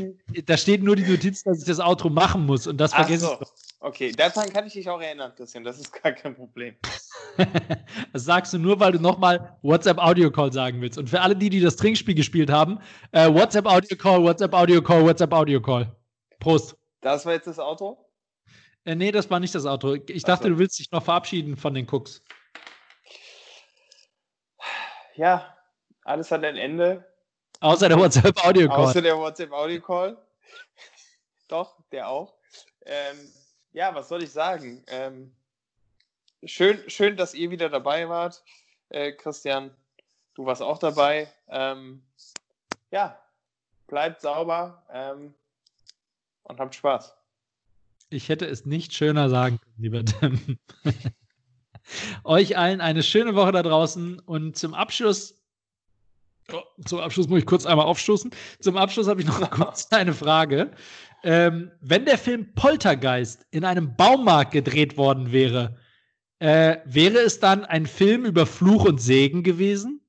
Da 0.46 0.56
steht 0.56 0.82
nur 0.82 0.96
die 0.96 1.04
Notiz, 1.04 1.44
dass 1.44 1.60
ich 1.60 1.66
das 1.66 1.82
Outro 1.82 2.10
machen 2.10 2.46
muss 2.46 2.68
und 2.68 2.78
das 2.78 2.94
vergesse 2.94 3.26
so. 3.26 3.38
ich. 3.42 3.65
Okay, 3.80 4.12
daran 4.12 4.52
kann 4.52 4.66
ich 4.66 4.74
dich 4.74 4.90
auch 4.90 5.02
erinnern, 5.02 5.34
Christian. 5.36 5.64
Das 5.64 5.80
ist 5.80 5.92
gar 5.92 6.12
kein 6.14 6.36
Problem. 6.36 6.76
das 8.14 8.24
sagst 8.24 8.54
du 8.54 8.58
nur, 8.58 8.80
weil 8.80 8.94
du 8.94 9.00
nochmal 9.00 9.58
WhatsApp 9.62 9.98
Audio 10.00 10.32
Call 10.32 10.52
sagen 10.52 10.82
willst. 10.82 10.98
Und 10.98 11.10
für 11.10 11.22
alle 11.22 11.36
die, 11.36 11.50
die 11.50 11.60
das 11.60 11.76
Trinkspiel 11.76 12.16
gespielt 12.16 12.50
haben, 12.50 12.80
äh, 13.12 13.32
WhatsApp 13.32 13.68
Audio 13.68 13.96
Call, 13.98 14.24
WhatsApp 14.24 14.54
Audio 14.54 14.82
Call, 14.82 15.04
WhatsApp 15.04 15.34
Audio 15.34 15.62
Call. 15.62 15.96
Prost. 16.40 16.76
Das 17.02 17.26
war 17.26 17.34
jetzt 17.34 17.48
das 17.48 17.60
Auto? 17.60 18.10
Äh, 18.86 18.96
nee, 18.96 19.12
das 19.12 19.30
war 19.30 19.40
nicht 19.40 19.54
das 19.54 19.66
Auto. 19.66 19.96
Ich 20.08 20.24
dachte, 20.24 20.50
du 20.50 20.58
willst 20.58 20.80
dich 20.80 20.92
noch 20.92 21.04
verabschieden 21.04 21.58
von 21.58 21.74
den 21.74 21.88
Cooks. 21.88 22.24
Ja, 25.16 25.56
alles 26.04 26.32
hat 26.32 26.44
ein 26.44 26.58
Ende. 26.58 27.06
Außer 27.60 27.88
der 27.90 27.98
WhatsApp-Audio-Call. 27.98 28.86
Außer 28.86 29.02
der 29.02 29.18
WhatsApp-Audio-Call. 29.18 30.18
Doch, 31.48 31.78
der 31.92 32.10
auch. 32.10 32.36
Ähm, 32.86 33.32
ja, 33.76 33.94
was 33.94 34.08
soll 34.08 34.24
ich 34.24 34.32
sagen? 34.32 34.82
Ähm, 34.88 35.32
schön, 36.46 36.90
schön, 36.90 37.18
dass 37.18 37.34
ihr 37.34 37.52
wieder 37.52 37.70
dabei 37.70 38.08
wart. 38.08 38.42
Äh, 38.90 39.12
Christian, 39.12 39.70
du 40.34 40.46
warst 40.46 40.62
auch 40.62 40.78
dabei. 40.78 41.30
Ähm, 41.50 42.02
ja, 42.92 43.20
bleibt 43.88 44.22
sauber 44.22 44.82
ähm, 44.90 45.34
und 46.44 46.60
habt 46.60 46.74
Spaß. 46.74 47.14
Ich 48.10 48.30
hätte 48.30 48.46
es 48.46 48.66
nicht 48.66 48.94
schöner 48.94 49.30
sagen 49.30 49.60
können, 49.60 49.76
lieber 49.78 50.06
Tim. 50.06 50.58
Euch 52.24 52.58
allen 52.58 52.80
eine 52.80 53.04
schöne 53.04 53.36
Woche 53.36 53.52
da 53.52 53.62
draußen 53.62 54.20
und 54.20 54.56
zum 54.56 54.74
Abschluss. 54.74 55.38
Oh, 56.54 56.62
zum 56.86 57.00
Abschluss 57.00 57.28
muss 57.28 57.40
ich 57.40 57.46
kurz 57.46 57.66
einmal 57.66 57.88
aufstoßen. 57.88 58.32
Zum 58.62 58.78
Abschluss 58.78 59.08
habe 59.10 59.20
ich 59.20 59.28
noch 59.28 59.50
kurz 59.52 59.92
eine 59.92 60.14
Frage. 60.14 60.72
Ähm, 61.26 61.72
wenn 61.82 62.06
der 62.06 62.20
Film 62.20 62.54
Poltergeist 62.54 63.48
in 63.50 63.66
einem 63.66 63.96
Baumarkt 63.96 64.52
gedreht 64.52 64.96
worden 64.96 65.32
wäre, 65.32 65.76
äh, 66.38 66.78
wäre 66.86 67.18
es 67.18 67.40
dann 67.40 67.66
ein 67.66 67.88
Film 67.88 68.26
über 68.26 68.46
Fluch 68.46 68.86
und 68.86 69.02
Segen 69.02 69.42
gewesen? 69.42 70.05